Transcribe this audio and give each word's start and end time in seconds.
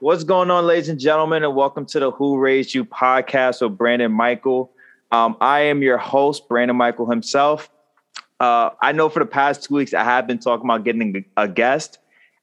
what's 0.00 0.24
going 0.24 0.50
on, 0.50 0.66
ladies 0.66 0.88
and 0.88 1.00
gentlemen, 1.00 1.42
and 1.42 1.54
welcome 1.54 1.86
to 1.86 1.98
the 1.98 2.10
Who 2.10 2.38
Raised 2.38 2.74
You 2.74 2.84
podcast 2.84 3.62
with 3.62 3.78
Brandon 3.78 4.12
Michael. 4.12 4.70
Um, 5.10 5.36
I 5.40 5.60
am 5.60 5.82
your 5.82 5.96
host, 5.96 6.48
Brandon 6.48 6.76
Michael 6.76 7.08
himself. 7.08 7.70
Uh, 8.38 8.70
I 8.82 8.92
know 8.92 9.08
for 9.08 9.20
the 9.20 9.26
past 9.26 9.64
two 9.64 9.74
weeks 9.74 9.94
I 9.94 10.04
have 10.04 10.26
been 10.26 10.38
talking 10.38 10.66
about 10.66 10.84
getting 10.84 11.24
a 11.36 11.48
guest, 11.48 11.98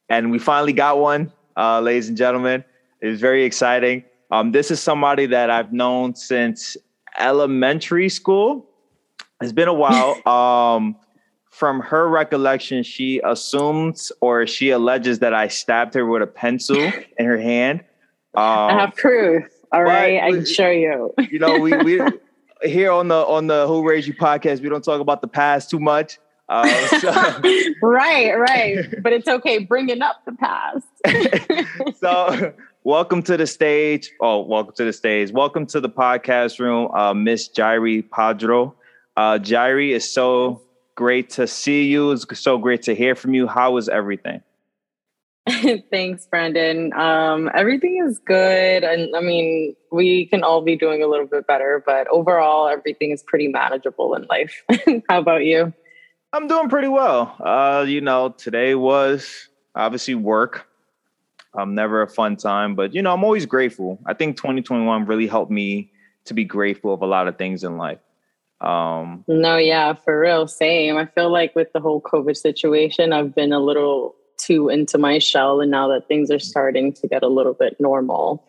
and 0.08 0.32
we 0.32 0.38
finally 0.38 0.72
got 0.72 0.98
one, 0.98 1.32
uh, 1.56 1.80
ladies 1.80 2.08
and 2.08 2.16
gentlemen. 2.16 2.64
It's 3.00 3.20
very 3.20 3.44
exciting. 3.44 4.04
Um, 4.30 4.50
this 4.50 4.70
is 4.70 4.80
somebody 4.80 5.26
that 5.26 5.50
I've 5.50 5.72
known 5.72 6.16
since 6.16 6.76
elementary 7.18 8.08
school. 8.08 8.68
It's 9.40 9.52
been 9.52 9.68
a 9.68 9.74
while. 9.74 10.20
Um, 10.26 10.96
from 11.54 11.78
her 11.80 12.08
recollection, 12.08 12.82
she 12.82 13.20
assumes 13.24 14.10
or 14.20 14.44
she 14.44 14.70
alleges 14.70 15.20
that 15.20 15.32
I 15.32 15.46
stabbed 15.46 15.94
her 15.94 16.04
with 16.04 16.20
a 16.20 16.26
pencil 16.26 16.76
in 17.18 17.26
her 17.26 17.38
hand. 17.38 17.80
Um, 18.34 18.44
I 18.44 18.80
have 18.80 18.96
proof. 18.96 19.44
All 19.70 19.84
right, 19.84 20.20
I 20.20 20.30
can 20.32 20.44
show 20.44 20.70
you. 20.70 21.14
you 21.30 21.38
know, 21.38 21.58
we 21.58 21.76
we 21.78 22.00
here 22.62 22.90
on 22.90 23.08
the 23.08 23.14
on 23.14 23.46
the 23.46 23.66
Who 23.66 23.88
Raised 23.88 24.08
You 24.08 24.14
podcast, 24.14 24.60
we 24.60 24.68
don't 24.68 24.84
talk 24.84 25.00
about 25.00 25.20
the 25.20 25.28
past 25.28 25.70
too 25.70 25.78
much. 25.78 26.18
Uh, 26.48 26.68
so. 26.98 27.10
right, 27.82 28.34
right, 28.34 29.02
but 29.02 29.12
it's 29.12 29.28
okay 29.28 29.58
bringing 29.58 30.02
up 30.02 30.16
the 30.26 30.32
past. 30.32 30.86
so, 32.00 32.52
welcome 32.82 33.22
to 33.22 33.36
the 33.36 33.46
stage. 33.46 34.10
Oh, 34.20 34.40
welcome 34.40 34.74
to 34.76 34.84
the 34.84 34.92
stage. 34.92 35.32
Welcome 35.32 35.66
to 35.66 35.80
the 35.80 35.88
podcast 35.88 36.58
room, 36.58 36.90
uh, 36.92 37.14
Miss 37.14 37.48
Jairy 37.48 38.02
Padro. 38.02 38.74
Uh, 39.16 39.38
Jairy 39.38 39.92
is 39.92 40.08
so 40.08 40.60
great 40.94 41.30
to 41.30 41.46
see 41.46 41.84
you. 41.84 42.12
It's 42.12 42.26
so 42.38 42.58
great 42.58 42.82
to 42.82 42.94
hear 42.94 43.14
from 43.14 43.34
you. 43.34 43.46
How 43.46 43.76
is 43.76 43.88
everything? 43.88 44.42
Thanks, 45.90 46.26
Brandon. 46.26 46.92
Um, 46.94 47.50
everything 47.54 48.02
is 48.06 48.18
good. 48.18 48.82
And 48.82 49.14
I 49.14 49.20
mean, 49.20 49.76
we 49.92 50.26
can 50.26 50.42
all 50.42 50.62
be 50.62 50.76
doing 50.76 51.02
a 51.02 51.06
little 51.06 51.26
bit 51.26 51.46
better, 51.46 51.82
but 51.84 52.08
overall, 52.08 52.68
everything 52.68 53.10
is 53.10 53.22
pretty 53.22 53.48
manageable 53.48 54.14
in 54.14 54.26
life. 54.30 54.64
How 55.08 55.18
about 55.18 55.44
you? 55.44 55.72
I'm 56.32 56.46
doing 56.46 56.68
pretty 56.68 56.88
well. 56.88 57.36
Uh, 57.38 57.84
you 57.86 58.00
know, 58.00 58.30
today 58.30 58.74
was 58.74 59.48
obviously 59.74 60.14
work. 60.14 60.66
Um, 61.56 61.76
never 61.76 62.02
a 62.02 62.08
fun 62.08 62.36
time, 62.36 62.74
but 62.74 62.92
you 62.94 63.02
know, 63.02 63.12
I'm 63.12 63.22
always 63.22 63.46
grateful. 63.46 64.00
I 64.06 64.14
think 64.14 64.36
2021 64.36 65.06
really 65.06 65.28
helped 65.28 65.52
me 65.52 65.92
to 66.24 66.34
be 66.34 66.44
grateful 66.44 66.92
of 66.92 67.02
a 67.02 67.06
lot 67.06 67.28
of 67.28 67.38
things 67.38 67.62
in 67.62 67.76
life. 67.76 68.00
Um, 68.60 69.24
no, 69.28 69.56
yeah, 69.56 69.94
for 69.94 70.18
real, 70.18 70.46
same. 70.46 70.96
I 70.96 71.06
feel 71.06 71.30
like 71.30 71.54
with 71.54 71.72
the 71.72 71.80
whole 71.80 72.00
COVID 72.00 72.36
situation, 72.36 73.12
I've 73.12 73.34
been 73.34 73.52
a 73.52 73.60
little 73.60 74.14
too 74.36 74.68
into 74.68 74.98
my 74.98 75.18
shell, 75.18 75.60
and 75.60 75.70
now 75.70 75.88
that 75.88 76.08
things 76.08 76.30
are 76.30 76.38
starting 76.38 76.92
to 76.94 77.08
get 77.08 77.22
a 77.22 77.28
little 77.28 77.54
bit 77.54 77.76
normal, 77.78 78.46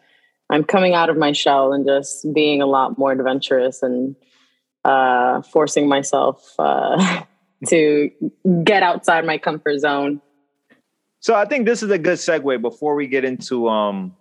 I'm 0.50 0.64
coming 0.64 0.94
out 0.94 1.10
of 1.10 1.18
my 1.18 1.32
shell 1.32 1.74
and 1.74 1.86
just 1.86 2.32
being 2.34 2.62
a 2.62 2.66
lot 2.66 2.98
more 2.98 3.12
adventurous 3.12 3.82
and 3.82 4.16
uh, 4.84 5.42
forcing 5.42 5.90
myself 5.90 6.54
uh, 6.60 7.24
to 7.68 8.12
get 8.64 8.84
outside 8.84 9.26
my 9.26 9.38
comfort 9.38 9.80
zone. 9.80 10.22
So 11.20 11.34
I 11.34 11.46
think 11.46 11.66
this 11.66 11.82
is 11.82 11.90
a 11.90 11.98
good 11.98 12.20
segue 12.20 12.62
before 12.62 12.94
we 12.94 13.08
get 13.08 13.26
into 13.26 13.68
um, 13.68 14.16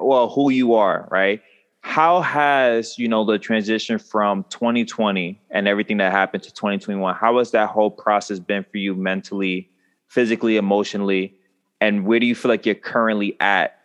well, 0.00 0.28
who 0.28 0.50
you 0.50 0.74
are, 0.74 1.08
right? 1.10 1.40
How 1.84 2.22
has 2.22 2.98
you 2.98 3.06
know 3.06 3.24
the 3.24 3.38
transition 3.38 3.98
from 3.98 4.44
2020 4.48 5.38
and 5.50 5.68
everything 5.68 5.98
that 5.98 6.10
happened 6.10 6.42
to 6.42 6.52
2021 6.52 7.14
how 7.14 7.38
has 7.38 7.50
that 7.50 7.68
whole 7.68 7.90
process 7.90 8.38
been 8.38 8.64
for 8.64 8.78
you 8.78 8.94
mentally 8.94 9.68
physically 10.14 10.56
emotionally? 10.56 11.34
And 11.80 12.06
where 12.06 12.20
do 12.20 12.26
you 12.26 12.34
feel 12.34 12.48
like 12.48 12.64
you're 12.64 12.76
currently 12.76 13.36
at 13.40 13.78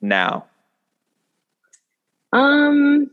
now? 0.00 0.44
Um 2.32 3.10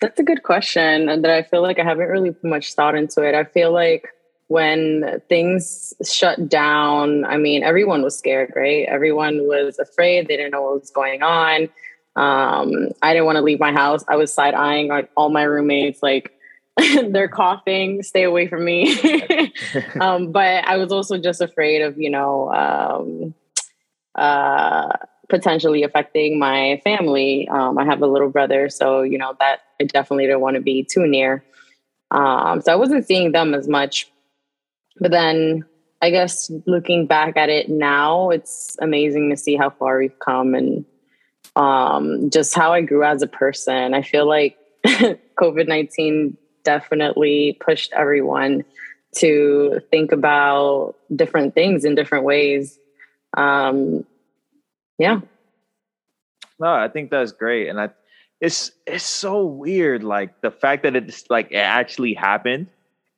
that's 0.00 0.18
a 0.18 0.24
good 0.24 0.42
question 0.42 1.08
and 1.08 1.22
that 1.22 1.30
i 1.30 1.44
feel 1.44 1.62
like 1.62 1.78
i 1.78 1.84
haven't 1.84 2.08
really 2.08 2.32
put 2.32 2.44
much 2.44 2.74
thought 2.74 2.96
into 2.96 3.22
it. 3.22 3.36
I 3.36 3.44
feel 3.44 3.72
like 3.72 4.08
when 4.48 5.20
things 5.28 5.94
shut 6.04 6.48
down 6.48 7.24
i 7.24 7.36
mean 7.36 7.62
everyone 7.62 8.02
was 8.02 8.18
scared 8.18 8.52
right? 8.56 8.84
Everyone 8.88 9.46
was 9.46 9.78
afraid. 9.78 10.26
They 10.26 10.36
didn't 10.36 10.52
know 10.52 10.62
what 10.62 10.80
was 10.80 10.90
going 10.90 11.22
on 11.22 11.68
um, 12.16 12.90
I 13.00 13.12
didn't 13.12 13.26
want 13.26 13.36
to 13.36 13.42
leave 13.42 13.60
my 13.60 13.72
house. 13.72 14.04
I 14.08 14.16
was 14.16 14.32
side 14.32 14.54
eyeing 14.54 14.88
like 14.88 15.10
all 15.16 15.30
my 15.30 15.44
roommates, 15.44 16.02
like 16.02 16.32
they're 17.08 17.28
coughing, 17.28 18.02
stay 18.02 18.24
away 18.24 18.48
from 18.48 18.64
me. 18.64 18.92
um, 20.00 20.32
but 20.32 20.64
I 20.66 20.76
was 20.76 20.92
also 20.92 21.18
just 21.18 21.40
afraid 21.40 21.82
of, 21.82 21.98
you 21.98 22.10
know, 22.10 22.52
um, 22.52 23.34
uh, 24.14 24.88
potentially 25.28 25.82
affecting 25.82 26.38
my 26.38 26.80
family. 26.84 27.48
Um, 27.48 27.78
I 27.78 27.84
have 27.84 28.02
a 28.02 28.06
little 28.06 28.28
brother, 28.28 28.68
so 28.68 29.00
you 29.02 29.16
know 29.16 29.34
that 29.40 29.60
I 29.80 29.84
definitely 29.84 30.26
didn't 30.26 30.40
want 30.40 30.56
to 30.56 30.62
be 30.62 30.84
too 30.84 31.06
near. 31.06 31.44
Um, 32.10 32.60
so 32.60 32.72
I 32.72 32.76
wasn't 32.76 33.06
seeing 33.06 33.32
them 33.32 33.54
as 33.54 33.66
much. 33.66 34.10
But 35.00 35.10
then 35.10 35.64
I 36.02 36.10
guess 36.10 36.50
looking 36.66 37.06
back 37.06 37.38
at 37.38 37.48
it 37.48 37.70
now, 37.70 38.28
it's 38.28 38.76
amazing 38.80 39.30
to 39.30 39.36
see 39.36 39.56
how 39.56 39.70
far 39.70 39.98
we've 39.98 40.18
come 40.18 40.54
and 40.54 40.84
um, 41.56 42.30
just 42.30 42.54
how 42.54 42.72
I 42.72 42.80
grew 42.80 43.04
as 43.04 43.22
a 43.22 43.26
person. 43.26 43.94
I 43.94 44.02
feel 44.02 44.26
like 44.26 44.56
COVID 44.86 45.68
19 45.68 46.36
definitely 46.64 47.58
pushed 47.60 47.92
everyone 47.92 48.64
to 49.16 49.80
think 49.90 50.12
about 50.12 50.94
different 51.14 51.54
things 51.54 51.84
in 51.84 51.94
different 51.94 52.24
ways. 52.24 52.78
Um, 53.36 54.04
yeah. 54.98 55.20
No, 56.58 56.72
I 56.72 56.88
think 56.88 57.10
that's 57.10 57.32
great. 57.32 57.68
And 57.68 57.80
I, 57.80 57.90
it's, 58.40 58.72
it's 58.86 59.04
so 59.04 59.44
weird. 59.44 60.02
Like 60.02 60.40
the 60.40 60.50
fact 60.50 60.84
that 60.84 60.96
it's 60.96 61.28
like, 61.28 61.50
it 61.50 61.56
actually 61.56 62.14
happened 62.14 62.68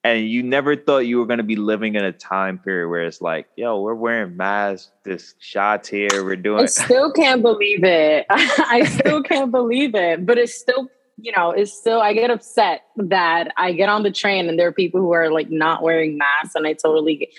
and 0.04 0.28
you 0.28 0.42
never 0.42 0.76
thought 0.76 1.06
you 1.06 1.18
were 1.18 1.24
going 1.24 1.38
to 1.38 1.44
be 1.44 1.56
living 1.56 1.94
in 1.94 2.04
a 2.04 2.12
time 2.12 2.58
period 2.58 2.90
where 2.90 3.04
it's 3.04 3.22
like, 3.22 3.48
yo, 3.56 3.80
we're 3.80 3.94
wearing 3.94 4.36
masks, 4.36 4.90
this 5.02 5.34
shots 5.40 5.88
here, 5.88 6.22
we're 6.22 6.36
doing. 6.36 6.62
I 6.62 6.66
still 6.66 7.10
can't 7.10 7.40
believe 7.40 7.82
it. 7.82 8.26
I 8.30 8.84
still 8.84 9.22
can't 9.22 9.50
believe 9.50 9.94
it, 9.94 10.26
but 10.26 10.36
it's 10.36 10.54
still, 10.54 10.90
you 11.16 11.32
know, 11.34 11.52
it's 11.52 11.72
still. 11.72 12.02
I 12.02 12.12
get 12.12 12.30
upset 12.30 12.82
that 12.96 13.50
I 13.56 13.72
get 13.72 13.88
on 13.88 14.02
the 14.02 14.10
train 14.10 14.46
and 14.46 14.58
there 14.58 14.68
are 14.68 14.72
people 14.72 15.00
who 15.00 15.12
are 15.12 15.32
like 15.32 15.50
not 15.50 15.82
wearing 15.82 16.18
masks, 16.18 16.54
and 16.54 16.66
I 16.66 16.74
totally, 16.74 17.30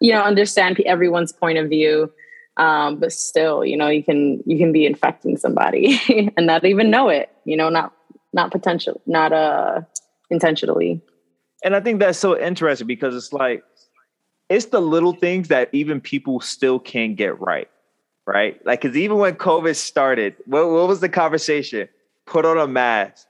you 0.00 0.12
know, 0.12 0.22
understand 0.22 0.80
everyone's 0.80 1.32
point 1.32 1.58
of 1.58 1.68
view. 1.68 2.10
Um, 2.56 3.00
but 3.00 3.12
still, 3.12 3.64
you 3.66 3.76
know, 3.76 3.88
you 3.88 4.02
can 4.02 4.42
you 4.46 4.56
can 4.56 4.72
be 4.72 4.86
infecting 4.86 5.36
somebody 5.36 6.00
and 6.36 6.46
not 6.46 6.64
even 6.64 6.90
know 6.90 7.10
it. 7.10 7.30
You 7.44 7.58
know, 7.58 7.68
not 7.68 7.92
not 8.32 8.50
potential, 8.50 9.02
not 9.04 9.32
uh 9.32 9.82
intentionally 10.30 11.02
and 11.64 11.74
I 11.74 11.80
think 11.80 11.98
that's 11.98 12.18
so 12.18 12.38
interesting 12.38 12.86
because 12.86 13.16
it's 13.16 13.32
like 13.32 13.64
it's 14.50 14.66
the 14.66 14.80
little 14.80 15.14
things 15.14 15.48
that 15.48 15.70
even 15.72 16.00
people 16.00 16.40
still 16.40 16.78
can't 16.78 17.16
get 17.16 17.40
right, 17.40 17.68
right? 18.26 18.64
Like, 18.66 18.82
because 18.82 18.96
even 18.96 19.16
when 19.16 19.34
COVID 19.34 19.74
started, 19.74 20.36
what, 20.44 20.68
what 20.70 20.86
was 20.86 21.00
the 21.00 21.08
conversation? 21.08 21.88
Put 22.26 22.44
on 22.44 22.58
a 22.58 22.66
mask. 22.66 23.26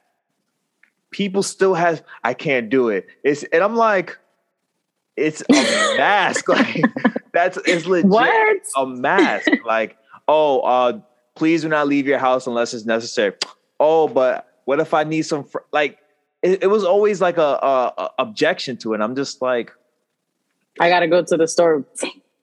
People 1.13 1.45
still 1.45 1.75
have, 1.75 2.03
I 2.25 2.35
can't 2.35 2.69
do 2.69 2.89
it. 2.89 3.07
It's 3.23 3.45
and 3.45 3.63
I'm 3.63 3.77
like, 3.77 4.19
it's 5.17 5.43
a 5.49 5.53
mask. 5.97 6.49
Like 6.49 6.83
that's 7.33 7.57
it's 7.65 7.87
legit 7.87 8.11
what? 8.11 8.63
a 8.77 8.87
mask. 8.87 9.49
Like, 9.65 9.97
oh, 10.27 10.61
uh, 10.61 11.01
please 11.37 11.63
do 11.63 11.69
not 11.69 11.87
leave 11.87 12.09
your 12.09 12.19
house 12.19 12.49
unless 12.49 12.75
it's 12.75 12.85
necessary. 12.85 13.35
Oh, 13.79 14.09
but 14.09 14.49
what 14.65 14.81
if 14.81 14.93
I 14.93 15.05
need 15.05 15.23
some 15.23 15.45
fr-? 15.45 15.59
like 15.73 15.99
it, 16.45 16.63
it 16.65 16.67
was 16.67 16.85
always 16.85 17.23
like 17.23 17.39
a, 17.39 17.41
a, 17.41 17.93
a 17.97 18.11
objection 18.19 18.77
to 18.77 18.93
it. 18.93 19.01
I'm 19.01 19.17
just 19.17 19.41
like, 19.41 19.73
I 20.79 20.91
gotta 20.91 21.09
go 21.09 21.25
to 21.25 21.37
the 21.37 21.49
store. 21.49 21.85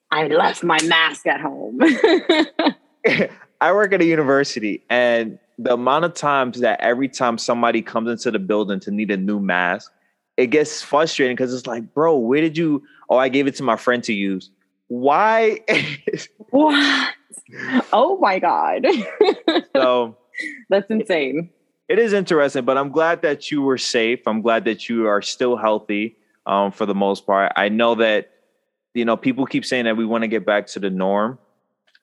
I 0.10 0.28
left 0.28 0.64
my 0.64 0.80
mask 0.84 1.28
at 1.28 1.40
home. 1.40 1.80
I 3.62 3.72
work 3.72 3.94
at 3.94 4.02
a 4.02 4.06
university, 4.06 4.84
and 4.90 5.38
the 5.60 5.74
amount 5.74 6.06
of 6.06 6.16
times 6.16 6.60
that 6.62 6.82
every 6.82 7.08
time 7.08 7.38
somebody 7.38 7.84
comes 7.84 8.10
into 8.10 8.32
the 8.32 8.40
building 8.40 8.80
to 8.82 8.92
need 8.92 9.12
a 9.12 9.18
new 9.18 9.40
mask, 9.40 9.92
it 10.36 10.48
gets 10.48 10.82
frustrating 10.82 11.36
because 11.36 11.54
it's 11.54 11.68
like, 11.68 11.94
bro, 11.94 12.18
where 12.18 12.42
did 12.42 12.58
you? 12.58 12.84
Oh, 13.08 13.18
I 13.18 13.30
gave 13.30 13.46
it 13.46 13.56
to 13.58 13.64
my 13.64 13.76
friend 13.76 14.04
to 14.06 14.14
use. 14.14 14.50
Why? 14.88 15.60
what? 16.50 17.14
Oh 17.94 18.18
my 18.20 18.40
god! 18.40 18.88
so 19.76 20.18
that's 20.70 20.90
insane 20.90 21.52
it 21.92 22.00
is 22.00 22.14
interesting, 22.14 22.64
but 22.64 22.78
I'm 22.78 22.90
glad 22.90 23.22
that 23.24 23.52
you 23.52 23.62
were 23.62 23.78
safe. 23.78 24.26
I'm 24.26 24.42
glad 24.42 24.64
that 24.64 24.88
you 24.88 25.08
are 25.08 25.22
still 25.22 25.58
healthy 25.58 26.16
um, 26.46 26.72
for 26.72 26.86
the 26.86 26.96
most 26.96 27.26
part. 27.26 27.52
I 27.58 27.68
know 27.68 27.96
that, 27.96 28.32
you 28.94 29.04
know, 29.04 29.18
people 29.18 29.46
keep 29.46 29.66
saying 29.66 29.84
that 29.84 29.98
we 29.98 30.06
want 30.06 30.22
to 30.22 30.30
get 30.30 30.46
back 30.46 30.68
to 30.68 30.80
the 30.80 30.90
norm. 30.90 31.38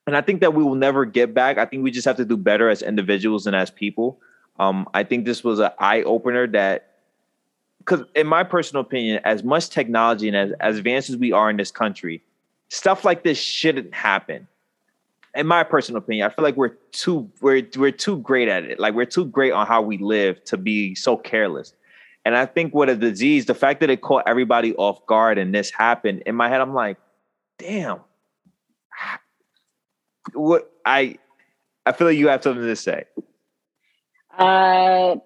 And 0.07 0.15
I 0.15 0.21
think 0.21 0.43
that 0.43 0.53
we 0.53 0.63
will 0.63 0.75
never 0.75 1.07
get 1.07 1.33
back. 1.33 1.57
I 1.57 1.65
think 1.65 1.85
we 1.85 1.91
just 1.91 2.05
have 2.05 2.17
to 2.19 2.27
do 2.27 2.37
better 2.37 2.69
as 2.69 2.83
individuals 2.83 3.47
and 3.47 3.57
as 3.57 3.71
people. 3.71 4.21
Um, 4.59 4.87
I 4.93 5.05
think 5.05 5.25
this 5.25 5.43
was 5.43 5.59
an 5.59 5.71
eye 5.79 6.03
opener 6.03 6.47
that, 6.49 6.97
because 7.79 8.03
in 8.15 8.27
my 8.27 8.45
personal 8.45 8.83
opinion, 8.83 9.23
as 9.25 9.43
much 9.43 9.71
technology 9.71 10.29
and 10.29 10.37
as, 10.37 10.53
as 10.61 10.77
advanced 10.77 11.09
as 11.09 11.17
we 11.17 11.33
are 11.33 11.49
in 11.49 11.57
this 11.57 11.71
country, 11.71 12.23
stuff 12.69 13.07
like 13.07 13.23
this 13.23 13.39
shouldn't 13.39 13.95
happen. 13.95 14.49
In 15.35 15.47
my 15.47 15.63
personal 15.63 15.99
opinion, 15.99 16.29
I 16.31 16.35
feel 16.35 16.45
like 16.45 16.57
we're 16.57 16.77
too 16.93 17.31
we're 17.41 17.67
we're 17.77 17.93
too 17.93 18.19
great 18.19 18.49
at 18.49 18.65
it. 18.65 18.79
Like 18.79 18.95
we're 18.95 19.07
too 19.07 19.27
great 19.27 19.53
on 19.53 19.67
how 19.67 19.83
we 19.83 19.99
live 19.99 20.43
to 20.45 20.57
be 20.57 20.95
so 20.95 21.17
careless. 21.17 21.75
And 22.25 22.37
I 22.37 22.47
think 22.47 22.75
with 22.75 22.89
a 22.89 22.97
disease, 22.97 23.47
the 23.47 23.55
fact 23.55 23.81
that 23.81 23.91
it 23.91 24.03
caught 24.03 24.25
everybody 24.27 24.75
off 24.75 25.05
guard 25.07 25.39
and 25.39 25.55
this 25.55 25.71
happened, 25.71 26.23
in 26.27 26.35
my 26.35 26.49
head, 26.49 26.61
I'm 26.61 26.75
like, 26.75 26.99
damn. 27.59 28.01
What 30.35 30.71
I 30.85 31.19
I 31.87 31.93
feel 31.93 32.07
like 32.07 32.19
you 32.19 32.29
have 32.29 32.43
something 32.43 32.65
to 32.65 32.77
say. 32.77 33.05
Uh 34.39 35.17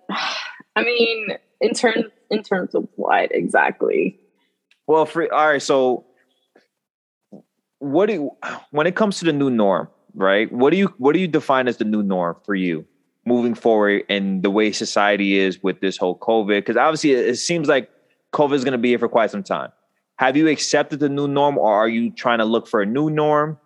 I 0.75 0.82
mean, 0.84 1.28
in 1.60 1.75
terms 1.75 2.04
in 2.31 2.43
terms 2.43 2.75
of 2.75 2.88
what 2.96 3.34
exactly? 3.34 4.19
Well, 4.87 5.06
for 5.06 5.32
all 5.32 5.49
right, 5.49 5.62
so 5.62 6.04
what 7.82 8.06
do 8.06 8.12
you, 8.12 8.31
when 8.70 8.87
it 8.87 8.94
comes 8.94 9.19
to 9.19 9.25
the 9.25 9.32
new 9.32 9.50
norm, 9.50 9.88
right? 10.14 10.50
What 10.52 10.70
do 10.70 10.76
you 10.76 10.94
what 10.99 11.14
do 11.14 11.19
you 11.19 11.26
define 11.26 11.67
as 11.67 11.79
the 11.79 11.84
new 11.84 12.02
norm 12.02 12.37
for 12.44 12.55
you 12.55 12.87
moving 13.25 13.55
forward 13.55 14.05
and 14.08 14.43
the 14.43 14.50
way 14.50 14.70
society 14.73 15.37
is 15.37 15.61
with 15.62 15.81
this 15.81 15.96
whole 15.96 16.17
COVID? 16.19 16.58
Because 16.58 16.76
obviously, 16.76 17.11
it, 17.12 17.26
it 17.26 17.37
seems 17.37 17.67
like 17.67 17.90
COVID 18.32 18.55
is 18.55 18.62
going 18.62 18.73
to 18.73 18.79
be 18.79 18.90
here 18.90 19.00
for 19.00 19.08
quite 19.08 19.32
some 19.32 19.43
time. 19.43 19.73
Have 20.17 20.37
you 20.37 20.46
accepted 20.46 21.00
the 21.00 21.08
new 21.08 21.26
norm, 21.26 21.58
or 21.58 21.75
are 21.75 21.88
you 21.88 22.11
trying 22.11 22.38
to 22.38 22.44
look 22.44 22.69
for 22.69 22.82
a 22.82 22.87
new 22.87 23.11
norm, 23.11 23.58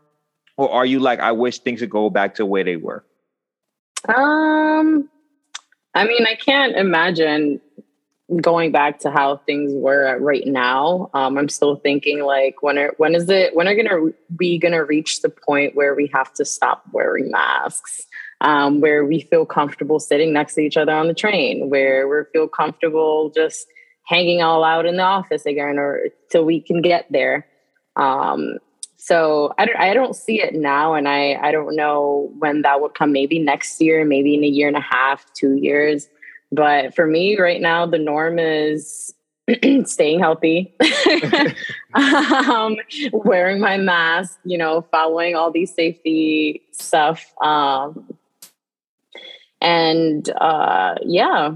or 0.57 0.71
are 0.71 0.87
you 0.87 0.99
like, 0.99 1.21
I 1.21 1.33
wish 1.33 1.59
things 1.59 1.83
would 1.83 1.91
go 1.91 2.09
back 2.09 2.37
to 2.37 2.43
the 2.43 2.47
way 2.47 2.63
they 2.63 2.77
were? 2.77 3.05
Um, 4.09 5.11
I 5.95 6.07
mean, 6.07 6.27
I 6.27 6.37
can't 6.37 6.75
imagine 6.75 7.61
going 8.41 8.73
back 8.73 8.99
to 9.01 9.11
how 9.11 9.37
things 9.47 9.73
were 9.73 10.19
right 10.19 10.47
now, 10.47 11.11
um, 11.15 11.39
I'm 11.39 11.49
still 11.49 11.77
thinking 11.77 12.25
like 12.25 12.63
when 12.63 12.77
are 12.79 12.93
when 12.97 13.15
is 13.15 13.29
it 13.29 13.55
when 13.55 13.69
are 13.69 13.75
gonna 13.75 14.11
we 14.39 14.59
gonna 14.59 14.85
reach 14.85 15.23
the 15.23 15.31
point 15.31 15.77
where 15.77 15.95
we 15.95 16.11
have 16.13 16.33
to 16.35 16.45
stop 16.45 16.83
wearing 16.93 17.31
masks, 17.31 18.05
um, 18.41 18.81
where 18.81 19.05
we 19.05 19.21
feel 19.21 19.47
comfortable 19.47 20.01
sitting 20.01 20.33
next 20.33 20.55
to 20.55 20.61
each 20.61 20.77
other 20.77 20.93
on 20.93 21.07
the 21.07 21.15
train, 21.15 21.71
where 21.71 22.09
we 22.09 22.17
feel 22.33 22.49
comfortable 22.49 23.31
just 23.31 23.67
hanging 24.05 24.43
all 24.43 24.65
out 24.65 24.87
in 24.87 24.97
the 24.97 25.03
office 25.03 25.47
again, 25.47 25.79
or 25.79 26.07
till 26.31 26.45
we 26.45 26.61
can 26.61 26.83
get 26.83 27.07
there. 27.11 27.47
Um, 27.95 28.59
so 28.97 29.55
I 29.57 29.67
don't, 29.67 29.77
I 29.77 29.95
don't 29.95 30.17
see 30.17 30.43
it 30.43 30.55
now, 30.55 30.95
and 30.95 31.07
I 31.07 31.35
I 31.35 31.53
don't 31.53 31.77
know 31.77 32.33
when 32.41 32.63
that 32.63 32.81
would 32.81 32.95
come. 32.95 33.13
Maybe 33.13 33.39
next 33.39 33.81
year, 33.81 34.05
maybe 34.05 34.35
in 34.35 34.43
a 34.43 34.49
year 34.49 34.67
and 34.67 34.77
a 34.77 34.81
half, 34.81 35.25
two 35.35 35.55
years. 35.55 36.09
But 36.53 36.95
for 36.95 37.07
me 37.07 37.39
right 37.39 37.61
now, 37.61 37.87
the 37.87 37.99
norm 37.99 38.39
is 38.39 39.15
staying 39.85 40.19
healthy, 40.19 40.75
um, 41.95 42.77
wearing 43.13 43.61
my 43.61 43.77
mask, 43.77 44.39
you 44.45 44.59
know, 44.59 44.83
following 44.91 45.37
all 45.37 45.51
these 45.51 45.73
safety 45.73 46.63
stuff. 46.73 47.33
Um, 47.41 48.17
and 49.61 50.29
uh, 50.41 50.97
yeah. 51.03 51.55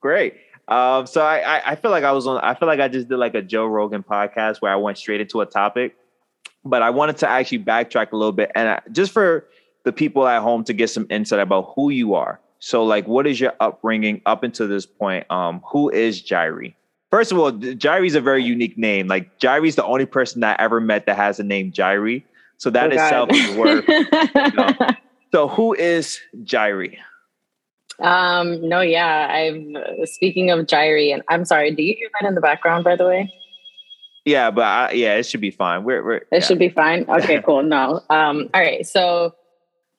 Great. 0.00 0.34
Um, 0.68 1.06
so 1.06 1.22
I, 1.22 1.56
I, 1.56 1.70
I 1.72 1.74
feel 1.76 1.90
like 1.90 2.04
I 2.04 2.12
was 2.12 2.26
on. 2.26 2.38
I 2.38 2.54
feel 2.54 2.68
like 2.68 2.80
I 2.80 2.88
just 2.88 3.08
did 3.08 3.16
like 3.16 3.34
a 3.34 3.42
Joe 3.42 3.66
Rogan 3.66 4.02
podcast 4.02 4.60
where 4.60 4.72
I 4.72 4.76
went 4.76 4.98
straight 4.98 5.20
into 5.20 5.40
a 5.40 5.46
topic, 5.46 5.96
but 6.64 6.82
I 6.82 6.90
wanted 6.90 7.18
to 7.18 7.28
actually 7.28 7.60
backtrack 7.60 8.12
a 8.12 8.16
little 8.16 8.32
bit 8.32 8.50
and 8.54 8.68
I, 8.68 8.80
just 8.92 9.12
for 9.12 9.46
the 9.84 9.92
people 9.92 10.26
at 10.26 10.42
home 10.42 10.64
to 10.64 10.72
get 10.72 10.90
some 10.90 11.06
insight 11.10 11.40
about 11.40 11.72
who 11.74 11.90
you 11.90 12.14
are. 12.14 12.40
So, 12.58 12.82
like, 12.82 13.06
what 13.06 13.26
is 13.26 13.38
your 13.38 13.52
upbringing 13.60 14.22
up 14.26 14.42
until 14.42 14.66
this 14.66 14.86
point? 14.86 15.30
Um, 15.30 15.62
who 15.70 15.90
is 15.90 16.22
Jairy? 16.22 16.76
First 17.10 17.30
of 17.30 17.38
all, 17.38 17.52
Jairy's 17.52 18.14
a 18.14 18.20
very 18.20 18.42
unique 18.42 18.78
name. 18.78 19.06
Like, 19.06 19.38
Jairy's 19.38 19.76
the 19.76 19.84
only 19.84 20.06
person 20.06 20.40
that 20.40 20.58
I 20.58 20.64
ever 20.64 20.80
met 20.80 21.06
that 21.06 21.16
has 21.16 21.38
a 21.38 21.44
name 21.44 21.72
Jairy. 21.72 22.26
So 22.56 22.70
that 22.70 22.90
oh, 22.90 22.94
itself 22.94 23.30
is 23.32 23.56
worth. 23.56 23.84
you 23.88 24.52
know. 24.56 24.74
So, 25.32 25.48
who 25.48 25.74
is 25.74 26.18
Jairy? 26.42 26.98
Um, 28.00 28.66
no, 28.66 28.80
yeah. 28.80 29.26
I'm 29.28 29.76
speaking 30.04 30.50
of 30.50 30.66
Jairy, 30.66 31.12
and 31.12 31.22
I'm 31.28 31.44
sorry. 31.44 31.74
Do 31.74 31.82
you 31.82 31.94
hear 31.94 32.08
that 32.20 32.26
in 32.26 32.34
the 32.34 32.40
background, 32.40 32.84
by 32.84 32.96
the 32.96 33.04
way? 33.04 33.32
Yeah, 34.24 34.50
but 34.50 34.64
I, 34.64 34.90
yeah, 34.92 35.16
it 35.16 35.24
should 35.24 35.42
be 35.42 35.50
fine. 35.50 35.84
We're, 35.84 36.02
we're 36.02 36.16
it 36.16 36.28
yeah. 36.32 36.40
should 36.40 36.58
be 36.58 36.70
fine. 36.70 37.04
Okay, 37.08 37.42
cool. 37.46 37.62
No. 37.62 38.00
Um, 38.08 38.48
all 38.54 38.60
right. 38.60 38.86
So 38.86 39.34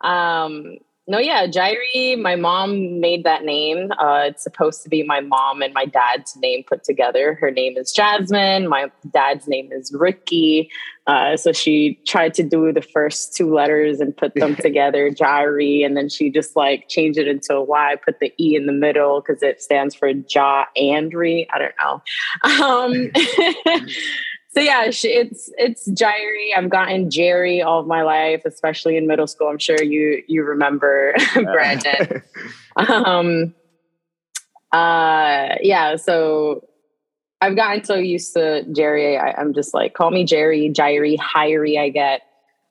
um, 0.05 0.77
no, 1.07 1.19
yeah, 1.19 1.45
Jairy, 1.45 2.15
my 2.15 2.35
mom 2.35 2.99
made 2.99 3.23
that 3.25 3.43
name. 3.43 3.91
Uh, 3.91 4.23
it's 4.25 4.41
supposed 4.41 4.81
to 4.81 4.89
be 4.89 5.03
my 5.03 5.19
mom 5.19 5.61
and 5.61 5.71
my 5.71 5.85
dad's 5.85 6.35
name 6.35 6.63
put 6.67 6.83
together. 6.83 7.35
Her 7.35 7.51
name 7.51 7.77
is 7.77 7.91
Jasmine. 7.91 8.67
My 8.67 8.91
dad's 9.11 9.47
name 9.47 9.71
is 9.71 9.93
Ricky. 9.93 10.71
Uh, 11.05 11.37
so 11.37 11.51
she 11.51 11.99
tried 12.07 12.33
to 12.33 12.41
do 12.41 12.73
the 12.73 12.81
first 12.81 13.35
two 13.35 13.53
letters 13.53 13.99
and 13.99 14.17
put 14.17 14.33
them 14.33 14.55
together, 14.59 15.11
Jairy, 15.11 15.83
and 15.83 15.95
then 15.95 16.09
she 16.09 16.31
just 16.31 16.55
like 16.55 16.89
changed 16.89 17.19
it 17.19 17.27
into 17.27 17.53
a 17.53 17.63
Y, 17.63 17.95
put 18.03 18.19
the 18.19 18.33
E 18.39 18.55
in 18.55 18.65
the 18.65 18.73
middle 18.73 19.21
because 19.21 19.43
it 19.43 19.61
stands 19.61 19.93
for 19.93 20.07
Ja 20.07 20.65
Andri. 20.75 21.45
I 21.53 21.59
don't 21.59 21.75
know. 21.79 22.01
Um, 23.77 23.85
so 24.55 24.61
yeah, 24.61 24.85
it's 24.85 25.03
it's 25.57 25.85
Jairy. 25.91 26.53
I've 26.55 26.69
gotten 26.69 27.11
Jerry 27.11 27.61
all 27.61 27.81
of 27.81 27.87
my 27.87 28.03
life, 28.03 28.43
especially 28.45 28.95
in 28.95 29.05
middle 29.05 29.27
school. 29.27 29.49
I'm 29.49 29.57
sure 29.57 29.83
you 29.83 30.23
you 30.27 30.45
remember 30.45 31.13
Brandon. 31.33 32.23
um, 32.77 33.53
uh, 34.71 35.55
yeah. 35.61 35.97
So 35.97 36.65
I've 37.41 37.57
gotten 37.57 37.83
so 37.83 37.95
used 37.95 38.33
to 38.35 38.63
Jerry. 38.71 39.17
I, 39.17 39.41
am 39.41 39.53
just 39.53 39.73
like, 39.73 39.93
call 39.93 40.09
me 40.09 40.23
Jerry, 40.23 40.69
Jairy, 40.69 41.17
Hyrie. 41.17 41.77
I 41.77 41.89
get. 41.89 42.21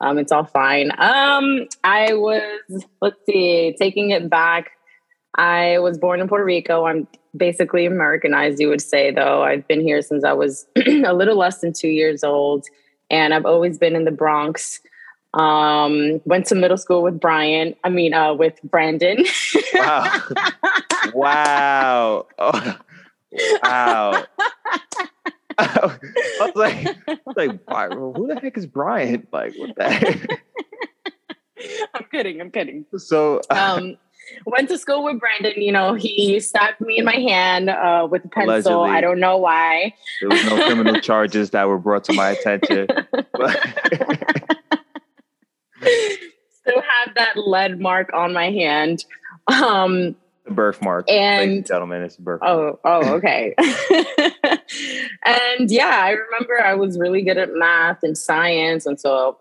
Um, 0.01 0.19
it's 0.19 0.33
all 0.33 0.45
fine. 0.45 0.91
Um, 0.97 1.67
I 1.85 2.15
was 2.15 2.85
let's 3.03 3.19
see, 3.27 3.77
taking 3.79 4.09
it 4.09 4.31
back. 4.31 4.71
I 5.37 5.81
was 5.81 5.99
born 5.99 6.21
in 6.21 6.29
Puerto 6.29 6.45
Rico. 6.45 6.87
I'm 6.87 7.09
basically 7.37 7.87
Americanized, 7.87 8.61
you 8.61 8.69
would 8.69 8.81
say, 8.81 9.11
though. 9.11 9.43
I've 9.43 9.67
been 9.69 9.81
here 9.81 10.03
since 10.03 10.25
I 10.25 10.33
was 10.33 10.67
a 10.77 11.13
little 11.13 11.37
less 11.37 11.61
than 11.61 11.73
two 11.73 11.89
years 11.89 12.25
old, 12.25 12.67
and 13.11 13.35
I've 13.35 13.47
always 13.47 13.79
been 13.79 13.97
in 13.97 14.05
the 14.05 14.11
Bronx. 14.11 14.81
Um, 15.35 16.21
went 16.25 16.47
to 16.47 16.55
middle 16.55 16.77
school 16.77 17.03
with 17.03 17.19
Brian. 17.19 17.75
I 17.83 17.89
mean, 17.89 18.15
uh, 18.15 18.35
with 18.35 18.61
Brandon. 18.63 19.25
wow! 19.75 20.23
wow! 21.15 22.27
Oh, 22.39 22.79
wow! 23.63 24.25
I 25.59 25.99
was 26.41 26.53
like, 26.55 26.97
I 27.09 27.19
was 27.25 27.37
like, 27.37 27.93
who 27.93 28.27
the 28.29 28.39
heck 28.41 28.57
is 28.57 28.67
Brian? 28.67 29.27
Like, 29.33 29.55
what 29.57 29.75
the 29.77 29.91
heck? 29.91 30.43
I'm 31.95 32.05
kidding. 32.11 32.41
I'm 32.41 32.51
kidding. 32.51 32.85
So, 32.97 33.41
um, 33.51 33.97
went 34.47 34.69
to 34.69 34.79
school 34.79 35.05
with 35.05 35.21
Brandon. 35.21 35.61
You 35.61 35.73
know, 35.73 35.95
he 35.95 36.39
stabbed 36.41 36.81
me 36.81 36.99
in 36.99 37.05
my 37.05 37.17
hand 37.17 37.71
uh, 37.71 38.07
with 38.11 38.25
a 38.25 38.29
pencil. 38.29 38.53
Allegedly. 38.53 38.91
I 38.91 39.01
don't 39.01 39.21
know 39.21 39.37
why. 39.39 39.95
There 40.21 40.31
was 40.31 40.45
no 40.45 40.65
criminal 40.67 41.01
charges 41.01 41.51
that 41.51 41.69
were 41.69 41.79
brought 41.79 42.05
to 42.05 42.13
my 42.13 42.31
attention. 42.31 42.87
Still 45.81 46.81
have 46.81 47.15
that 47.17 47.37
lead 47.37 47.81
mark 47.81 48.11
on 48.15 48.33
my 48.33 48.51
hand. 48.51 49.05
Um, 49.49 50.17
the 50.45 50.51
birthmark, 50.51 51.11
and 51.11 51.65
gentlemen, 51.67 52.03
it's 52.03 52.19
a 52.19 52.23
birthmark. 52.23 52.51
Oh, 52.51 52.79
oh, 52.85 53.15
okay. 53.15 53.55
and 55.25 55.71
yeah, 55.71 56.01
I 56.03 56.11
remember 56.11 56.63
I 56.63 56.75
was 56.75 56.99
really 56.99 57.23
good 57.23 57.39
at 57.39 57.55
math 57.55 58.03
and 58.03 58.17
science, 58.17 58.85
and 58.85 59.01
so 59.01 59.39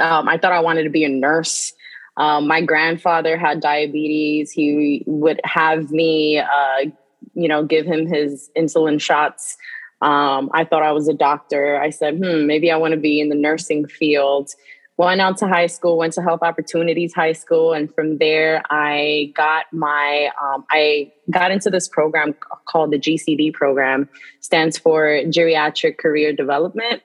um, 0.00 0.28
I 0.28 0.36
thought 0.36 0.52
I 0.52 0.60
wanted 0.60 0.84
to 0.84 0.90
be 0.90 1.04
a 1.04 1.08
nurse. 1.08 1.72
Um, 2.20 2.46
my 2.46 2.60
grandfather 2.60 3.38
had 3.38 3.60
diabetes. 3.60 4.50
He 4.50 5.02
would 5.06 5.40
have 5.42 5.90
me, 5.90 6.38
uh, 6.38 6.90
you 7.32 7.48
know, 7.48 7.64
give 7.64 7.86
him 7.86 8.06
his 8.06 8.50
insulin 8.54 9.00
shots. 9.00 9.56
Um, 10.02 10.50
I 10.52 10.64
thought 10.64 10.82
I 10.82 10.92
was 10.92 11.08
a 11.08 11.14
doctor. 11.14 11.80
I 11.80 11.88
said, 11.88 12.18
hmm, 12.18 12.46
maybe 12.46 12.70
I 12.70 12.76
want 12.76 12.92
to 12.92 13.00
be 13.00 13.20
in 13.20 13.30
the 13.30 13.34
nursing 13.34 13.86
field. 13.86 14.50
Went 14.98 15.22
out 15.22 15.38
to 15.38 15.48
high 15.48 15.66
school, 15.66 15.96
went 15.96 16.12
to 16.12 16.22
Health 16.22 16.42
Opportunities 16.42 17.14
High 17.14 17.32
School, 17.32 17.72
and 17.72 17.90
from 17.94 18.18
there 18.18 18.62
I 18.68 19.32
got 19.34 19.64
my 19.72 20.28
um, 20.42 20.66
I 20.70 21.10
got 21.30 21.50
into 21.50 21.70
this 21.70 21.88
program 21.88 22.34
called 22.66 22.90
the 22.90 22.98
GCD 22.98 23.54
program. 23.54 24.10
Stands 24.40 24.76
for 24.76 25.06
Geriatric 25.24 25.96
Career 25.96 26.34
Development. 26.34 27.02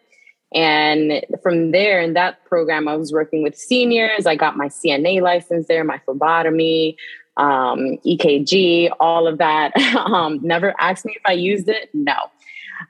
And 0.53 1.25
from 1.41 1.71
there, 1.71 2.01
in 2.01 2.13
that 2.13 2.45
program, 2.45 2.87
I 2.87 2.95
was 2.95 3.11
working 3.11 3.43
with 3.43 3.57
seniors. 3.57 4.25
I 4.25 4.35
got 4.35 4.55
my 4.55 4.67
CNA 4.67 5.21
license 5.21 5.67
there, 5.67 5.83
my 5.83 5.99
phlebotomy, 6.05 6.97
um, 7.37 7.97
EKG, 8.05 8.91
all 8.99 9.27
of 9.27 9.39
that. 9.39 9.75
um, 9.95 10.39
never 10.41 10.73
asked 10.79 11.05
me 11.05 11.13
if 11.15 11.21
I 11.25 11.33
used 11.33 11.67
it. 11.67 11.89
No. 11.93 12.15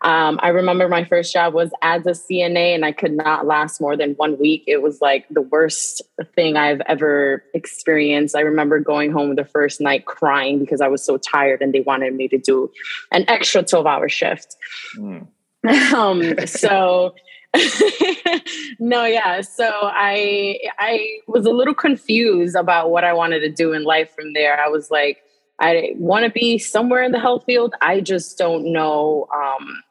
Um, 0.02 0.40
I 0.42 0.50
remember 0.50 0.88
my 0.88 1.06
first 1.06 1.32
job 1.32 1.54
was 1.54 1.72
as 1.82 2.06
a 2.06 2.12
CNA, 2.12 2.76
and 2.76 2.86
I 2.86 2.92
could 2.92 3.12
not 3.12 3.46
last 3.46 3.80
more 3.80 3.96
than 3.96 4.14
one 4.14 4.38
week. 4.40 4.64
It 4.68 4.82
was 4.82 5.00
like 5.02 5.26
the 5.30 5.42
worst 5.42 6.02
thing 6.36 6.58
I've 6.58 6.82
ever 6.82 7.44
experienced. 7.54 8.36
I 8.36 8.42
remember 8.42 8.80
going 8.80 9.12
home 9.12 9.36
the 9.36 9.46
first 9.46 9.80
night 9.80 10.06
crying 10.06 10.60
because 10.60 10.82
I 10.82 10.88
was 10.88 11.04
so 11.04 11.18
tired, 11.18 11.62
and 11.62 11.74
they 11.74 11.82
wanted 11.82 12.16
me 12.16 12.28
to 12.30 12.38
do 12.38 12.72
an 13.12 13.26
extra 13.28 13.64
12 13.64 13.86
hour 13.86 14.10
shift. 14.10 14.56
Mm. 14.98 15.28
um, 15.94 16.48
so 16.48 17.16
no, 18.80 19.06
yeah. 19.06 19.42
So 19.42 19.70
I 19.84 20.60
I 20.78 21.18
was 21.28 21.46
a 21.46 21.52
little 21.52 21.74
confused 21.74 22.56
about 22.56 22.90
what 22.90 23.04
I 23.04 23.14
wanted 23.14 23.40
to 23.42 23.50
do 23.50 23.74
in 23.74 23.84
life 23.84 24.14
from 24.16 24.34
there. 24.34 24.60
I 24.60 24.68
was 24.68 24.92
like, 24.92 25.24
I 25.60 25.94
want 25.96 26.26
to 26.26 26.32
be 26.32 26.58
somewhere 26.58 27.04
in 27.04 27.12
the 27.12 27.20
health 27.20 27.46
field. 27.46 27.76
I 27.82 28.02
just 28.02 28.38
don't 28.38 28.72
know 28.72 29.28
um, 29.34 29.84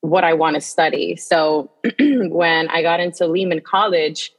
what 0.00 0.24
I 0.24 0.34
want 0.34 0.54
to 0.54 0.60
study. 0.60 1.16
So 1.16 1.70
when 1.98 2.68
I 2.68 2.82
got 2.82 3.00
into 3.00 3.26
Lehman 3.26 3.60
College, 3.60 4.30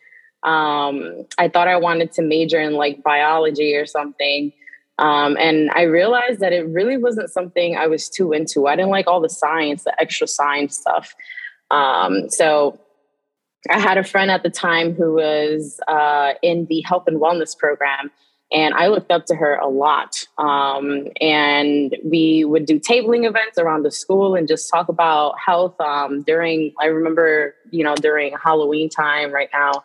um, 0.43 1.25
I 1.37 1.49
thought 1.49 1.67
I 1.67 1.77
wanted 1.77 2.13
to 2.13 2.21
major 2.21 2.59
in 2.59 2.73
like 2.73 3.03
biology 3.03 3.75
or 3.75 3.85
something. 3.85 4.53
Um, 4.99 5.37
and 5.37 5.69
I 5.71 5.83
realized 5.83 6.39
that 6.39 6.53
it 6.53 6.67
really 6.67 6.97
wasn't 6.97 7.29
something 7.29 7.75
I 7.75 7.87
was 7.87 8.09
too 8.09 8.31
into. 8.31 8.67
I 8.67 8.75
didn't 8.75 8.91
like 8.91 9.07
all 9.07 9.21
the 9.21 9.29
science, 9.29 9.83
the 9.83 9.99
extra 10.01 10.27
science 10.27 10.77
stuff. 10.77 11.13
Um, 11.71 12.29
so 12.29 12.79
I 13.69 13.79
had 13.79 13.97
a 13.97 14.03
friend 14.03 14.31
at 14.31 14.43
the 14.43 14.49
time 14.49 14.93
who 14.93 15.15
was 15.15 15.79
uh, 15.87 16.33
in 16.41 16.65
the 16.69 16.81
health 16.81 17.03
and 17.07 17.19
wellness 17.19 17.57
program, 17.57 18.11
and 18.51 18.73
I 18.73 18.87
looked 18.87 19.11
up 19.11 19.25
to 19.25 19.35
her 19.35 19.55
a 19.55 19.67
lot. 19.67 20.25
Um, 20.37 21.07
and 21.19 21.95
we 22.03 22.45
would 22.45 22.65
do 22.65 22.79
tabling 22.79 23.27
events 23.27 23.57
around 23.57 23.83
the 23.83 23.91
school 23.91 24.35
and 24.35 24.47
just 24.47 24.69
talk 24.69 24.87
about 24.87 25.35
health 25.43 25.79
um, 25.81 26.21
during, 26.21 26.73
I 26.79 26.85
remember, 26.85 27.55
you 27.71 27.83
know, 27.83 27.95
during 27.95 28.35
Halloween 28.41 28.89
time 28.89 29.31
right 29.31 29.49
now. 29.51 29.83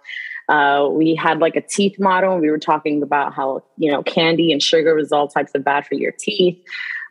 Uh, 0.48 0.88
we 0.88 1.14
had 1.14 1.38
like 1.38 1.56
a 1.56 1.60
teeth 1.60 1.98
model, 1.98 2.32
and 2.32 2.42
we 2.42 2.50
were 2.50 2.58
talking 2.58 3.02
about 3.02 3.32
how 3.32 3.62
you 3.78 3.90
know 3.90 4.02
candy 4.02 4.52
and 4.52 4.62
sugar 4.62 4.94
was 4.94 5.12
all 5.12 5.28
types 5.28 5.52
of 5.54 5.64
bad 5.64 5.86
for 5.86 5.94
your 5.94 6.12
teeth. 6.12 6.58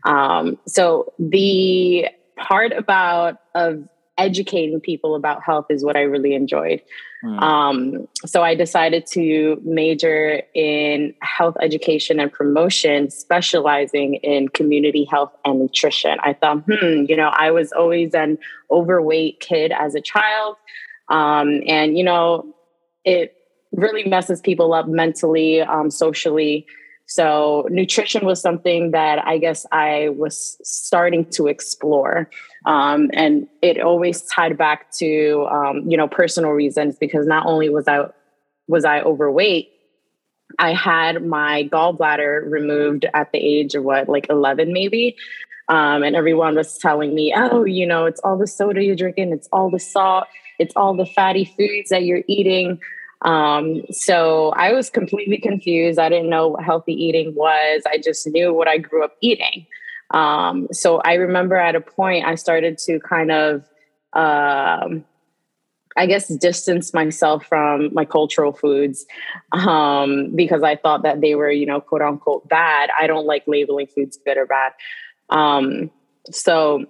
Um, 0.04 0.60
so 0.68 1.14
the 1.18 2.08
part 2.38 2.74
about 2.74 3.38
of 3.56 3.88
educating 4.18 4.80
people 4.80 5.16
about 5.16 5.44
health 5.44 5.66
is 5.70 5.84
what 5.84 5.96
I 5.96 6.02
really 6.02 6.34
enjoyed. 6.36 6.82
Mm. 7.24 7.42
Um, 7.42 8.08
so 8.26 8.44
I 8.44 8.56
decided 8.56 9.06
to 9.12 9.62
major 9.64 10.42
in 10.54 11.14
health 11.22 11.56
education 11.62 12.20
and 12.20 12.32
promotion, 12.32 13.10
specializing 13.10 14.16
in 14.16 14.50
community 14.50 15.06
health 15.06 15.32
and 15.46 15.60
nutrition. 15.60 16.18
I 16.24 16.34
thought, 16.34 16.64
hmm, 16.68 17.06
you 17.08 17.16
know, 17.16 17.30
I 17.30 17.52
was 17.52 17.72
always 17.72 18.14
an 18.14 18.38
overweight 18.70 19.40
kid 19.40 19.72
as 19.72 19.96
a 19.96 20.02
child. 20.02 20.58
Um, 21.10 21.62
and, 21.68 21.98
you 21.98 22.04
know, 22.04 22.56
it 23.06 23.36
really 23.72 24.04
messes 24.08 24.42
people 24.42 24.74
up 24.74 24.88
mentally, 24.88 25.62
um, 25.62 25.90
socially. 25.90 26.66
So 27.12 27.68
nutrition 27.70 28.26
was 28.26 28.40
something 28.40 28.92
that 28.92 29.20
I 29.28 29.38
guess 29.38 29.66
I 29.74 30.08
was 30.16 30.58
starting 30.64 31.26
to 31.32 31.48
explore. 31.48 32.30
Um, 32.66 33.10
and 33.12 33.50
it 33.62 33.82
always 33.82 34.22
tied 34.22 34.58
back 34.58 34.90
to, 35.00 35.46
um, 35.52 35.84
you 35.86 35.98
know, 35.98 36.08
personal 36.08 36.52
reasons 36.52 36.96
because 36.96 37.28
not 37.28 37.46
only 37.46 37.68
was 37.68 37.86
I, 37.86 38.06
was 38.70 38.86
I 38.86 39.02
overweight, 39.02 39.74
I 40.58 40.72
had 40.72 41.26
my 41.26 41.68
gallbladder 41.70 42.50
removed 42.50 43.06
at 43.14 43.34
the 43.34 43.40
age 43.40 43.76
of 43.76 43.84
what, 43.84 44.08
like 44.08 44.28
11 44.30 44.72
maybe. 44.72 45.18
Um, 45.68 46.04
and 46.04 46.16
everyone 46.16 46.56
was 46.56 46.78
telling 46.78 47.14
me, 47.14 47.34
oh, 47.36 47.66
you 47.66 47.86
know, 47.86 48.06
it's 48.06 48.22
all 48.22 48.38
the 48.38 48.48
soda 48.48 48.82
you're 48.82 48.96
drinking, 48.96 49.34
it's 49.34 49.50
all 49.52 49.70
the 49.70 49.80
salt, 49.80 50.28
it's 50.60 50.74
all 50.78 50.96
the 50.96 51.06
fatty 51.06 51.44
foods 51.44 51.90
that 51.90 52.04
you're 52.04 52.24
eating. 52.28 52.80
Um, 53.22 53.84
so 53.92 54.50
I 54.56 54.74
was 54.74 54.90
completely 54.90 55.38
confused. 55.38 56.00
I 56.00 56.10
didn't 56.10 56.30
know 56.30 56.50
what 56.50 56.64
healthy 56.64 56.94
eating 56.94 57.36
was. 57.36 57.84
I 57.86 57.98
just 57.98 58.26
knew 58.28 58.54
what 58.54 58.68
I 58.68 58.78
grew 58.78 59.04
up 59.04 59.16
eating. 59.22 59.68
Um, 60.12 60.68
so 60.72 60.98
I 61.00 61.14
remember 61.14 61.56
at 61.56 61.76
a 61.76 61.82
point 61.82 62.26
I 62.26 62.36
started 62.36 62.78
to 62.80 63.00
kind 63.00 63.32
of, 63.32 63.64
um, 64.14 65.06
I 65.96 66.06
guess, 66.06 66.28
distance 66.28 66.94
myself 66.94 67.46
from 67.46 67.94
my 67.94 68.06
cultural 68.06 68.54
foods 68.54 69.06
um, 69.52 70.36
because 70.36 70.64
I 70.64 70.76
thought 70.76 71.04
that 71.04 71.22
they 71.22 71.36
were, 71.36 71.52
you 71.52 71.66
know, 71.66 71.80
quote 71.80 72.02
unquote 72.02 72.48
bad. 72.50 72.90
I 73.00 73.08
don't 73.08 73.26
like 73.26 73.44
labeling 73.48 73.88
foods 73.88 74.18
good 74.26 74.38
or 74.38 74.46
bad. 74.46 74.74
Um, 75.30 75.92
so, 76.30 76.86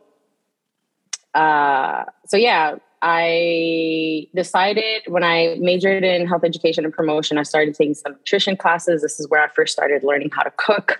uh, 1.33 2.05
so 2.25 2.37
yeah, 2.37 2.77
I 3.01 4.27
decided 4.35 5.03
when 5.07 5.23
I 5.23 5.55
majored 5.59 6.03
in 6.03 6.27
health 6.27 6.43
education 6.43 6.85
and 6.85 6.93
promotion, 6.93 7.37
I 7.37 7.43
started 7.43 7.73
taking 7.73 7.95
some 7.95 8.13
nutrition 8.13 8.55
classes. 8.55 9.01
This 9.01 9.19
is 9.19 9.27
where 9.27 9.41
I 9.41 9.47
first 9.47 9.73
started 9.73 10.03
learning 10.03 10.29
how 10.31 10.43
to 10.43 10.51
cook. 10.57 10.99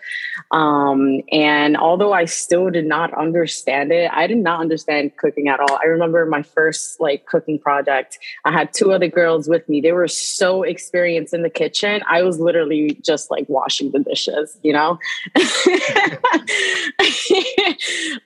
Um, 0.49 1.21
and 1.31 1.77
although 1.77 2.13
I 2.13 2.25
still 2.25 2.71
did 2.71 2.85
not 2.85 3.13
understand 3.13 3.91
it, 3.91 4.09
I 4.11 4.25
did 4.25 4.37
not 4.37 4.59
understand 4.59 5.15
cooking 5.17 5.47
at 5.47 5.59
all. 5.59 5.79
I 5.83 5.85
remember 5.87 6.25
my 6.25 6.41
first 6.41 6.99
like 6.99 7.27
cooking 7.27 7.59
project. 7.59 8.17
I 8.45 8.51
had 8.51 8.73
two 8.73 8.91
other 8.91 9.07
girls 9.07 9.47
with 9.47 9.69
me. 9.69 9.79
They 9.79 9.91
were 9.91 10.07
so 10.07 10.63
experienced 10.63 11.33
in 11.33 11.43
the 11.43 11.49
kitchen. 11.49 12.01
I 12.09 12.23
was 12.23 12.39
literally 12.39 12.97
just 13.01 13.29
like 13.29 13.47
washing 13.47 13.91
the 13.91 13.99
dishes, 13.99 14.57
you 14.63 14.73
know, 14.73 14.97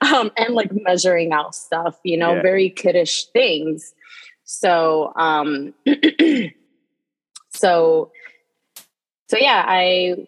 um, 0.00 0.30
and 0.36 0.54
like 0.54 0.70
measuring 0.72 1.32
out 1.32 1.54
stuff, 1.54 1.98
you 2.02 2.16
know, 2.16 2.36
yeah. 2.36 2.42
very 2.42 2.70
kiddish 2.70 3.26
things 3.26 3.65
things. 3.66 3.94
So, 4.44 5.12
um, 5.16 5.74
so, 7.50 8.12
so 9.28 9.36
yeah, 9.38 9.64
I, 9.66 10.26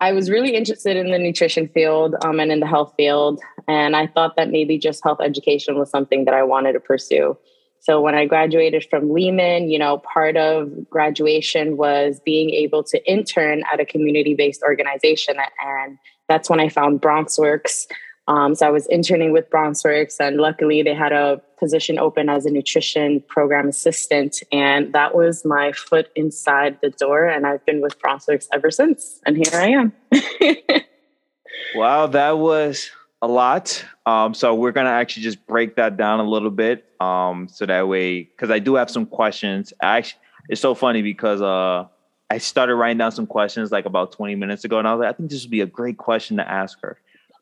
I 0.00 0.12
was 0.12 0.30
really 0.30 0.54
interested 0.54 0.96
in 0.96 1.10
the 1.10 1.18
nutrition 1.18 1.68
field 1.68 2.14
um, 2.24 2.40
and 2.40 2.50
in 2.50 2.60
the 2.60 2.66
health 2.66 2.94
field. 2.96 3.40
And 3.68 3.94
I 3.94 4.06
thought 4.06 4.36
that 4.36 4.50
maybe 4.50 4.78
just 4.78 5.02
health 5.04 5.20
education 5.20 5.78
was 5.78 5.90
something 5.90 6.24
that 6.24 6.34
I 6.34 6.42
wanted 6.42 6.72
to 6.72 6.80
pursue. 6.80 7.36
So 7.80 8.00
when 8.00 8.14
I 8.14 8.26
graduated 8.26 8.86
from 8.88 9.10
Lehman, 9.10 9.68
you 9.68 9.78
know, 9.78 9.98
part 9.98 10.36
of 10.36 10.88
graduation 10.88 11.76
was 11.76 12.20
being 12.24 12.50
able 12.50 12.84
to 12.84 13.10
intern 13.10 13.64
at 13.72 13.80
a 13.80 13.84
community-based 13.84 14.62
organization. 14.62 15.36
And 15.64 15.98
that's 16.28 16.48
when 16.48 16.60
I 16.60 16.68
found 16.68 17.00
BronxWorks, 17.00 17.86
um, 18.28 18.54
so 18.54 18.66
I 18.66 18.70
was 18.70 18.86
interning 18.86 19.32
with 19.32 19.50
BronxWorks, 19.50 20.20
and 20.20 20.36
luckily 20.36 20.82
they 20.82 20.94
had 20.94 21.12
a 21.12 21.40
position 21.58 21.98
open 21.98 22.28
as 22.28 22.46
a 22.46 22.50
nutrition 22.50 23.22
program 23.28 23.68
assistant, 23.68 24.42
and 24.52 24.92
that 24.92 25.14
was 25.14 25.44
my 25.44 25.72
foot 25.72 26.10
inside 26.14 26.78
the 26.82 26.90
door. 26.90 27.24
And 27.24 27.46
I've 27.46 27.64
been 27.66 27.80
with 27.80 27.98
BronxWorks 28.00 28.46
ever 28.52 28.70
since, 28.70 29.20
and 29.26 29.36
here 29.36 29.54
I 29.54 29.68
am. 29.70 29.92
wow, 31.74 32.06
that 32.06 32.38
was 32.38 32.90
a 33.22 33.26
lot. 33.26 33.84
Um, 34.06 34.34
so 34.34 34.54
we're 34.54 34.72
gonna 34.72 34.90
actually 34.90 35.24
just 35.24 35.44
break 35.46 35.74
that 35.76 35.96
down 35.96 36.20
a 36.20 36.24
little 36.24 36.50
bit, 36.50 36.84
um, 37.00 37.48
so 37.48 37.66
that 37.66 37.88
way, 37.88 38.22
because 38.22 38.50
I 38.50 38.60
do 38.60 38.76
have 38.76 38.88
some 38.88 39.06
questions. 39.06 39.72
Actually, 39.82 40.20
it's 40.48 40.60
so 40.60 40.76
funny 40.76 41.02
because 41.02 41.42
uh, 41.42 41.86
I 42.30 42.38
started 42.38 42.76
writing 42.76 42.98
down 42.98 43.10
some 43.10 43.26
questions 43.26 43.72
like 43.72 43.84
about 43.84 44.12
20 44.12 44.36
minutes 44.36 44.64
ago, 44.64 44.78
and 44.78 44.86
I 44.86 44.94
was 44.94 45.00
like, 45.00 45.08
I 45.08 45.12
think 45.16 45.30
this 45.30 45.42
would 45.42 45.50
be 45.50 45.60
a 45.60 45.66
great 45.66 45.98
question 45.98 46.36
to 46.36 46.48
ask 46.48 46.80
her. 46.82 47.00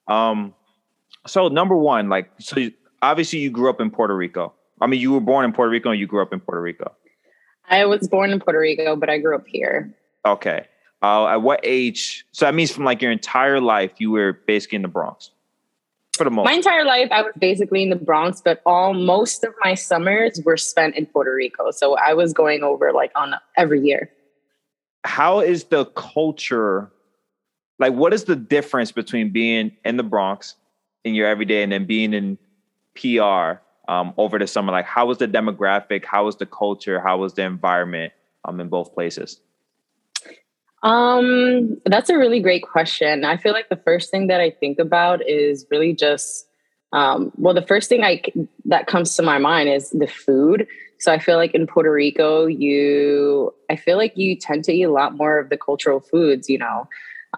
Um, 0.08 0.54
so 1.26 1.48
number 1.48 1.76
one, 1.76 2.08
like, 2.08 2.30
so 2.38 2.60
you, 2.60 2.72
obviously 3.02 3.40
you 3.40 3.50
grew 3.50 3.70
up 3.70 3.80
in 3.80 3.90
Puerto 3.90 4.16
Rico. 4.16 4.52
I 4.80 4.86
mean, 4.86 5.00
you 5.00 5.12
were 5.12 5.20
born 5.20 5.44
in 5.44 5.52
Puerto 5.52 5.70
Rico 5.70 5.90
and 5.90 6.00
you 6.00 6.06
grew 6.06 6.22
up 6.22 6.32
in 6.32 6.40
Puerto 6.40 6.60
Rico. 6.60 6.92
I 7.68 7.84
was 7.84 8.08
born 8.08 8.30
in 8.30 8.40
Puerto 8.40 8.58
Rico, 8.58 8.96
but 8.96 9.10
I 9.10 9.18
grew 9.18 9.36
up 9.36 9.46
here. 9.46 9.94
Okay. 10.24 10.66
Uh, 11.02 11.28
at 11.28 11.36
what 11.36 11.60
age? 11.62 12.26
So 12.32 12.44
that 12.44 12.54
means 12.54 12.72
from 12.72 12.84
like 12.84 13.00
your 13.00 13.12
entire 13.12 13.60
life, 13.60 13.92
you 13.98 14.10
were 14.10 14.32
basically 14.46 14.76
in 14.76 14.82
the 14.82 14.88
Bronx. 14.88 15.30
For 16.14 16.24
the 16.24 16.30
most. 16.30 16.44
My 16.44 16.52
entire 16.52 16.84
life, 16.84 17.08
I 17.12 17.22
was 17.22 17.32
basically 17.38 17.82
in 17.82 17.88
the 17.88 17.96
Bronx, 17.96 18.42
but 18.44 18.60
all 18.66 18.92
most 18.92 19.44
of 19.44 19.54
my 19.62 19.74
summers 19.74 20.40
were 20.44 20.56
spent 20.56 20.96
in 20.96 21.06
Puerto 21.06 21.32
Rico. 21.32 21.70
So 21.70 21.96
I 21.96 22.14
was 22.14 22.32
going 22.32 22.62
over 22.62 22.92
like 22.92 23.12
on 23.14 23.34
every 23.56 23.80
year. 23.80 24.10
How 25.04 25.40
is 25.40 25.64
the 25.64 25.86
culture? 25.86 26.90
Like, 27.78 27.94
what 27.94 28.12
is 28.12 28.24
the 28.24 28.36
difference 28.36 28.92
between 28.92 29.30
being 29.30 29.72
in 29.84 29.96
the 29.96 30.02
Bronx 30.02 30.56
in 31.04 31.14
your 31.14 31.26
everyday 31.26 31.62
and 31.62 31.72
then 31.72 31.86
being 31.86 32.12
in 32.12 32.38
PR 32.94 33.60
um, 33.88 34.14
over 34.16 34.38
the 34.38 34.46
summer? 34.46 34.72
Like, 34.72 34.86
how 34.86 35.06
was 35.06 35.18
the 35.18 35.28
demographic? 35.28 36.04
How 36.04 36.24
was 36.24 36.36
the 36.36 36.46
culture? 36.46 37.00
How 37.00 37.18
was 37.18 37.34
the 37.34 37.42
environment 37.42 38.12
um, 38.44 38.60
in 38.60 38.68
both 38.68 38.94
places? 38.94 39.40
Um, 40.82 41.78
that's 41.84 42.08
a 42.08 42.16
really 42.16 42.40
great 42.40 42.62
question. 42.62 43.24
I 43.24 43.36
feel 43.36 43.52
like 43.52 43.68
the 43.68 43.76
first 43.76 44.10
thing 44.10 44.28
that 44.28 44.40
I 44.40 44.50
think 44.50 44.78
about 44.78 45.26
is 45.28 45.66
really 45.70 45.94
just, 45.94 46.46
um, 46.92 47.32
well, 47.36 47.54
the 47.54 47.66
first 47.66 47.88
thing 47.88 48.02
I 48.02 48.22
that 48.64 48.86
comes 48.86 49.14
to 49.16 49.22
my 49.22 49.38
mind 49.38 49.68
is 49.68 49.90
the 49.90 50.06
food. 50.06 50.66
So 50.98 51.12
I 51.12 51.18
feel 51.18 51.36
like 51.36 51.54
in 51.54 51.66
Puerto 51.66 51.92
Rico, 51.92 52.46
you, 52.46 53.54
I 53.70 53.76
feel 53.76 53.96
like 53.96 54.16
you 54.16 54.36
tend 54.36 54.64
to 54.64 54.72
eat 54.72 54.82
a 54.82 54.92
lot 54.92 55.16
more 55.16 55.38
of 55.38 55.48
the 55.48 55.56
cultural 55.56 56.00
foods. 56.00 56.48
You 56.48 56.58
know, 56.58 56.88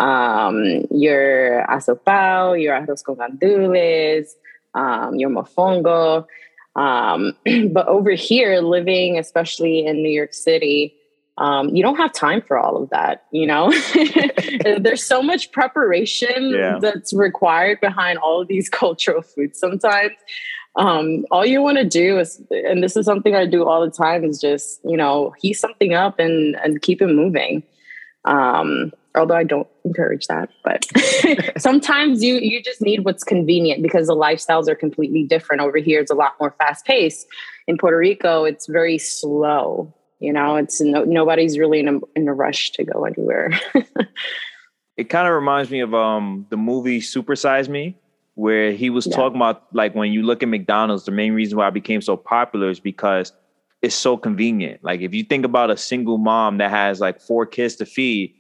um, 0.01 0.87
your 0.91 1.65
asopao, 1.69 2.61
your 2.61 2.75
arroz 2.75 3.05
con 3.05 3.17
gandules, 3.17 4.35
um, 4.75 5.17
your 5.17 5.31
mofongo. 5.31 6.27
Um, 6.75 7.37
but 7.73 7.87
over 7.89 8.13
here, 8.13 8.61
living, 8.61 9.19
especially 9.19 9.87
in 9.87 10.03
New 10.03 10.11
York 10.11 10.35
City, 10.35 10.95
um, 11.39 11.75
you 11.75 11.83
don't 11.83 11.97
have 11.97 12.13
time 12.13 12.43
for 12.43 12.59
all 12.59 12.83
of 12.83 12.91
that. 12.91 13.25
You 13.33 13.47
know, 13.47 13.73
there's 14.79 15.05
so 15.05 15.23
much 15.23 15.53
preparation 15.53 16.51
yeah. 16.51 16.79
that's 16.81 17.13
required 17.13 17.81
behind 17.81 18.19
all 18.19 18.41
of 18.41 18.49
these 18.49 18.69
cultural 18.81 19.23
foods 19.23 19.59
sometimes. 19.59 20.13
um, 20.77 21.27
all 21.31 21.45
you 21.45 21.63
want 21.63 21.77
to 21.79 21.85
do 21.85 22.19
is, 22.19 22.43
and 22.51 22.83
this 22.83 22.97
is 22.97 23.05
something 23.05 23.35
I 23.35 23.45
do 23.47 23.67
all 23.67 23.85
the 23.85 23.91
time, 23.91 24.25
is 24.25 24.41
just 24.41 24.81
you 24.85 24.97
know 24.97 25.35
heat 25.39 25.55
something 25.55 25.95
up 25.95 26.19
and 26.19 26.57
and 26.57 26.81
keep 26.81 27.03
it 27.03 27.09
moving. 27.09 27.63
Um, 28.25 28.93
although 29.15 29.35
I 29.35 29.45
don't 29.45 29.69
encourage 29.85 30.27
that, 30.27 30.49
but 30.65 30.87
sometimes 31.59 32.23
you 32.23 32.37
you 32.37 32.63
just 32.63 32.81
need 32.81 33.05
what's 33.05 33.25
convenient 33.25 33.83
because 33.83 34.07
the 34.07 34.17
lifestyles 34.17 34.69
are 34.69 34.75
completely 34.75 35.25
different. 35.25 35.63
Over 35.63 35.79
here, 35.79 36.01
it's 36.01 36.11
a 36.11 36.15
lot 36.15 36.35
more 36.41 36.55
fast 36.59 36.85
paced. 36.85 37.27
In 37.67 37.79
Puerto 37.79 37.97
Rico, 37.97 38.45
it's 38.45 38.67
very 38.67 38.99
slow. 38.99 39.95
You 40.19 40.33
know, 40.33 40.57
it's 40.57 40.81
no, 40.81 41.05
nobody's 41.05 41.59
really 41.59 41.81
in 41.81 41.89
a 41.89 41.99
in 42.17 42.29
a 42.29 42.35
rush 42.35 42.71
to 42.73 42.85
go 42.85 43.05
anywhere. 43.05 43.51
it 44.97 45.05
kind 45.05 45.27
of 45.27 45.35
reminds 45.35 45.71
me 45.71 45.81
of 45.81 45.95
um 45.95 46.47
the 46.51 46.57
movie 46.57 47.01
Super 47.01 47.37
Size 47.37 47.69
Me 47.69 47.97
where 48.35 48.73
he 48.73 48.89
was 48.89 49.07
yeah. 49.07 49.17
talking 49.17 49.37
about 49.37 49.65
like 49.75 49.95
when 49.95 50.13
you 50.13 50.23
look 50.23 50.43
at 50.43 50.49
McDonald's, 50.49 51.05
the 51.05 51.13
main 51.13 51.35
reason 51.35 51.59
why 51.59 51.69
it 51.69 51.75
became 51.75 52.01
so 52.01 52.17
popular 52.17 52.71
is 52.71 52.81
because 52.81 53.33
it's 53.83 53.95
so 53.95 54.17
convenient. 54.17 54.83
Like 54.83 55.01
if 55.01 55.13
you 55.13 55.25
think 55.25 55.45
about 55.45 55.71
a 55.71 55.77
single 55.77 56.19
mom 56.19 56.59
that 56.59 56.71
has 56.71 57.01
like 57.01 57.21
four 57.21 57.45
kids 57.45 57.77
to 57.77 57.87
feed, 57.87 58.35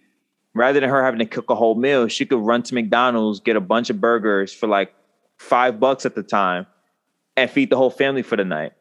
rather 0.54 0.80
than 0.80 0.88
her 0.88 1.04
having 1.04 1.18
to 1.18 1.26
cook 1.26 1.50
a 1.50 1.54
whole 1.54 1.74
meal, 1.74 2.08
she 2.08 2.26
could 2.26 2.40
run 2.40 2.62
to 2.64 2.74
McDonald's, 2.74 3.40
get 3.40 3.56
a 3.56 3.60
bunch 3.60 3.90
of 3.90 4.00
burgers 4.00 4.52
for 4.52 4.66
like 4.66 4.94
five 5.38 5.80
bucks 5.80 6.06
at 6.06 6.14
the 6.14 6.22
time, 6.22 6.66
and 7.36 7.50
feed 7.50 7.70
the 7.70 7.76
whole 7.76 7.90
family 7.90 8.22
for 8.22 8.36
the 8.36 8.44
night. 8.44 8.72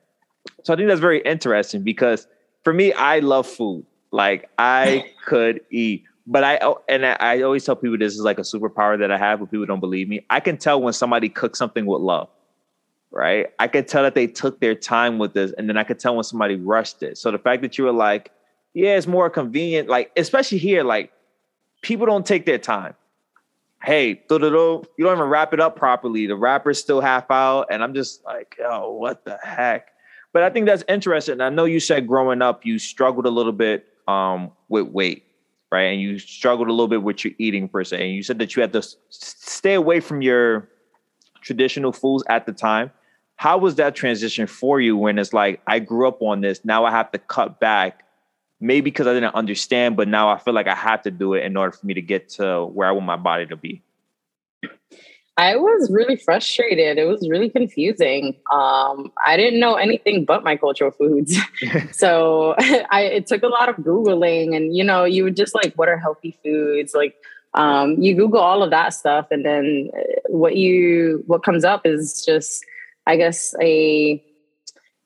So 0.63 0.73
I 0.73 0.77
think 0.77 0.87
that's 0.87 0.99
very 0.99 1.21
interesting 1.21 1.83
because 1.83 2.27
for 2.63 2.73
me, 2.73 2.93
I 2.93 3.19
love 3.19 3.47
food. 3.47 3.85
Like 4.11 4.49
I 4.57 5.11
could 5.25 5.61
eat 5.69 6.03
but 6.27 6.43
I 6.43 6.59
and 6.87 7.05
I 7.05 7.41
always 7.41 7.65
tell 7.65 7.75
people 7.75 7.97
this 7.97 8.13
is 8.13 8.21
like 8.21 8.37
a 8.37 8.43
superpower 8.43 8.97
that 8.99 9.11
I 9.11 9.17
have, 9.17 9.39
but 9.39 9.51
people 9.51 9.65
don't 9.65 9.79
believe 9.79 10.07
me. 10.07 10.25
I 10.29 10.39
can 10.39 10.57
tell 10.57 10.81
when 10.81 10.93
somebody 10.93 11.29
cooks 11.29 11.57
something 11.57 11.85
with 11.85 12.01
love, 12.01 12.29
right? 13.11 13.47
I 13.59 13.67
can 13.67 13.85
tell 13.85 14.03
that 14.03 14.15
they 14.15 14.27
took 14.27 14.59
their 14.59 14.75
time 14.75 15.17
with 15.17 15.33
this, 15.33 15.51
and 15.57 15.67
then 15.67 15.77
I 15.77 15.83
could 15.83 15.99
tell 15.99 16.15
when 16.15 16.23
somebody 16.23 16.55
rushed 16.55 17.01
it. 17.03 17.17
So 17.17 17.31
the 17.31 17.39
fact 17.39 17.61
that 17.63 17.77
you 17.77 17.85
were 17.85 17.91
like, 17.91 18.31
yeah, 18.73 18.95
it's 18.95 19.07
more 19.07 19.29
convenient, 19.29 19.89
like 19.89 20.11
especially 20.15 20.59
here, 20.59 20.83
like 20.83 21.11
people 21.81 22.05
don't 22.05 22.25
take 22.25 22.45
their 22.45 22.57
time. 22.57 22.95
Hey, 23.83 24.21
you 24.29 24.39
don't 24.39 24.85
even 24.99 25.19
wrap 25.19 25.53
it 25.53 25.59
up 25.59 25.75
properly. 25.75 26.27
The 26.27 26.35
wrapper's 26.35 26.79
still 26.79 27.01
half 27.01 27.31
out, 27.31 27.67
and 27.71 27.83
I'm 27.83 27.95
just 27.95 28.23
like, 28.23 28.57
oh, 28.63 28.91
what 28.91 29.25
the 29.25 29.39
heck? 29.43 29.87
But 30.33 30.43
I 30.43 30.49
think 30.51 30.67
that's 30.67 30.83
interesting. 30.87 31.41
I 31.41 31.49
know 31.49 31.65
you 31.65 31.79
said 31.79 32.07
growing 32.07 32.41
up 32.41 32.65
you 32.65 32.77
struggled 32.79 33.25
a 33.25 33.29
little 33.29 33.51
bit 33.51 33.87
um, 34.07 34.51
with 34.69 34.87
weight 34.87 35.25
right? 35.71 35.83
And 35.83 36.01
you 36.01 36.19
struggled 36.19 36.67
a 36.67 36.71
little 36.71 36.87
bit 36.87 37.01
with 37.01 37.23
your 37.23 37.33
eating 37.37 37.67
per 37.67 37.83
se. 37.83 38.05
And 38.05 38.13
you 38.13 38.23
said 38.23 38.37
that 38.39 38.55
you 38.55 38.61
had 38.61 38.73
to 38.73 38.83
stay 39.09 39.73
away 39.73 40.01
from 40.01 40.21
your 40.21 40.69
traditional 41.41 41.91
foods 41.91 42.23
at 42.29 42.45
the 42.45 42.51
time. 42.51 42.91
How 43.37 43.57
was 43.57 43.75
that 43.75 43.95
transition 43.95 44.45
for 44.45 44.79
you 44.79 44.95
when 44.95 45.17
it's 45.17 45.33
like, 45.33 45.61
I 45.65 45.79
grew 45.79 46.07
up 46.07 46.21
on 46.21 46.41
this, 46.41 46.63
now 46.63 46.85
I 46.85 46.91
have 46.91 47.11
to 47.13 47.17
cut 47.17 47.59
back? 47.59 48.03
Maybe 48.63 48.81
because 48.81 49.07
I 49.07 49.13
didn't 49.13 49.33
understand, 49.33 49.97
but 49.97 50.07
now 50.07 50.29
I 50.29 50.37
feel 50.37 50.53
like 50.53 50.67
I 50.67 50.75
have 50.75 51.01
to 51.01 51.11
do 51.11 51.33
it 51.33 51.43
in 51.43 51.57
order 51.57 51.71
for 51.71 51.85
me 51.85 51.95
to 51.95 52.01
get 52.01 52.29
to 52.29 52.65
where 52.65 52.87
I 52.87 52.91
want 52.91 53.07
my 53.07 53.15
body 53.17 53.47
to 53.47 53.55
be. 53.55 53.81
I 55.37 55.55
was 55.55 55.89
really 55.91 56.17
frustrated. 56.17 56.99
It 56.99 57.05
was 57.05 57.27
really 57.27 57.49
confusing. 57.49 58.35
Um, 58.53 59.11
I 59.25 59.37
didn't 59.37 59.59
know 59.59 59.75
anything 59.75 60.23
but 60.23 60.43
my 60.43 60.55
cultural 60.55 60.91
foods. 60.91 61.35
so 61.91 62.53
I, 62.59 63.09
it 63.11 63.25
took 63.27 63.41
a 63.41 63.47
lot 63.47 63.67
of 63.67 63.77
Googling 63.77 64.55
and, 64.55 64.75
you 64.75 64.83
know, 64.83 65.05
you 65.05 65.23
would 65.23 65.35
just 65.35 65.55
like, 65.55 65.73
what 65.75 65.89
are 65.89 65.97
healthy 65.97 66.37
foods? 66.43 66.93
Like, 66.93 67.15
um, 67.55 67.99
you 68.01 68.15
Google 68.15 68.39
all 68.39 68.61
of 68.61 68.69
that 68.69 68.89
stuff. 68.93 69.27
And 69.31 69.43
then 69.43 69.89
uh, 69.97 70.01
what 70.27 70.55
you, 70.57 71.23
what 71.25 71.43
comes 71.43 71.65
up 71.65 71.85
is 71.85 72.23
just, 72.23 72.63
I 73.07 73.15
guess, 73.15 73.55
a, 73.61 74.23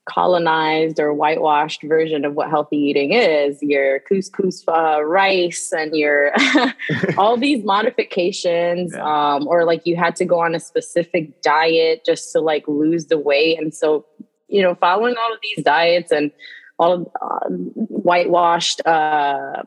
colonized 0.05 0.99
or 0.99 1.13
whitewashed 1.13 1.81
version 1.83 2.25
of 2.25 2.35
what 2.35 2.49
healthy 2.49 2.77
eating 2.77 3.11
is 3.11 3.61
your 3.61 3.99
couscous 4.01 4.63
uh, 4.67 5.03
rice 5.03 5.73
and 5.73 5.95
your 5.95 6.31
all 7.17 7.37
these 7.37 7.63
modifications 7.63 8.93
yeah. 8.93 9.33
um, 9.35 9.47
or 9.47 9.65
like 9.65 9.85
you 9.85 9.95
had 9.95 10.15
to 10.15 10.25
go 10.25 10.39
on 10.39 10.53
a 10.55 10.59
specific 10.59 11.41
diet 11.41 12.03
just 12.05 12.31
to 12.31 12.39
like 12.39 12.67
lose 12.67 13.07
the 13.07 13.17
weight. 13.17 13.59
And 13.59 13.73
so 13.73 14.05
you 14.47 14.61
know 14.61 14.75
following 14.75 15.15
all 15.17 15.33
of 15.33 15.39
these 15.41 15.63
diets 15.63 16.11
and 16.11 16.31
all 16.77 17.11
uh, 17.21 17.49
whitewashed 17.49 18.85
uh, 18.85 19.63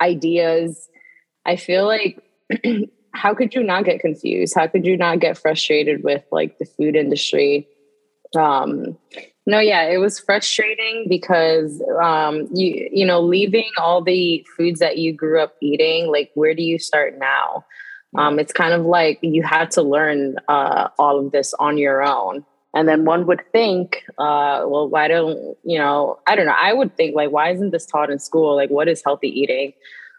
ideas 0.00 0.88
i 1.46 1.56
feel 1.56 1.86
like 1.86 2.22
how 3.14 3.32
could 3.32 3.54
you 3.54 3.62
not 3.62 3.84
get 3.84 4.00
confused? 4.00 4.54
How 4.54 4.66
could 4.66 4.84
you 4.84 4.96
not 4.96 5.20
get 5.20 5.38
frustrated 5.38 6.02
with 6.02 6.24
like 6.30 6.58
the 6.58 6.64
food 6.64 6.96
industry 6.96 7.68
um 8.36 8.96
no 9.46 9.58
yeah 9.58 9.82
it 9.82 9.98
was 9.98 10.18
frustrating 10.18 11.06
because 11.08 11.82
um 12.02 12.48
you 12.54 12.88
you 12.92 13.06
know 13.06 13.20
leaving 13.20 13.70
all 13.78 14.02
the 14.02 14.44
foods 14.56 14.80
that 14.80 14.98
you 14.98 15.12
grew 15.12 15.40
up 15.40 15.54
eating 15.60 16.10
like 16.10 16.30
where 16.34 16.54
do 16.54 16.62
you 16.62 16.78
start 16.78 17.18
now? 17.18 17.64
Um 18.16 18.38
it's 18.38 18.52
kind 18.52 18.72
of 18.72 18.86
like 18.86 19.18
you 19.22 19.42
had 19.42 19.70
to 19.72 19.82
learn 19.82 20.36
uh 20.48 20.88
all 20.98 21.18
of 21.18 21.32
this 21.32 21.54
on 21.54 21.78
your 21.78 22.02
own. 22.02 22.44
And 22.76 22.88
then 22.88 23.04
one 23.04 23.26
would 23.26 23.42
think 23.52 24.04
uh 24.18 24.64
well 24.66 24.88
why 24.88 25.08
don't 25.08 25.56
you 25.64 25.78
know 25.78 26.18
i 26.26 26.34
don't 26.34 26.46
know 26.46 26.56
i 26.60 26.72
would 26.72 26.96
think 26.96 27.14
like 27.14 27.30
why 27.30 27.50
isn't 27.52 27.70
this 27.70 27.86
taught 27.86 28.10
in 28.10 28.18
school? 28.18 28.56
Like 28.56 28.70
what 28.70 28.88
is 28.88 29.02
healthy 29.04 29.28
eating? 29.28 29.72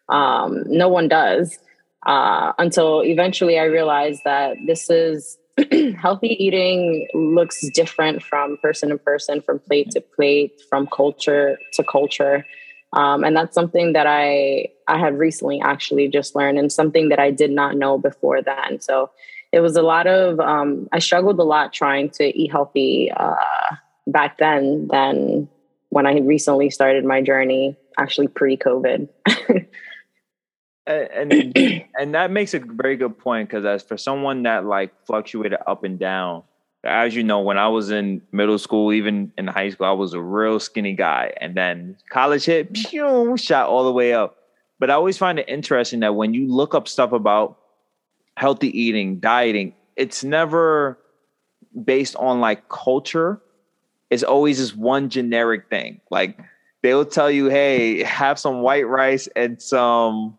Um 0.09 0.63
no 0.67 0.87
one 0.87 1.07
does 1.07 1.57
uh 2.05 2.53
until 2.59 3.01
eventually 3.01 3.57
i 3.57 3.63
realized 3.63 4.21
that 4.25 4.57
this 4.67 4.89
is 4.89 5.37
healthy 5.97 6.35
eating 6.43 7.07
looks 7.13 7.67
different 7.69 8.21
from 8.21 8.57
person 8.57 8.89
to 8.89 8.97
person, 8.97 9.41
from 9.41 9.59
plate 9.59 9.91
to 9.91 10.01
plate, 10.01 10.61
from 10.69 10.87
culture 10.87 11.57
to 11.73 11.83
culture. 11.83 12.45
Um, 12.93 13.23
and 13.23 13.35
that's 13.35 13.53
something 13.53 13.93
that 13.93 14.07
I 14.07 14.69
I 14.87 14.97
have 14.99 15.15
recently 15.15 15.61
actually 15.61 16.07
just 16.07 16.35
learned, 16.35 16.57
and 16.57 16.71
something 16.71 17.09
that 17.09 17.19
I 17.19 17.31
did 17.31 17.51
not 17.51 17.75
know 17.75 17.97
before 17.97 18.41
then. 18.41 18.79
So 18.79 19.11
it 19.51 19.61
was 19.61 19.75
a 19.75 19.81
lot 19.81 20.07
of 20.07 20.39
um, 20.39 20.87
I 20.91 20.99
struggled 20.99 21.39
a 21.39 21.43
lot 21.43 21.73
trying 21.73 22.09
to 22.11 22.25
eat 22.37 22.51
healthy 22.51 23.11
uh, 23.15 23.35
back 24.07 24.37
then 24.37 24.87
than 24.91 25.47
when 25.89 26.05
I 26.05 26.13
had 26.13 26.27
recently 26.27 26.69
started 26.69 27.05
my 27.05 27.21
journey, 27.21 27.77
actually 27.97 28.27
pre 28.27 28.57
COVID. 28.57 29.07
and 30.87 31.57
and 31.99 32.15
that 32.15 32.31
makes 32.31 32.53
a 32.53 32.59
very 32.59 32.95
good 32.95 33.17
point 33.17 33.49
because 33.49 33.65
as 33.65 33.83
for 33.83 33.97
someone 33.97 34.43
that 34.43 34.65
like 34.65 34.93
fluctuated 35.05 35.59
up 35.65 35.83
and 35.83 35.99
down 35.99 36.43
as 36.83 37.15
you 37.15 37.23
know 37.23 37.39
when 37.39 37.57
i 37.57 37.67
was 37.67 37.89
in 37.89 38.21
middle 38.31 38.59
school 38.59 38.93
even 38.93 39.31
in 39.37 39.47
high 39.47 39.69
school 39.69 39.87
i 39.87 39.91
was 39.91 40.13
a 40.13 40.21
real 40.21 40.59
skinny 40.59 40.93
guy. 40.93 41.33
And 41.41 41.55
then 41.55 41.97
college 42.09 42.45
hit 42.45 42.73
pew, 42.73 43.35
shot 43.37 43.69
all 43.69 43.85
the 43.85 43.91
way 43.91 44.13
up. 44.13 44.37
But 44.79 44.89
i 44.89 44.93
always 44.93 45.17
find 45.17 45.39
it 45.39 45.49
interesting 45.49 46.01
that 46.01 46.15
when 46.15 46.33
you 46.33 46.47
look 46.47 46.75
up 46.75 46.87
stuff 46.87 47.11
about 47.11 47.57
healthy 48.37 48.67
eating 48.79 49.19
dieting 49.19 49.73
it's 49.95 50.23
never 50.23 50.99
based 51.83 52.15
on 52.17 52.41
like 52.41 52.69
culture. 52.69 53.41
It's 54.09 54.23
always 54.23 54.59
this 54.59 54.75
one 54.75 55.09
generic 55.09 55.69
thing. 55.69 56.01
Like 56.11 56.37
they'll 56.83 57.05
tell 57.05 57.31
you 57.31 57.47
hey 57.47 58.03
have 58.03 58.37
some 58.37 58.61
white 58.61 58.87
rice 58.87 59.27
and 59.35 59.61
some 59.61 60.37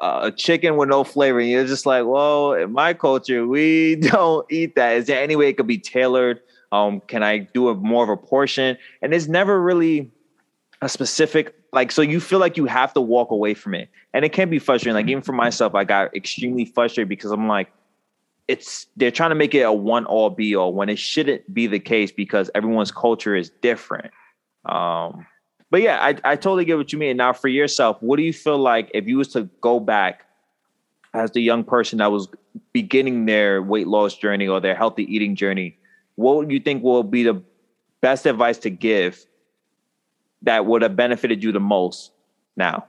uh, 0.00 0.20
a 0.24 0.32
chicken 0.32 0.76
with 0.76 0.88
no 0.88 1.04
flavor. 1.04 1.40
And 1.40 1.48
you're 1.48 1.66
just 1.66 1.86
like, 1.86 2.04
well, 2.06 2.52
in 2.52 2.72
my 2.72 2.94
culture, 2.94 3.46
we 3.46 3.96
don't 4.00 4.46
eat 4.50 4.74
that. 4.76 4.96
Is 4.96 5.06
there 5.06 5.22
any 5.22 5.36
way 5.36 5.48
it 5.48 5.56
could 5.56 5.66
be 5.66 5.78
tailored? 5.78 6.40
Um, 6.70 7.00
can 7.00 7.22
I 7.22 7.38
do 7.38 7.68
a 7.68 7.74
more 7.74 8.04
of 8.04 8.10
a 8.10 8.16
portion? 8.16 8.76
And 9.02 9.14
it's 9.14 9.26
never 9.26 9.60
really 9.60 10.10
a 10.80 10.88
specific 10.88 11.54
like 11.72 11.92
so 11.92 12.00
you 12.00 12.20
feel 12.20 12.38
like 12.38 12.56
you 12.56 12.64
have 12.66 12.94
to 12.94 13.00
walk 13.00 13.30
away 13.30 13.54
from 13.54 13.74
it. 13.74 13.90
And 14.14 14.24
it 14.24 14.32
can 14.32 14.48
be 14.48 14.58
frustrating. 14.58 14.94
Like 14.94 15.08
even 15.08 15.22
for 15.22 15.32
myself, 15.32 15.74
I 15.74 15.84
got 15.84 16.14
extremely 16.14 16.64
frustrated 16.64 17.08
because 17.08 17.30
I'm 17.30 17.48
like, 17.48 17.70
it's 18.46 18.86
they're 18.96 19.10
trying 19.10 19.30
to 19.30 19.34
make 19.34 19.54
it 19.54 19.60
a 19.60 19.72
one 19.72 20.06
all 20.06 20.30
be 20.30 20.56
all 20.56 20.72
when 20.72 20.88
it 20.88 20.98
shouldn't 20.98 21.52
be 21.52 21.66
the 21.66 21.78
case 21.78 22.10
because 22.10 22.50
everyone's 22.54 22.90
culture 22.90 23.36
is 23.36 23.50
different. 23.60 24.10
Um, 24.64 25.26
but 25.70 25.82
yeah, 25.82 25.98
I, 26.00 26.16
I 26.24 26.36
totally 26.36 26.64
get 26.64 26.76
what 26.76 26.92
you 26.92 26.98
mean. 26.98 27.16
Now, 27.16 27.32
for 27.32 27.48
yourself, 27.48 27.98
what 28.00 28.16
do 28.16 28.22
you 28.22 28.32
feel 28.32 28.58
like 28.58 28.90
if 28.94 29.06
you 29.06 29.18
was 29.18 29.28
to 29.28 29.44
go 29.60 29.80
back 29.80 30.24
as 31.12 31.30
the 31.32 31.42
young 31.42 31.64
person 31.64 31.98
that 31.98 32.10
was 32.10 32.28
beginning 32.72 33.26
their 33.26 33.62
weight 33.62 33.86
loss 33.86 34.16
journey 34.16 34.48
or 34.48 34.60
their 34.60 34.74
healthy 34.74 35.04
eating 35.14 35.36
journey? 35.36 35.76
What 36.14 36.36
would 36.36 36.50
you 36.50 36.60
think 36.60 36.82
will 36.82 37.02
be 37.02 37.22
the 37.22 37.42
best 38.00 38.26
advice 38.26 38.58
to 38.58 38.70
give 38.70 39.24
that 40.42 40.64
would 40.64 40.82
have 40.82 40.96
benefited 40.96 41.42
you 41.42 41.52
the 41.52 41.60
most 41.60 42.12
now? 42.56 42.86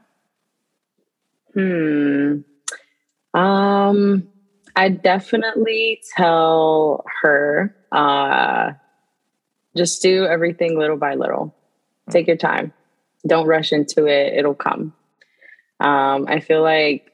Hmm. 1.54 2.40
Um, 3.34 4.28
I 4.76 4.90
definitely 4.90 6.02
tell 6.16 7.04
her, 7.22 7.76
uh, 7.92 8.72
just 9.76 10.02
do 10.02 10.26
everything 10.26 10.80
little 10.80 10.98
by 10.98 11.16
little 11.16 11.54
take 12.10 12.28
your 12.28 12.38
time. 12.38 12.74
Don't 13.28 13.48
rush 13.48 13.72
into 13.72 14.06
it. 14.06 14.34
It'll 14.34 14.56
come. 14.56 14.94
Um, 15.80 16.26
I 16.28 16.40
feel 16.40 16.62
like 16.62 17.12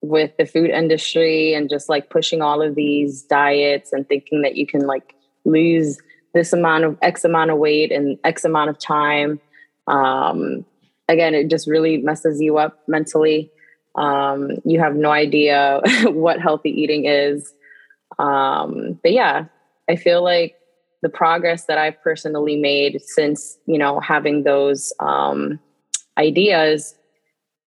with 0.00 0.36
the 0.38 0.46
food 0.46 0.70
industry 0.70 1.54
and 1.54 1.68
just 1.68 1.88
like 1.88 2.10
pushing 2.10 2.40
all 2.40 2.62
of 2.62 2.74
these 2.74 3.22
diets 3.22 3.92
and 3.92 4.08
thinking 4.08 4.42
that 4.42 4.56
you 4.56 4.66
can 4.66 4.86
like 4.86 5.14
lose 5.44 5.98
this 6.34 6.52
amount 6.52 6.84
of 6.84 6.96
X 7.02 7.24
amount 7.24 7.50
of 7.50 7.58
weight 7.58 7.90
in 7.90 8.18
X 8.24 8.44
amount 8.44 8.70
of 8.70 8.78
time. 8.78 9.40
Um, 9.86 10.64
again, 11.08 11.34
it 11.34 11.48
just 11.48 11.66
really 11.66 11.96
messes 11.96 12.40
you 12.40 12.58
up 12.58 12.80
mentally. 12.86 13.50
Um, 13.94 14.50
you 14.64 14.78
have 14.78 14.94
no 14.94 15.10
idea 15.10 15.80
what 16.04 16.40
healthy 16.40 16.70
eating 16.70 17.06
is. 17.06 17.52
Um, 18.18 18.98
but 19.02 19.12
yeah, 19.12 19.46
I 19.88 19.96
feel 19.96 20.22
like 20.22 20.57
the 21.02 21.08
progress 21.08 21.64
that 21.66 21.78
I've 21.78 22.00
personally 22.02 22.56
made 22.56 23.00
since, 23.02 23.58
you 23.66 23.78
know, 23.78 24.00
having 24.00 24.42
those 24.42 24.92
um, 25.00 25.60
ideas, 26.16 26.94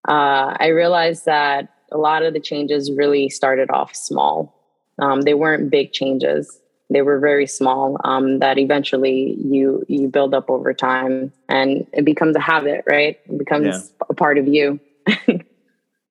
uh, 0.07 0.55
I 0.59 0.67
realized 0.67 1.25
that 1.25 1.69
a 1.91 1.97
lot 1.97 2.23
of 2.23 2.33
the 2.33 2.39
changes 2.39 2.91
really 2.91 3.29
started 3.29 3.69
off 3.69 3.95
small. 3.95 4.57
Um, 4.99 5.21
they 5.21 5.33
weren't 5.33 5.69
big 5.69 5.93
changes. 5.93 6.59
They 6.89 7.01
were 7.01 7.19
very 7.19 7.47
small 7.47 7.97
um, 8.03 8.39
that 8.39 8.57
eventually 8.57 9.37
you 9.41 9.85
you 9.87 10.09
build 10.09 10.33
up 10.33 10.49
over 10.49 10.73
time 10.73 11.31
and 11.47 11.87
it 11.93 12.03
becomes 12.03 12.35
a 12.35 12.41
habit, 12.41 12.83
right? 12.85 13.17
It 13.29 13.37
becomes 13.37 13.67
yeah. 13.67 14.07
a 14.09 14.13
part 14.13 14.37
of 14.37 14.47
you. 14.47 14.79
and, 15.27 15.43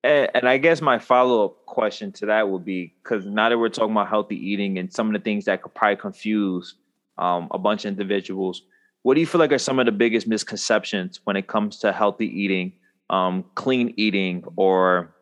and 0.02 0.48
I 0.48 0.56
guess 0.56 0.80
my 0.80 0.98
follow 0.98 1.44
up 1.44 1.66
question 1.66 2.12
to 2.12 2.26
that 2.26 2.48
would 2.48 2.64
be 2.64 2.94
because 3.02 3.26
now 3.26 3.50
that 3.50 3.58
we're 3.58 3.68
talking 3.68 3.92
about 3.92 4.08
healthy 4.08 4.36
eating 4.36 4.78
and 4.78 4.90
some 4.90 5.08
of 5.08 5.12
the 5.12 5.18
things 5.18 5.44
that 5.44 5.60
could 5.60 5.74
probably 5.74 5.96
confuse 5.96 6.74
um, 7.20 7.48
a 7.52 7.58
bunch 7.58 7.84
of 7.84 7.90
individuals, 7.90 8.62
what 9.02 9.14
do 9.14 9.20
you 9.20 9.26
feel 9.26 9.38
like 9.38 9.52
are 9.52 9.58
some 9.58 9.78
of 9.78 9.86
the 9.86 9.92
biggest 9.92 10.26
misconceptions 10.26 11.20
when 11.24 11.36
it 11.36 11.46
comes 11.46 11.78
to 11.78 11.92
healthy 11.92 12.26
eating, 12.26 12.72
um, 13.10 13.44
clean 13.54 13.94
eating, 13.96 14.42
or 14.56 15.14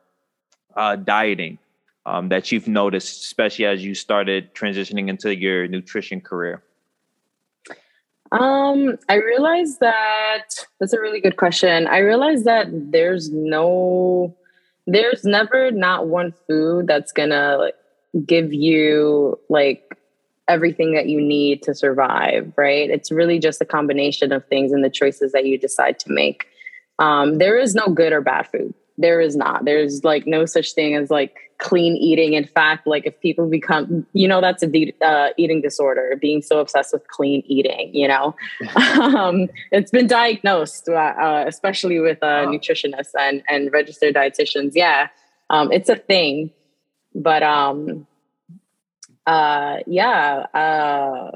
uh, 0.77 0.97
dieting 0.97 1.59
um, 2.07 2.29
that 2.31 2.51
you've 2.51 2.69
noticed, 2.69 3.25
especially 3.25 3.67
as 3.67 3.85
you 3.85 3.95
started 3.95 4.55
transitioning 4.55 5.09
into 5.09 5.37
your 5.37 5.69
nutrition 5.69 6.21
career? 6.21 6.63
Um, 8.31 8.99
I 9.09 9.15
realized 9.15 9.81
that 9.81 10.67
that's 10.79 10.93
a 10.93 11.01
really 11.01 11.21
good 11.21 11.37
question. 11.37 11.87
I 11.87 11.99
realized 11.99 12.45
that 12.45 12.67
there's 12.71 13.31
no, 13.31 14.37
there's 14.87 15.25
never 15.25 15.71
not 15.71 16.09
one 16.09 16.33
food 16.47 16.87
that's 16.87 17.11
gonna 17.11 17.57
like, 17.59 17.75
give 18.27 18.53
you 18.53 19.39
like 19.49 19.98
everything 20.49 20.95
that 20.95 21.09
you 21.09 21.21
need 21.21 21.63
to 21.63 21.75
survive, 21.75 22.53
right? 22.57 22.91
It's 22.91 23.11
really 23.11 23.39
just 23.39 23.61
a 23.61 23.65
combination 23.65 24.33
of 24.33 24.45
things 24.47 24.73
and 24.73 24.83
the 24.83 24.91
choices 24.91 25.33
that 25.33 25.47
you 25.47 25.59
decide 25.59 25.99
to 26.01 26.13
make. 26.13 26.47
Um, 26.99 27.39
there 27.39 27.59
is 27.59 27.75
no 27.75 27.87
good 27.89 28.13
or 28.13 28.21
bad 28.21 28.49
food. 28.49 28.75
There 28.97 29.21
is 29.21 29.37
not. 29.37 29.65
There's 29.65 30.03
like 30.03 30.27
no 30.27 30.45
such 30.45 30.73
thing 30.73 30.97
as 30.97 31.09
like 31.09 31.37
clean 31.59 31.97
eating. 31.97 32.33
In 32.33 32.45
fact, 32.45 32.85
like 32.85 33.07
if 33.07 33.21
people 33.21 33.49
become, 33.49 34.05
you 34.13 34.27
know, 34.27 34.41
that's 34.41 34.63
a 34.65 34.67
de- 34.67 34.95
uh, 35.01 35.29
eating 35.37 35.61
disorder, 35.61 36.19
being 36.21 36.43
so 36.43 36.59
obsessed 36.59 36.93
with 36.93 37.07
clean 37.07 37.45
eating. 37.47 37.95
You 37.95 38.09
know, 38.09 38.35
um, 39.01 39.49
it's 39.71 39.93
been 39.93 40.09
diagnosed, 40.09 40.89
uh, 40.89 40.95
uh, 40.95 41.45
especially 41.47 42.01
with 42.01 42.19
uh, 42.23 42.47
wow. 42.47 42.53
nutritionists 42.53 43.13
and 43.17 43.45
and 43.49 43.73
registered 43.73 44.17
dietitians. 44.17 44.73
Yeah, 44.75 45.09
um, 45.49 45.71
it's 45.71 45.89
a 45.89 45.97
thing. 45.97 46.51
But 47.15 47.45
um, 47.45 48.07
uh, 49.29 49.81
yeah. 49.87 50.47
Uh, 50.55 51.31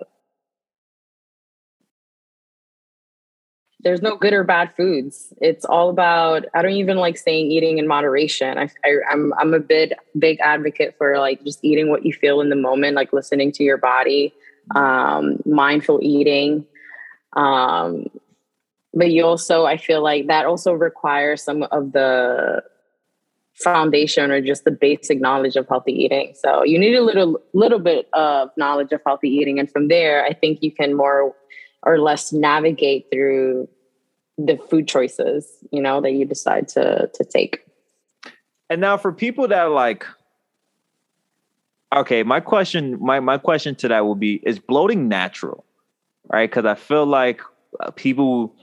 there's 3.80 4.00
no 4.00 4.16
good 4.16 4.32
or 4.32 4.44
bad 4.44 4.74
foods. 4.76 5.34
It's 5.42 5.64
all 5.66 5.90
about. 5.90 6.46
I 6.54 6.62
don't 6.62 6.72
even 6.72 6.96
like 6.96 7.18
saying 7.18 7.50
eating 7.50 7.76
in 7.78 7.86
moderation. 7.86 8.56
I, 8.56 8.70
I 8.84 8.96
I'm, 9.10 9.34
I'm 9.34 9.52
a 9.52 9.60
big 9.60 9.92
big 10.18 10.40
advocate 10.40 10.94
for 10.96 11.18
like 11.18 11.44
just 11.44 11.58
eating 11.62 11.90
what 11.90 12.06
you 12.06 12.14
feel 12.14 12.40
in 12.40 12.48
the 12.48 12.56
moment, 12.56 12.96
like 12.96 13.12
listening 13.12 13.52
to 13.52 13.64
your 13.64 13.76
body, 13.76 14.32
um, 14.74 15.38
mindful 15.44 15.98
eating. 16.02 16.64
Um, 17.34 18.06
but 18.94 19.10
you 19.10 19.24
also, 19.24 19.66
I 19.66 19.76
feel 19.76 20.02
like 20.02 20.28
that 20.28 20.46
also 20.46 20.72
requires 20.72 21.42
some 21.42 21.64
of 21.64 21.92
the 21.92 22.62
foundation 23.62 24.30
or 24.30 24.40
just 24.40 24.64
the 24.64 24.70
basic 24.70 25.20
knowledge 25.20 25.56
of 25.56 25.68
healthy 25.68 25.92
eating. 25.92 26.34
So 26.34 26.64
you 26.64 26.78
need 26.78 26.94
a 26.94 27.02
little 27.02 27.40
little 27.52 27.78
bit 27.78 28.08
of 28.12 28.50
knowledge 28.56 28.92
of 28.92 29.00
healthy 29.06 29.28
eating, 29.28 29.58
and 29.58 29.70
from 29.70 29.88
there, 29.88 30.24
I 30.24 30.32
think 30.32 30.62
you 30.62 30.70
can 30.70 30.94
more 30.94 31.34
or 31.82 31.98
less 31.98 32.32
navigate 32.32 33.06
through 33.12 33.68
the 34.38 34.56
food 34.70 34.88
choices 34.88 35.58
you 35.70 35.80
know 35.80 36.00
that 36.00 36.12
you 36.12 36.24
decide 36.24 36.68
to 36.68 37.10
to 37.14 37.24
take. 37.24 37.64
And 38.70 38.80
now 38.80 38.96
for 38.96 39.12
people 39.12 39.48
that 39.48 39.64
like 39.64 40.06
okay 41.94 42.22
my 42.22 42.40
question 42.40 42.98
my 43.00 43.20
my 43.20 43.38
question 43.38 43.74
to 43.76 43.88
that 43.88 44.04
will 44.04 44.14
be 44.14 44.40
is 44.44 44.58
bloating 44.58 45.08
natural? 45.08 45.64
Right? 46.28 46.48
Because 46.48 46.64
i 46.64 46.74
feel 46.74 47.04
like 47.04 47.40
uh, 47.80 47.90
people 47.90 48.54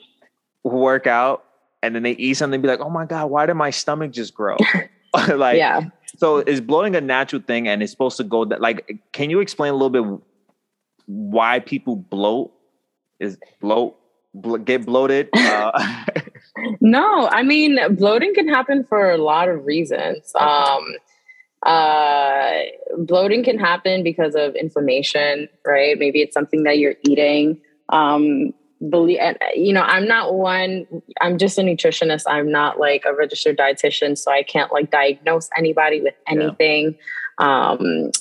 who 0.64 0.78
work 0.78 1.08
out 1.08 1.46
and 1.82 1.96
then 1.96 2.04
they 2.04 2.12
eat 2.12 2.34
something 2.36 2.56
and 2.56 2.64
be 2.64 2.70
like 2.70 2.80
oh 2.80 2.90
my 2.90 3.06
god 3.06 3.30
why 3.30 3.46
did 3.46 3.54
my 3.56 3.70
stomach 3.70 4.12
just 4.12 4.34
grow 4.34 4.58
like 5.36 5.58
yeah 5.58 5.82
so 6.18 6.38
is 6.38 6.62
bloating 6.62 6.96
a 6.96 7.02
natural 7.02 7.42
thing 7.42 7.68
and 7.68 7.82
it's 7.82 7.92
supposed 7.92 8.18
to 8.18 8.24
go 8.24 8.46
that 8.46 8.62
like 8.62 9.00
can 9.12 9.30
you 9.30 9.40
explain 9.40 9.72
a 9.72 9.76
little 9.76 9.90
bit 9.90 10.22
why 11.06 11.60
people 11.60 11.96
bloat 11.96 12.52
is 13.20 13.38
bloat 13.60 13.96
blo- 14.34 14.58
get 14.58 14.86
bloated? 14.86 15.30
Uh, 15.40 16.06
no, 16.82 17.28
I 17.32 17.44
mean 17.44 17.80
bloating 17.96 18.34
can 18.34 18.48
happen 18.48 18.84
for 18.84 19.10
a 19.12 19.18
lot 19.18 19.50
of 19.50 19.66
reasons. 19.66 20.32
Um, 20.36 20.84
uh, 21.66 22.52
bloating 22.98 23.44
can 23.44 23.60
happen 23.60 24.04
because 24.04 24.36
of 24.36 24.56
inflammation, 24.56 25.48
right? 25.66 25.98
Maybe 25.98 26.22
it's 26.22 26.34
something 26.34 26.64
that 26.64 26.78
you're 26.80 26.96
eating. 27.08 27.62
Um, 27.90 28.54
believe 28.88 29.20
and 29.20 29.38
you 29.56 29.74
know 29.74 29.82
i'm 29.82 30.08
not 30.08 30.36
one 30.36 30.86
i'm 31.20 31.38
just 31.38 31.58
a 31.58 31.62
nutritionist. 31.62 32.24
I'm 32.28 32.50
not 32.50 32.80
like 32.80 33.04
a 33.06 33.14
registered 33.14 33.58
dietitian 33.58 34.18
so 34.18 34.32
i 34.32 34.42
can't 34.42 34.72
like 34.72 34.90
diagnose 34.90 35.50
anybody 35.58 36.02
with 36.02 36.14
anything. 36.28 36.96
Yeah. 37.40 37.72
um 37.72 38.12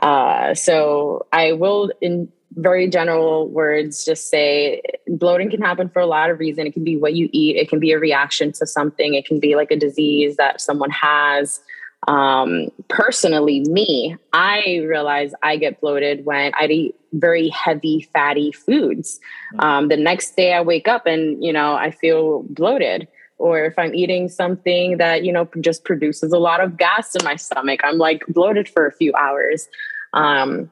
uh 0.00 0.54
so 0.54 1.26
i 1.32 1.52
will 1.52 1.92
in 2.00 2.28
very 2.56 2.88
general 2.88 3.48
words 3.48 4.04
just 4.04 4.28
say 4.28 4.82
bloating 5.08 5.50
can 5.50 5.60
happen 5.60 5.88
for 5.88 6.00
a 6.00 6.06
lot 6.06 6.30
of 6.30 6.38
reasons. 6.38 6.68
It 6.68 6.72
can 6.72 6.84
be 6.84 6.96
what 6.96 7.14
you 7.14 7.28
eat. 7.32 7.56
It 7.56 7.68
can 7.68 7.80
be 7.80 7.92
a 7.92 7.98
reaction 7.98 8.52
to 8.52 8.66
something. 8.66 9.14
It 9.14 9.24
can 9.24 9.40
be 9.40 9.56
like 9.56 9.70
a 9.70 9.76
disease 9.76 10.36
that 10.36 10.60
someone 10.60 10.90
has 10.90 11.60
um, 12.08 12.68
personally 12.88 13.60
me 13.60 14.16
i 14.32 14.82
realize 14.88 15.32
i 15.42 15.56
get 15.56 15.80
bloated 15.80 16.24
when 16.24 16.52
i 16.58 16.66
eat 16.66 16.94
very 17.14 17.48
heavy 17.50 18.08
fatty 18.12 18.50
foods. 18.52 19.20
Mm. 19.54 19.64
um, 19.64 19.88
the 19.88 19.96
next 19.96 20.36
day 20.36 20.52
i 20.52 20.60
wake 20.60 20.88
up 20.88 21.06
and 21.06 21.42
you 21.44 21.52
know 21.52 21.74
i 21.74 21.90
feel 21.90 22.42
bloated. 22.44 23.08
Or 23.38 23.64
if 23.64 23.76
i'm 23.76 23.92
eating 23.94 24.28
something 24.28 24.98
that 24.98 25.24
you 25.24 25.32
know 25.32 25.48
just 25.60 25.84
produces 25.84 26.32
a 26.32 26.38
lot 26.38 26.60
of 26.60 26.76
gas 26.76 27.16
in 27.16 27.24
my 27.24 27.34
stomach 27.34 27.80
i'm 27.82 27.98
like 27.98 28.22
bloated 28.28 28.68
for 28.68 28.86
a 28.86 28.92
few 28.92 29.12
hours. 29.14 29.68
Um, 30.12 30.70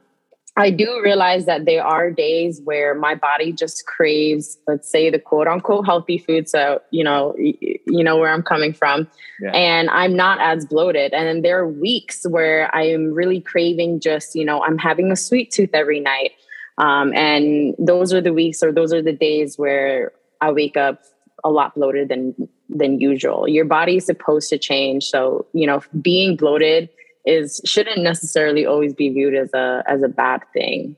I 0.56 0.70
do 0.70 1.00
realize 1.02 1.46
that 1.46 1.64
there 1.64 1.84
are 1.84 2.10
days 2.10 2.60
where 2.64 2.94
my 2.94 3.14
body 3.14 3.52
just 3.52 3.86
craves, 3.86 4.58
let's 4.66 4.90
say, 4.90 5.08
the 5.08 5.18
quote 5.18 5.46
unquote 5.46 5.86
healthy 5.86 6.18
food. 6.18 6.48
So, 6.48 6.82
you 6.90 7.04
know, 7.04 7.34
you 7.38 8.04
know 8.04 8.18
where 8.18 8.32
I'm 8.32 8.42
coming 8.42 8.72
from. 8.72 9.08
Yeah. 9.40 9.52
And 9.52 9.88
I'm 9.90 10.14
not 10.14 10.40
as 10.40 10.66
bloated. 10.66 11.14
And 11.14 11.26
then 11.26 11.42
there 11.42 11.60
are 11.60 11.68
weeks 11.68 12.26
where 12.28 12.74
I 12.74 12.82
am 12.82 13.12
really 13.12 13.40
craving 13.40 14.00
just, 14.00 14.34
you 14.34 14.44
know, 14.44 14.62
I'm 14.62 14.76
having 14.76 15.12
a 15.12 15.16
sweet 15.16 15.50
tooth 15.52 15.70
every 15.72 16.00
night. 16.00 16.32
Um, 16.78 17.14
and 17.14 17.74
those 17.78 18.12
are 18.12 18.20
the 18.20 18.32
weeks 18.32 18.62
or 18.62 18.72
those 18.72 18.92
are 18.92 19.02
the 19.02 19.12
days 19.12 19.56
where 19.56 20.12
I 20.40 20.50
wake 20.50 20.76
up 20.76 21.02
a 21.44 21.50
lot 21.50 21.74
bloated 21.74 22.08
than 22.08 22.34
than 22.68 23.00
usual. 23.00 23.48
Your 23.48 23.64
body 23.64 23.96
is 23.96 24.06
supposed 24.06 24.48
to 24.50 24.58
change. 24.58 25.04
So, 25.04 25.46
you 25.52 25.66
know, 25.66 25.82
being 26.00 26.36
bloated 26.36 26.88
is 27.24 27.60
shouldn't 27.64 28.02
necessarily 28.02 28.64
always 28.66 28.94
be 28.94 29.08
viewed 29.08 29.34
as 29.34 29.52
a 29.54 29.82
as 29.86 30.02
a 30.02 30.08
bad 30.08 30.42
thing. 30.52 30.96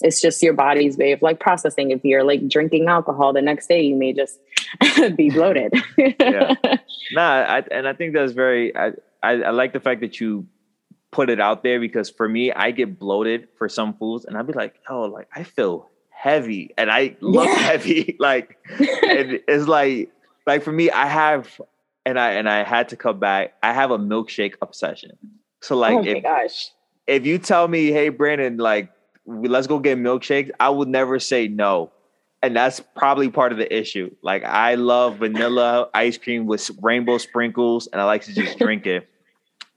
It's 0.00 0.20
just 0.20 0.42
your 0.42 0.52
body's 0.52 0.98
way 0.98 1.12
of 1.12 1.22
like 1.22 1.40
processing. 1.40 1.90
If 1.90 2.04
you're 2.04 2.24
like 2.24 2.48
drinking 2.48 2.88
alcohol 2.88 3.32
the 3.32 3.42
next 3.42 3.68
day 3.68 3.82
you 3.82 3.96
may 3.96 4.12
just 4.12 4.38
be 5.16 5.30
bloated. 5.30 5.74
Yeah. 5.96 6.54
Nah 7.12 7.42
I, 7.42 7.62
and 7.70 7.86
i 7.86 7.92
think 7.92 8.14
that's 8.14 8.32
very 8.32 8.74
I, 8.74 8.92
I, 9.22 9.32
I 9.32 9.50
like 9.50 9.72
the 9.72 9.80
fact 9.80 10.00
that 10.00 10.20
you 10.20 10.46
put 11.12 11.30
it 11.30 11.38
out 11.38 11.62
there 11.62 11.78
because 11.78 12.10
for 12.10 12.28
me 12.28 12.50
i 12.50 12.70
get 12.70 12.98
bloated 12.98 13.48
for 13.56 13.68
some 13.68 13.94
foods 13.94 14.24
and 14.24 14.36
i'd 14.36 14.46
be 14.46 14.52
like 14.52 14.74
oh 14.88 15.02
like 15.02 15.28
i 15.34 15.44
feel 15.44 15.88
heavy 16.10 16.74
and 16.76 16.90
i 16.90 17.16
look 17.20 17.46
yeah. 17.46 17.54
heavy 17.54 18.16
like 18.20 18.58
it's 18.78 19.68
like 19.68 20.10
like 20.46 20.62
for 20.62 20.72
me 20.72 20.90
i 20.90 21.06
have 21.06 21.60
and 22.04 22.18
i 22.18 22.32
and 22.32 22.48
i 22.48 22.64
had 22.64 22.88
to 22.88 22.96
come 22.96 23.20
back 23.20 23.54
i 23.62 23.72
have 23.72 23.90
a 23.90 23.98
milkshake 23.98 24.54
obsession 24.60 25.16
so 25.64 25.76
like, 25.76 25.94
oh 25.94 26.02
my 26.02 26.08
if, 26.08 26.22
gosh, 26.22 26.70
if 27.06 27.24
you 27.24 27.38
tell 27.38 27.66
me, 27.68 27.90
hey 27.90 28.10
Brandon, 28.10 28.58
like 28.58 28.90
let's 29.26 29.66
go 29.66 29.78
get 29.78 29.98
milkshakes, 29.98 30.50
I 30.60 30.68
would 30.68 30.88
never 30.88 31.18
say 31.18 31.48
no. 31.48 31.90
And 32.42 32.54
that's 32.54 32.80
probably 32.94 33.30
part 33.30 33.52
of 33.52 33.58
the 33.58 33.74
issue. 33.74 34.14
Like 34.20 34.44
I 34.44 34.74
love 34.74 35.16
vanilla 35.16 35.88
ice 35.94 36.18
cream 36.18 36.44
with 36.44 36.70
rainbow 36.82 37.16
sprinkles, 37.16 37.86
and 37.86 38.00
I 38.00 38.04
like 38.04 38.22
to 38.24 38.34
just 38.34 38.58
drink 38.64 38.86
it. 38.86 39.08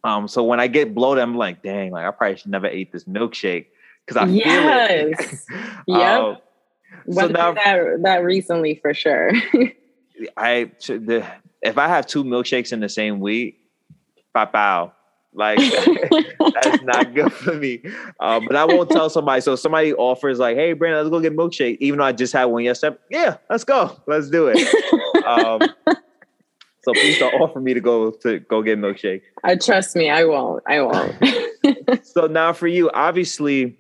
Um, 0.03 0.27
so 0.27 0.43
when 0.43 0.59
I 0.59 0.67
get 0.67 0.93
bloated, 0.93 1.21
I'm 1.21 1.35
like, 1.35 1.63
dang, 1.63 1.91
like 1.91 2.05
I 2.05 2.11
probably 2.11 2.35
should 2.35 2.51
never 2.51 2.69
eat 2.69 2.91
this 2.91 3.05
milkshake. 3.05 3.67
because 4.05 4.17
I 4.17 4.25
yes. 4.25 5.19
feel 5.19 5.57
it. 5.57 5.69
yep. 5.87 6.19
Um, 6.19 6.37
Went 7.05 7.31
now- 7.31 7.53
that 7.53 8.01
that 8.03 8.23
recently 8.23 8.75
for 8.75 8.93
sure. 8.93 9.31
I 10.37 10.71
the 10.87 11.25
if 11.61 11.77
I 11.77 11.87
have 11.87 12.07
two 12.07 12.25
milkshakes 12.25 12.73
in 12.73 12.81
the 12.81 12.89
same 12.89 13.21
week, 13.21 13.59
pow 14.33 14.45
pow. 14.45 14.93
Like 15.33 15.59
that's 16.39 16.81
not 16.83 17.13
good 17.13 17.31
for 17.31 17.53
me. 17.53 17.81
Um, 18.19 18.45
but 18.47 18.55
I 18.55 18.65
won't 18.65 18.89
tell 18.89 19.09
somebody. 19.09 19.41
So 19.41 19.53
if 19.53 19.59
somebody 19.59 19.93
offers 19.93 20.39
like, 20.39 20.57
"Hey, 20.57 20.73
Brandon, 20.73 21.03
let's 21.03 21.11
go 21.11 21.19
get 21.19 21.35
milkshake," 21.35 21.77
even 21.79 21.99
though 21.99 22.05
I 22.05 22.11
just 22.11 22.33
had 22.33 22.45
one 22.45 22.63
yesterday. 22.63 22.97
Yeah, 23.11 23.37
let's 23.49 23.63
go. 23.63 23.95
Let's 24.07 24.29
do 24.29 24.47
it. 24.47 24.57
Um, 25.25 25.61
so 26.81 26.93
please 26.93 27.19
don't 27.19 27.35
offer 27.35 27.59
me 27.59 27.73
to 27.73 27.81
go 27.81 28.11
to 28.11 28.39
go 28.39 28.61
get 28.61 28.79
milkshake. 28.79 29.21
uh, 29.43 29.55
trust 29.61 29.95
me, 29.95 30.09
I 30.09 30.25
won't. 30.25 30.63
I 30.67 30.81
won't. 30.81 31.15
So 32.03 32.25
now 32.25 32.53
for 32.53 32.67
you, 32.67 32.89
obviously, 32.91 33.77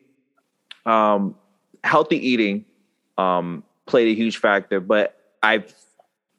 um, 0.85 1.35
healthy 1.83 2.17
eating 2.17 2.65
um, 3.17 3.63
played 3.87 4.09
a 4.09 4.15
huge 4.15 4.37
factor. 4.37 4.79
But 4.79 5.19
I, 5.41 5.63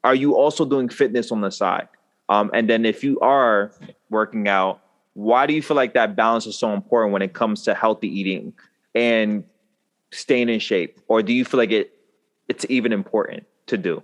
are 0.03 0.15
you 0.15 0.35
also 0.35 0.65
doing 0.65 0.87
fitness 0.89 1.31
on 1.31 1.41
the 1.41 1.51
side? 1.51 1.89
Um, 2.29 2.51
and 2.53 2.69
then 2.69 2.85
if 2.85 3.03
you 3.03 3.19
are 3.19 3.71
working 4.09 4.47
out, 4.47 4.81
why 5.19 5.45
do 5.45 5.53
you 5.53 5.61
feel 5.61 5.75
like 5.75 5.93
that 5.95 6.15
balance 6.15 6.47
is 6.47 6.57
so 6.57 6.73
important 6.73 7.11
when 7.11 7.21
it 7.21 7.33
comes 7.33 7.63
to 7.63 7.73
healthy 7.73 8.07
eating 8.07 8.53
and 8.95 9.43
staying 10.11 10.47
in 10.47 10.59
shape? 10.59 10.97
Or 11.09 11.21
do 11.21 11.33
you 11.33 11.43
feel 11.43 11.57
like 11.57 11.71
it 11.71 11.93
it's 12.47 12.65
even 12.69 12.93
important 12.93 13.43
to 13.67 13.77
do? 13.77 14.01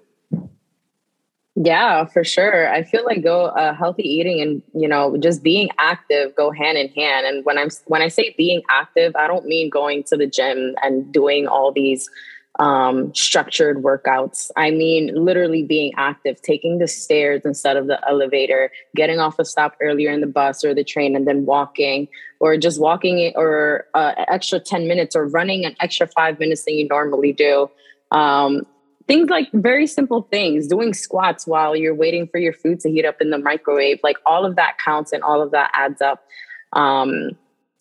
Yeah, 1.55 2.03
for 2.03 2.25
sure. 2.25 2.69
I 2.69 2.83
feel 2.83 3.05
like 3.05 3.23
go 3.23 3.45
uh, 3.45 3.73
healthy 3.73 4.03
eating 4.03 4.41
and 4.41 4.61
you 4.73 4.89
know 4.89 5.15
just 5.15 5.41
being 5.41 5.69
active 5.77 6.35
go 6.35 6.51
hand 6.51 6.77
in 6.77 6.89
hand. 6.89 7.25
And 7.25 7.45
when 7.45 7.57
I'm 7.57 7.69
when 7.85 8.01
I 8.01 8.09
say 8.09 8.35
being 8.37 8.61
active, 8.69 9.15
I 9.15 9.25
don't 9.27 9.45
mean 9.45 9.69
going 9.69 10.03
to 10.07 10.17
the 10.17 10.27
gym 10.27 10.75
and 10.83 11.13
doing 11.13 11.47
all 11.47 11.71
these 11.71 12.09
um, 12.59 13.13
structured 13.13 13.83
workouts. 13.83 14.51
I 14.55 14.71
mean 14.71 15.11
literally 15.13 15.63
being 15.63 15.93
active, 15.97 16.41
taking 16.41 16.77
the 16.77 16.87
stairs 16.87 17.41
instead 17.45 17.77
of 17.77 17.87
the 17.87 17.99
elevator, 18.07 18.71
getting 18.95 19.19
off 19.19 19.39
a 19.39 19.45
stop 19.45 19.75
earlier 19.81 20.11
in 20.11 20.21
the 20.21 20.27
bus 20.27 20.63
or 20.63 20.73
the 20.73 20.83
train, 20.83 21.15
and 21.15 21.27
then 21.27 21.45
walking, 21.45 22.07
or 22.39 22.57
just 22.57 22.79
walking 22.79 23.33
or 23.35 23.85
uh, 23.93 24.13
extra 24.29 24.59
ten 24.59 24.87
minutes, 24.87 25.15
or 25.15 25.27
running 25.27 25.65
an 25.65 25.75
extra 25.79 26.07
five 26.07 26.39
minutes 26.39 26.63
than 26.65 26.75
you 26.75 26.87
normally 26.87 27.33
do. 27.33 27.69
Um, 28.11 28.65
things 29.07 29.29
like 29.29 29.51
very 29.53 29.87
simple 29.87 30.23
things 30.31 30.67
doing 30.67 30.93
squats 30.93 31.45
while 31.45 31.75
you're 31.75 31.95
waiting 31.95 32.27
for 32.27 32.39
your 32.39 32.53
food 32.53 32.79
to 32.79 32.89
heat 32.89 33.05
up 33.05 33.21
in 33.21 33.29
the 33.29 33.37
microwave 33.37 33.99
like 34.03 34.17
all 34.25 34.45
of 34.45 34.55
that 34.55 34.77
counts 34.83 35.11
and 35.11 35.23
all 35.23 35.41
of 35.41 35.51
that 35.51 35.69
adds 35.73 36.01
up 36.01 36.25
um, 36.73 37.31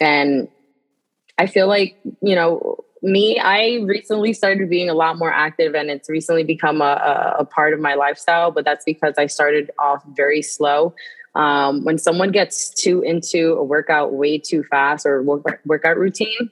and 0.00 0.48
i 1.38 1.46
feel 1.46 1.66
like 1.66 1.96
you 2.20 2.34
know 2.34 2.83
me 3.04 3.38
i 3.38 3.80
recently 3.84 4.32
started 4.32 4.68
being 4.70 4.88
a 4.88 4.94
lot 4.94 5.18
more 5.18 5.32
active 5.32 5.74
and 5.74 5.90
it's 5.90 6.08
recently 6.08 6.42
become 6.42 6.80
a, 6.80 6.84
a, 6.84 7.36
a 7.40 7.44
part 7.44 7.72
of 7.72 7.80
my 7.80 7.94
lifestyle 7.94 8.50
but 8.50 8.64
that's 8.64 8.84
because 8.84 9.14
i 9.18 9.26
started 9.26 9.70
off 9.78 10.02
very 10.16 10.42
slow 10.42 10.94
um, 11.36 11.82
when 11.82 11.98
someone 11.98 12.30
gets 12.30 12.70
too 12.70 13.02
into 13.02 13.54
a 13.54 13.64
workout 13.64 14.12
way 14.12 14.38
too 14.38 14.62
fast 14.62 15.04
or 15.04 15.20
work, 15.20 15.60
workout 15.66 15.96
routine 15.96 16.50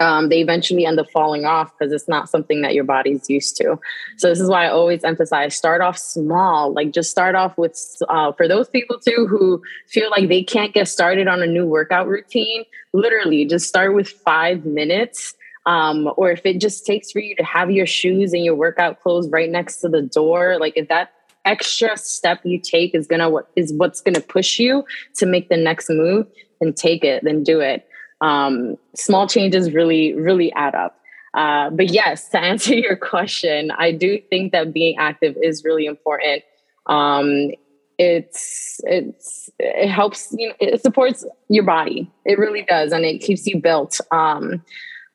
um, 0.00 0.28
they 0.28 0.40
eventually 0.40 0.84
end 0.84 0.98
up 0.98 1.08
falling 1.10 1.44
off 1.44 1.72
because 1.78 1.92
it's 1.92 2.08
not 2.08 2.28
something 2.28 2.62
that 2.62 2.74
your 2.74 2.84
body's 2.84 3.28
used 3.30 3.56
to. 3.58 3.78
So 4.16 4.28
this 4.28 4.40
is 4.40 4.48
why 4.48 4.66
I 4.66 4.70
always 4.70 5.04
emphasize 5.04 5.54
start 5.54 5.80
off 5.80 5.96
small. 5.98 6.72
Like 6.72 6.92
just 6.92 7.10
start 7.10 7.34
off 7.34 7.56
with 7.56 7.78
uh, 8.08 8.32
for 8.32 8.48
those 8.48 8.68
people 8.68 8.98
too 8.98 9.26
who 9.28 9.62
feel 9.86 10.10
like 10.10 10.28
they 10.28 10.42
can't 10.42 10.74
get 10.74 10.88
started 10.88 11.28
on 11.28 11.42
a 11.42 11.46
new 11.46 11.66
workout 11.66 12.08
routine. 12.08 12.64
Literally, 12.92 13.44
just 13.44 13.68
start 13.68 13.94
with 13.94 14.08
five 14.08 14.64
minutes. 14.64 15.34
Um, 15.64 16.10
or 16.16 16.30
if 16.30 16.44
it 16.44 16.60
just 16.60 16.84
takes 16.84 17.12
for 17.12 17.20
you 17.20 17.36
to 17.36 17.44
have 17.44 17.70
your 17.70 17.86
shoes 17.86 18.32
and 18.32 18.44
your 18.44 18.54
workout 18.54 19.00
clothes 19.00 19.28
right 19.30 19.48
next 19.48 19.76
to 19.78 19.88
the 19.88 20.02
door, 20.02 20.58
like 20.58 20.72
if 20.76 20.88
that 20.88 21.12
extra 21.44 21.96
step 21.96 22.40
you 22.44 22.60
take 22.60 22.94
is 22.94 23.06
gonna 23.06 23.30
is 23.56 23.72
what's 23.72 24.00
gonna 24.00 24.20
push 24.20 24.58
you 24.58 24.84
to 25.16 25.26
make 25.26 25.48
the 25.48 25.56
next 25.56 25.88
move, 25.88 26.26
then 26.60 26.72
take 26.72 27.04
it, 27.04 27.22
then 27.24 27.42
do 27.42 27.60
it 27.60 27.86
um, 28.22 28.76
small 28.94 29.26
changes 29.26 29.74
really, 29.74 30.14
really 30.14 30.52
add 30.52 30.74
up. 30.74 30.98
Uh, 31.34 31.70
but 31.70 31.90
yes, 31.90 32.28
to 32.30 32.38
answer 32.38 32.74
your 32.78 32.96
question, 32.96 33.70
I 33.72 33.92
do 33.92 34.18
think 34.30 34.52
that 34.52 34.72
being 34.72 34.96
active 34.98 35.36
is 35.42 35.64
really 35.64 35.84
important. 35.86 36.44
Um, 36.86 37.50
it's 37.98 38.80
it's 38.84 39.50
it 39.58 39.88
helps 39.88 40.34
you 40.36 40.48
know 40.48 40.54
it 40.60 40.80
supports 40.80 41.26
your 41.48 41.64
body. 41.64 42.10
It 42.24 42.38
really 42.38 42.62
does, 42.62 42.92
and 42.92 43.04
it 43.04 43.18
keeps 43.18 43.46
you 43.46 43.60
built. 43.60 44.00
Um, 44.10 44.64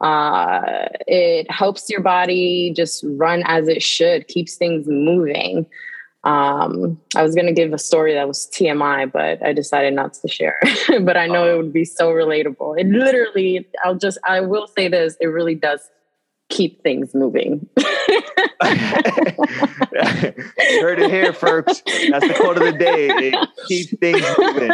uh, 0.01 0.89
it 1.07 1.49
helps 1.49 1.89
your 1.89 2.01
body 2.01 2.71
just 2.75 3.03
run 3.07 3.43
as 3.45 3.67
it 3.67 3.81
should, 3.81 4.27
keeps 4.27 4.55
things 4.55 4.85
moving. 4.87 5.65
Um, 6.23 6.99
I 7.15 7.23
was 7.23 7.35
going 7.35 7.47
to 7.47 7.53
give 7.53 7.71
a 7.73 7.77
story 7.77 8.13
that 8.13 8.27
was 8.27 8.49
TMI, 8.53 9.11
but 9.11 9.41
I 9.45 9.53
decided 9.53 9.93
not 9.93 10.13
to 10.15 10.27
share. 10.27 10.59
but 11.01 11.15
I 11.15 11.27
know 11.27 11.51
it 11.51 11.57
would 11.57 11.73
be 11.73 11.85
so 11.85 12.11
relatable. 12.11 12.79
It 12.79 12.87
literally, 12.87 13.65
I'll 13.83 13.95
just, 13.95 14.17
I 14.27 14.41
will 14.41 14.67
say 14.67 14.87
this, 14.87 15.15
it 15.21 15.27
really 15.27 15.55
does 15.55 15.79
keep 16.49 16.81
things 16.83 17.13
moving. 17.13 17.67
you 18.63 18.71
heard 20.81 20.99
it 20.99 21.11
here 21.11 21.33
first. 21.33 21.83
That's 21.85 22.27
the 22.27 22.33
quote 22.35 22.57
of 22.57 22.63
the 22.63 22.73
day. 22.73 23.09
It 23.09 23.49
keeps 23.67 23.95
things 23.97 24.23
moving. 24.37 24.71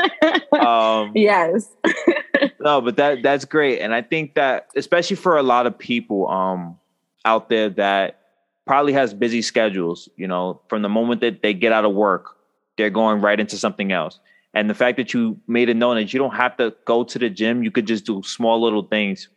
Um, 0.53 1.11
yes. 1.15 1.69
no, 2.59 2.81
but 2.81 2.97
that 2.97 3.23
that's 3.23 3.45
great, 3.45 3.79
and 3.79 3.93
I 3.93 4.01
think 4.01 4.35
that 4.35 4.69
especially 4.75 5.15
for 5.15 5.37
a 5.37 5.43
lot 5.43 5.67
of 5.67 5.77
people 5.77 6.27
um, 6.29 6.77
out 7.25 7.49
there 7.49 7.69
that 7.71 8.19
probably 8.65 8.93
has 8.93 9.13
busy 9.13 9.41
schedules. 9.41 10.09
You 10.15 10.27
know, 10.27 10.61
from 10.69 10.81
the 10.81 10.89
moment 10.89 11.21
that 11.21 11.41
they 11.41 11.53
get 11.53 11.73
out 11.73 11.85
of 11.85 11.93
work, 11.93 12.37
they're 12.77 12.89
going 12.89 13.21
right 13.21 13.39
into 13.39 13.57
something 13.57 13.91
else. 13.91 14.19
And 14.53 14.69
the 14.69 14.75
fact 14.75 14.97
that 14.97 15.13
you 15.13 15.39
made 15.47 15.69
it 15.69 15.75
known 15.75 15.95
that 15.95 16.13
you 16.13 16.19
don't 16.19 16.35
have 16.35 16.55
to 16.57 16.75
go 16.85 17.03
to 17.03 17.19
the 17.19 17.29
gym, 17.29 17.63
you 17.63 17.71
could 17.71 17.87
just 17.87 18.05
do 18.05 18.21
small 18.23 18.61
little 18.61 18.83
things 18.83 19.27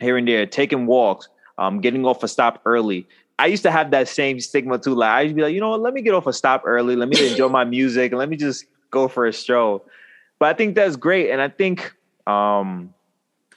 here 0.00 0.16
and 0.16 0.26
there, 0.26 0.46
taking 0.46 0.86
walks, 0.86 1.28
um, 1.58 1.80
getting 1.80 2.06
off 2.06 2.22
a 2.22 2.28
stop 2.28 2.62
early. 2.64 3.06
I 3.38 3.46
used 3.46 3.62
to 3.64 3.70
have 3.70 3.90
that 3.90 4.08
same 4.08 4.40
stigma 4.40 4.78
too. 4.78 4.94
Like 4.94 5.10
I 5.10 5.20
used 5.22 5.32
to 5.32 5.36
be 5.36 5.42
like, 5.42 5.54
you 5.54 5.60
know 5.60 5.70
what, 5.70 5.80
let 5.80 5.94
me 5.94 6.02
get 6.02 6.14
off 6.14 6.26
a 6.26 6.32
stop 6.32 6.62
early, 6.64 6.96
let 6.96 7.08
me 7.08 7.28
enjoy 7.30 7.48
my 7.48 7.64
music, 7.64 8.12
and 8.12 8.18
let 8.18 8.28
me 8.28 8.36
just 8.36 8.64
go 8.90 9.08
for 9.08 9.26
a 9.26 9.32
stroll. 9.32 9.84
But 10.38 10.48
I 10.48 10.54
think 10.54 10.74
that's 10.74 10.96
great. 10.96 11.30
And 11.30 11.40
I 11.40 11.48
think 11.48 11.92
um, 12.26 12.94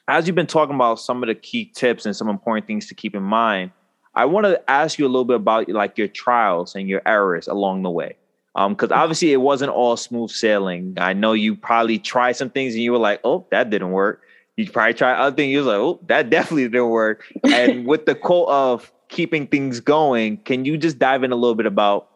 as 0.08 0.28
you've 0.28 0.36
been 0.36 0.48
talking 0.48 0.76
about 0.76 1.00
some 1.00 1.24
of 1.24 1.28
the 1.28 1.36
key 1.36 1.66
tips 1.66 2.06
and 2.06 2.16
some 2.16 2.28
important 2.28 2.68
things 2.68 2.88
to 2.88 2.96
keep 2.96 3.16
in 3.16 3.24
mind, 3.24 3.72
I 4.14 4.26
want 4.26 4.46
to 4.46 4.70
ask 4.70 5.00
you 5.00 5.06
a 5.06 5.08
little 5.08 5.26
bit 5.26 5.38
about 5.38 5.70
like 5.70 5.98
your 5.98 6.08
trials 6.08 6.76
and 6.76 6.90
your 6.90 7.02
errors 7.06 7.48
along 7.48 7.84
the 7.84 7.92
way. 7.92 8.18
Um, 8.54 8.74
because 8.74 8.92
obviously 8.92 9.32
it 9.32 9.38
wasn't 9.38 9.72
all 9.72 9.96
smooth 9.96 10.30
sailing. 10.30 10.96
I 10.98 11.14
know 11.14 11.32
you 11.32 11.56
probably 11.56 11.98
tried 11.98 12.34
some 12.34 12.50
things 12.50 12.74
and 12.74 12.84
you 12.84 12.92
were 12.92 12.98
like, 12.98 13.22
oh, 13.24 13.48
that 13.52 13.70
didn't 13.70 13.92
work. 13.92 14.24
You 14.58 14.70
probably 14.70 14.94
try 14.94 15.14
other 15.14 15.36
things, 15.36 15.52
you 15.52 15.60
was 15.60 15.68
like, 15.68 15.78
oh, 15.78 16.00
that 16.08 16.30
definitely 16.30 16.64
didn't 16.64 16.90
work. 16.90 17.32
and 17.44 17.88
with 17.88 18.06
the 18.06 18.16
quote 18.16 18.50
of 18.50 18.92
keeping 19.08 19.48
things 19.48 19.80
going, 19.80 20.38
can 20.38 20.66
you 20.66 20.78
just 20.78 21.00
dive 21.00 21.24
in 21.24 21.32
a 21.32 21.36
little 21.36 21.56
bit 21.56 21.66
about 21.66 22.10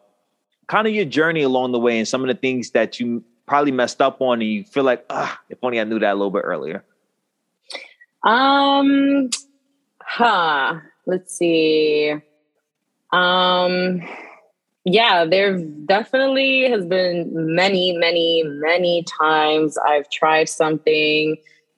kind 0.66 0.86
of 0.86 0.94
your 0.94 1.04
journey 1.04 1.42
along 1.42 1.72
the 1.72 1.78
way 1.78 1.98
and 1.98 2.06
some 2.06 2.22
of 2.22 2.28
the 2.28 2.34
things 2.34 2.70
that 2.70 3.00
you 3.00 3.24
probably 3.46 3.72
messed 3.72 4.02
up 4.02 4.20
on 4.20 4.40
and 4.40 4.50
you 4.50 4.64
feel 4.64 4.84
like, 4.84 5.04
ah, 5.10 5.40
if 5.48 5.58
only 5.62 5.80
I 5.80 5.84
knew 5.84 5.98
that 5.98 6.12
a 6.12 6.14
little 6.14 6.30
bit 6.30 6.42
earlier? 6.44 6.84
Um, 8.24 9.30
huh. 10.00 10.80
Let's 11.06 11.36
see. 11.36 12.14
Um, 13.12 14.02
yeah, 14.84 15.24
there 15.24 15.58
definitely 15.58 16.68
has 16.68 16.84
been 16.84 17.30
many, 17.32 17.96
many, 17.96 18.42
many 18.44 19.04
times 19.04 19.78
I've 19.78 20.10
tried 20.10 20.48
something 20.48 21.36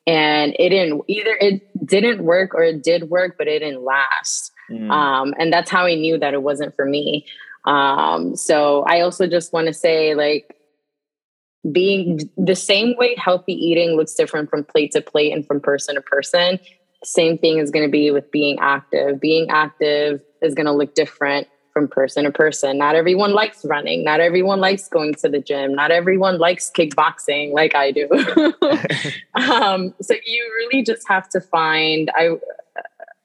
and 0.08 0.56
it 0.58 0.70
didn't 0.70 1.02
either 1.06 1.36
it 1.38 1.86
didn't 1.86 2.24
work 2.24 2.54
or 2.54 2.62
it 2.62 2.82
did 2.82 3.10
work, 3.10 3.36
but 3.36 3.46
it 3.46 3.58
didn't 3.58 3.84
last. 3.84 4.52
Mm. 4.70 4.90
Um, 4.90 5.34
and 5.38 5.52
that's 5.52 5.70
how 5.70 5.84
I 5.84 5.96
knew 5.96 6.18
that 6.18 6.32
it 6.32 6.42
wasn't 6.42 6.74
for 6.74 6.86
me. 6.86 7.26
Um, 7.66 8.34
so 8.34 8.84
I 8.84 9.02
also 9.02 9.26
just 9.26 9.52
want 9.52 9.66
to 9.66 9.74
say, 9.74 10.14
like, 10.14 10.56
being 11.70 12.20
the 12.38 12.54
same 12.54 12.96
way 12.96 13.16
healthy 13.16 13.52
eating 13.52 13.96
looks 13.96 14.14
different 14.14 14.48
from 14.48 14.64
plate 14.64 14.92
to 14.92 15.02
plate 15.02 15.32
and 15.32 15.46
from 15.46 15.60
person 15.60 15.96
to 15.96 16.00
person. 16.00 16.58
Same 17.04 17.36
thing 17.36 17.58
is 17.58 17.70
going 17.70 17.84
to 17.84 17.90
be 17.90 18.10
with 18.10 18.30
being 18.30 18.58
active. 18.60 19.20
Being 19.20 19.50
active 19.50 20.22
is 20.40 20.54
going 20.54 20.66
to 20.66 20.72
look 20.72 20.94
different 20.94 21.48
from 21.78 21.86
person 21.86 22.24
to 22.24 22.32
person. 22.32 22.76
Not 22.76 22.96
everyone 22.96 23.34
likes 23.34 23.64
running. 23.64 24.02
Not 24.02 24.18
everyone 24.18 24.58
likes 24.58 24.88
going 24.88 25.14
to 25.14 25.28
the 25.28 25.38
gym. 25.38 25.76
Not 25.76 25.92
everyone 25.92 26.38
likes 26.38 26.72
kickboxing 26.74 27.52
like 27.52 27.76
I 27.76 27.92
do. 27.92 28.08
um, 29.34 29.94
so 30.02 30.14
you 30.26 30.42
really 30.56 30.82
just 30.82 31.06
have 31.06 31.28
to 31.30 31.40
find. 31.40 32.10
I. 32.16 32.36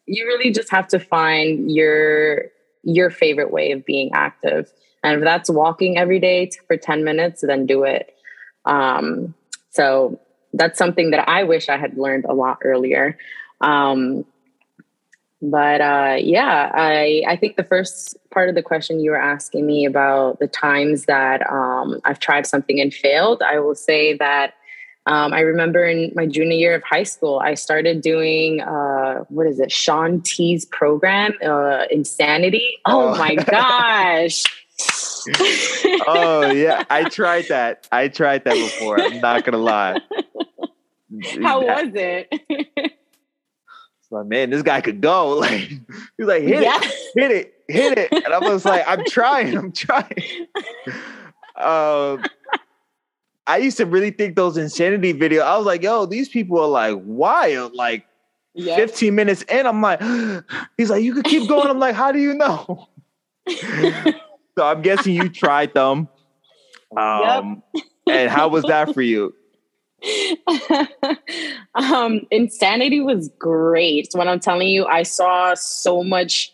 You 0.05 0.25
really 0.27 0.51
just 0.51 0.69
have 0.69 0.87
to 0.89 0.99
find 0.99 1.71
your 1.71 2.43
your 2.83 3.09
favorite 3.09 3.51
way 3.51 3.71
of 3.71 3.85
being 3.85 4.11
active. 4.13 4.71
And 5.01 5.17
if 5.17 5.23
that's 5.23 5.49
walking 5.49 5.97
every 5.97 6.19
day 6.19 6.51
for 6.67 6.77
10 6.77 7.03
minutes, 7.03 7.41
then 7.41 7.65
do 7.65 7.83
it. 7.83 8.13
Um, 8.65 9.33
so 9.71 10.19
that's 10.53 10.77
something 10.77 11.11
that 11.11 11.27
I 11.27 11.43
wish 11.43 11.69
I 11.69 11.77
had 11.77 11.97
learned 11.97 12.25
a 12.25 12.33
lot 12.33 12.59
earlier. 12.63 13.17
Um, 13.61 14.25
but 15.43 15.81
uh, 15.81 16.15
yeah, 16.19 16.71
I 16.73 17.21
I 17.27 17.35
think 17.35 17.57
the 17.57 17.65
first 17.65 18.17
part 18.31 18.47
of 18.47 18.55
the 18.55 18.63
question 18.63 19.01
you 19.01 19.11
were 19.11 19.21
asking 19.21 19.67
me 19.67 19.85
about 19.85 20.39
the 20.39 20.47
times 20.47 21.05
that 21.05 21.45
um, 21.51 21.99
I've 22.05 22.19
tried 22.19 22.47
something 22.47 22.79
and 22.79 22.93
failed. 22.93 23.41
I 23.41 23.59
will 23.59 23.75
say 23.75 24.17
that 24.17 24.53
um, 25.05 25.33
I 25.33 25.41
remember 25.41 25.85
in 25.85 26.13
my 26.15 26.25
junior 26.25 26.55
year 26.55 26.75
of 26.75 26.83
high 26.83 27.03
school, 27.03 27.41
I 27.43 27.55
started 27.55 27.99
doing 27.99 28.61
uh, 28.61 29.25
what 29.27 29.45
is 29.45 29.59
it, 29.59 29.69
Shaun 29.69 30.21
T's 30.21 30.63
program, 30.63 31.33
uh, 31.45 31.83
Insanity. 31.91 32.77
Oh, 32.85 33.09
oh. 33.09 33.17
my 33.17 33.35
gosh. 33.35 34.43
oh 36.07 36.51
yeah, 36.53 36.85
I 36.89 37.09
tried 37.09 37.49
that. 37.49 37.85
I 37.91 38.07
tried 38.07 38.45
that 38.45 38.53
before. 38.53 38.99
I'm 38.99 39.19
not 39.19 39.43
gonna 39.43 39.57
lie. 39.57 39.99
How 41.41 41.61
was 41.61 41.91
it? 41.93 42.93
Like, 44.13 44.25
man, 44.27 44.49
this 44.49 44.61
guy 44.61 44.81
could 44.81 45.01
go. 45.01 45.39
Like, 45.43 45.69
he's 46.17 46.27
like, 46.27 46.43
hit 46.43 46.63
yeah. 46.63 46.79
it, 46.81 46.93
hit 47.15 47.31
it, 47.31 47.53
hit 47.67 47.97
it. 47.97 48.11
And 48.25 48.33
I 48.33 48.39
was 48.39 48.65
like, 48.65 48.83
I'm 48.87 49.03
trying, 49.05 49.57
I'm 49.57 49.71
trying. 49.73 50.47
Um, 51.55 52.23
I 53.45 53.57
used 53.57 53.77
to 53.77 53.85
really 53.85 54.11
think 54.11 54.35
those 54.35 54.57
insanity 54.57 55.13
videos. 55.13 55.41
I 55.41 55.57
was 55.57 55.65
like, 55.65 55.83
yo, 55.83 56.05
these 56.05 56.29
people 56.29 56.59
are 56.59 56.67
like 56.67 56.97
wild. 57.03 57.73
Like, 57.73 58.05
yep. 58.53 58.77
15 58.77 59.13
minutes 59.15 59.43
in, 59.43 59.65
I'm 59.65 59.81
like, 59.81 60.01
he's 60.77 60.89
like, 60.89 61.03
you 61.03 61.13
could 61.13 61.25
keep 61.25 61.47
going. 61.49 61.69
I'm 61.69 61.79
like, 61.79 61.95
how 61.95 62.11
do 62.11 62.19
you 62.19 62.33
know? 62.33 62.87
so 63.47 64.65
I'm 64.65 64.81
guessing 64.81 65.15
you 65.15 65.29
tried 65.29 65.73
them. 65.73 66.07
Um, 66.95 67.63
yep. 67.73 67.83
and 68.07 68.29
how 68.29 68.47
was 68.47 68.63
that 68.65 68.93
for 68.93 69.01
you? 69.01 69.33
um, 71.75 72.21
Insanity 72.31 72.99
was 72.99 73.29
great. 73.39 74.09
When 74.13 74.27
I'm 74.27 74.39
telling 74.39 74.69
you, 74.69 74.85
I 74.85 75.03
saw 75.03 75.53
so 75.55 76.03
much 76.03 76.53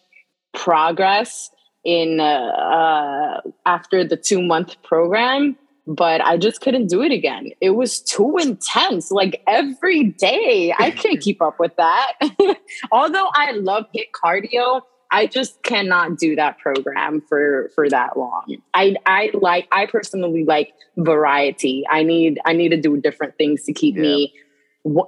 progress 0.53 1.49
in 1.83 2.19
uh, 2.19 2.23
uh, 2.23 3.41
after 3.65 4.03
the 4.03 4.17
two 4.17 4.41
month 4.41 4.81
program, 4.83 5.57
but 5.87 6.21
I 6.21 6.37
just 6.37 6.61
couldn't 6.61 6.87
do 6.87 7.01
it 7.01 7.11
again. 7.11 7.51
It 7.61 7.71
was 7.71 7.99
too 7.99 8.37
intense. 8.37 9.11
Like 9.11 9.41
every 9.47 10.03
day, 10.03 10.73
I 10.77 10.91
can't 10.91 11.21
keep 11.21 11.41
up 11.41 11.59
with 11.59 11.75
that. 11.77 12.13
Although 12.91 13.29
I 13.33 13.51
love 13.53 13.85
HIIT 13.95 14.11
cardio, 14.23 14.81
I 15.11 15.25
just 15.25 15.63
cannot 15.63 16.17
do 16.17 16.35
that 16.35 16.59
program 16.59 17.21
for 17.21 17.71
for 17.73 17.89
that 17.89 18.17
long. 18.17 18.57
I 18.73 18.95
I 19.05 19.31
like 19.33 19.67
I 19.71 19.87
personally 19.87 20.45
like 20.45 20.73
variety. 20.97 21.85
I 21.89 22.03
need 22.03 22.39
I 22.45 22.53
need 22.53 22.69
to 22.69 22.77
do 22.77 22.97
different 22.97 23.37
things 23.37 23.63
to 23.63 23.73
keep 23.73 23.95
yeah. 23.95 24.01
me 24.01 24.33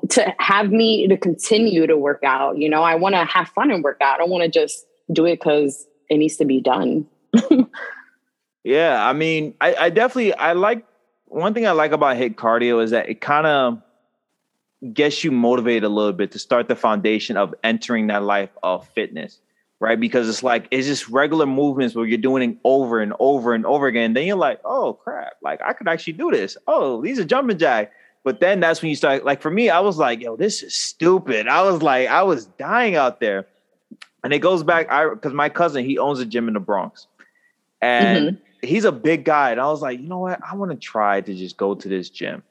to 0.10 0.36
have 0.40 0.72
me 0.72 1.08
to 1.08 1.18
continue 1.18 1.86
to 1.88 1.98
work 1.98 2.22
out. 2.24 2.58
You 2.58 2.70
know, 2.70 2.84
I 2.84 2.96
want 2.96 3.14
to 3.16 3.26
have 3.26 3.50
fun 3.50 3.72
and 3.72 3.84
work 3.84 4.02
out. 4.02 4.16
I 4.16 4.18
don't 4.18 4.30
want 4.30 4.44
to 4.44 4.50
just 4.50 4.86
do 5.12 5.26
it 5.26 5.40
because 5.40 5.86
it 6.10 6.18
needs 6.18 6.38
to 6.38 6.46
be 6.46 6.62
done. 6.62 7.06
yeah, 8.64 9.08
I 9.08 9.14
mean, 9.14 9.56
I, 9.62 9.76
I 9.76 9.90
definitely 9.90 10.34
I 10.34 10.54
like 10.54 10.86
one 11.26 11.54
thing 11.54 11.68
I 11.68 11.72
like 11.72 11.92
about 11.92 12.18
HIIT 12.18 12.36
cardio 12.36 12.84
is 12.84 12.92
that 12.92 13.08
it 13.08 13.22
kind 13.22 13.46
of 13.46 13.82
gets 14.94 15.24
you 15.24 15.32
motivated 15.32 15.84
a 15.84 15.90
little 15.90 16.12
bit 16.12 16.32
to 16.32 16.40
start 16.40 16.68
the 16.68 16.76
foundation 16.76 17.38
of 17.38 17.54
entering 17.64 18.08
that 18.08 18.24
life 18.24 18.50
of 18.64 18.88
fitness 18.90 19.40
right? 19.82 20.00
Because 20.00 20.30
it's 20.30 20.44
like 20.44 20.68
it's 20.70 20.86
just 20.86 21.10
regular 21.10 21.48
movements 21.48 21.96
where 21.96 22.06
you're 22.06 22.20
doing 22.20 22.52
it 22.52 22.58
over 22.64 23.02
and 23.02 23.14
over 23.20 23.54
and 23.54 23.66
over 23.66 23.88
again. 23.88 24.14
Then 24.14 24.28
you're 24.28 24.38
like, 24.38 24.62
oh 24.64 24.94
crap, 24.94 25.34
like 25.42 25.60
I 25.62 25.74
could 25.74 25.90
actually 25.90 26.14
do 26.14 26.32
this. 26.32 26.56
Oh, 26.68 27.02
these 27.02 27.20
are 27.20 27.26
jumping 27.26 27.58
jack. 27.58 27.92
But 28.24 28.40
then 28.40 28.60
that's 28.60 28.82
when 28.82 28.90
you 28.90 28.96
start 28.96 29.26
like 29.26 29.42
for 29.42 29.50
me, 29.50 29.70
I 29.72 29.80
was 29.80 29.98
like, 29.98 30.22
yo, 30.22 30.38
this 30.38 30.62
is 30.62 30.78
stupid. 30.78 31.48
I 31.48 31.64
was 31.64 31.82
like, 31.82 32.08
I 32.08 32.22
was 32.22 32.46
dying 32.46 32.96
out 32.96 33.20
there. 33.20 33.48
And 34.24 34.32
it 34.32 34.40
goes 34.40 34.62
back, 34.62 34.90
I 34.92 35.10
because 35.10 35.34
my 35.34 35.50
cousin, 35.50 35.84
he 35.84 35.98
owns 35.98 36.20
a 36.20 36.26
gym 36.26 36.48
in 36.48 36.54
the 36.54 36.60
Bronx. 36.60 37.08
And 37.82 38.38
mm-hmm. 38.38 38.68
he's 38.68 38.86
a 38.86 38.92
big 38.92 39.26
guy. 39.26 39.50
And 39.50 39.60
I 39.60 39.66
was 39.66 39.82
like, 39.82 40.00
you 40.00 40.08
know 40.08 40.20
what? 40.20 40.40
I 40.48 40.56
want 40.56 40.70
to 40.72 40.78
try 40.78 41.22
to 41.22 41.34
just 41.34 41.58
go 41.58 41.74
to 41.74 41.90
this 41.90 42.12
gym. 42.12 42.44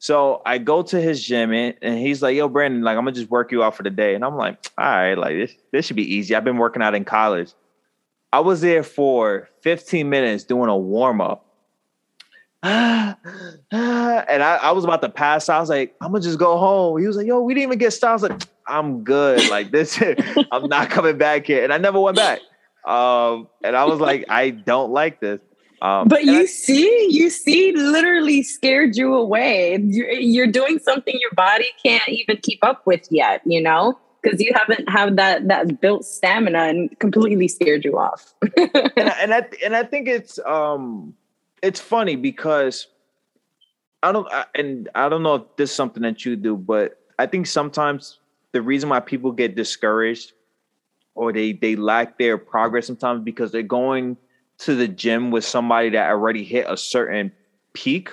So 0.00 0.42
I 0.46 0.58
go 0.58 0.82
to 0.82 1.00
his 1.00 1.24
gym 1.24 1.52
and, 1.52 1.98
he's 1.98 2.22
like, 2.22 2.36
"Yo, 2.36 2.48
Brandon, 2.48 2.82
like 2.82 2.96
I'm 2.96 3.04
gonna 3.04 3.12
just 3.12 3.30
work 3.30 3.50
you 3.50 3.62
out 3.62 3.74
for 3.74 3.82
the 3.82 3.90
day." 3.90 4.14
And 4.14 4.24
I'm 4.24 4.36
like, 4.36 4.70
"All 4.78 4.84
right, 4.84 5.14
like 5.14 5.36
this 5.36 5.54
this 5.72 5.86
should 5.86 5.96
be 5.96 6.14
easy. 6.14 6.34
I've 6.34 6.44
been 6.44 6.58
working 6.58 6.82
out 6.82 6.94
in 6.94 7.04
college." 7.04 7.52
I 8.32 8.40
was 8.40 8.60
there 8.60 8.82
for 8.82 9.48
15 9.62 10.08
minutes 10.08 10.44
doing 10.44 10.68
a 10.68 10.76
warm 10.76 11.20
up. 11.20 11.46
and 12.62 13.16
I, 13.72 14.58
I 14.62 14.72
was 14.72 14.84
about 14.84 15.00
to 15.02 15.08
pass. 15.08 15.48
I 15.48 15.58
was 15.60 15.68
like, 15.68 15.94
I'm 16.00 16.12
gonna 16.12 16.22
just 16.22 16.38
go 16.38 16.58
home. 16.58 17.00
He 17.00 17.06
was 17.06 17.16
like, 17.16 17.26
Yo, 17.26 17.40
we 17.40 17.54
didn't 17.54 17.68
even 17.68 17.78
get 17.78 17.92
started. 17.92 18.10
I 18.10 18.14
was 18.14 18.22
like, 18.22 18.48
I'm 18.66 19.02
good. 19.02 19.48
Like 19.48 19.70
this, 19.70 20.00
I'm 20.52 20.68
not 20.68 20.90
coming 20.90 21.16
back 21.16 21.46
here. 21.46 21.64
And 21.64 21.72
I 21.72 21.78
never 21.78 21.98
went 22.00 22.16
back. 22.16 22.40
Um, 22.84 23.48
and 23.62 23.76
I 23.76 23.84
was 23.84 24.00
like, 24.00 24.24
I 24.28 24.50
don't 24.50 24.92
like 24.92 25.20
this. 25.20 25.40
Um, 25.80 26.08
but 26.08 26.24
you 26.24 26.40
I, 26.40 26.44
see, 26.46 27.08
you 27.10 27.30
see, 27.30 27.72
literally 27.72 28.42
scared 28.42 28.96
you 28.96 29.14
away. 29.14 29.78
You're, 29.82 30.10
you're, 30.10 30.46
doing 30.46 30.78
something 30.80 31.16
your 31.20 31.30
body 31.32 31.68
can't 31.82 32.08
even 32.08 32.38
keep 32.38 32.58
up 32.64 32.86
with 32.86 33.06
yet, 33.10 33.42
you 33.44 33.62
know, 33.62 33.98
because 34.22 34.40
you 34.40 34.52
haven't 34.54 34.88
have 34.88 35.16
that 35.16 35.46
that 35.48 35.80
built 35.80 36.04
stamina 36.04 36.64
and 36.64 36.98
completely 36.98 37.46
scared 37.46 37.84
you 37.84 37.98
off. 37.98 38.34
and, 38.56 38.70
I, 38.74 38.90
and 38.96 39.34
I 39.34 39.48
and 39.64 39.76
I 39.76 39.84
think 39.84 40.08
it's 40.08 40.38
um 40.40 41.14
it's 41.62 41.80
funny 41.80 42.16
because 42.16 42.88
I 44.02 44.10
don't 44.12 44.26
I, 44.32 44.46
and 44.54 44.88
I 44.94 45.08
don't 45.08 45.22
know 45.22 45.36
if 45.36 45.42
this 45.56 45.70
is 45.70 45.76
something 45.76 46.02
that 46.02 46.24
you 46.24 46.34
do, 46.34 46.56
but 46.56 47.00
I 47.18 47.26
think 47.26 47.46
sometimes 47.46 48.18
the 48.52 48.62
reason 48.62 48.88
why 48.88 49.00
people 49.00 49.30
get 49.30 49.54
discouraged 49.54 50.32
or 51.14 51.32
they 51.32 51.52
they 51.52 51.76
lack 51.76 52.18
their 52.18 52.38
progress 52.38 52.86
sometimes 52.86 53.22
because 53.22 53.52
they're 53.52 53.62
going 53.62 54.16
to 54.58 54.74
the 54.74 54.88
gym 54.88 55.30
with 55.30 55.44
somebody 55.44 55.90
that 55.90 56.10
already 56.10 56.44
hit 56.44 56.66
a 56.68 56.76
certain 56.76 57.32
peak 57.72 58.10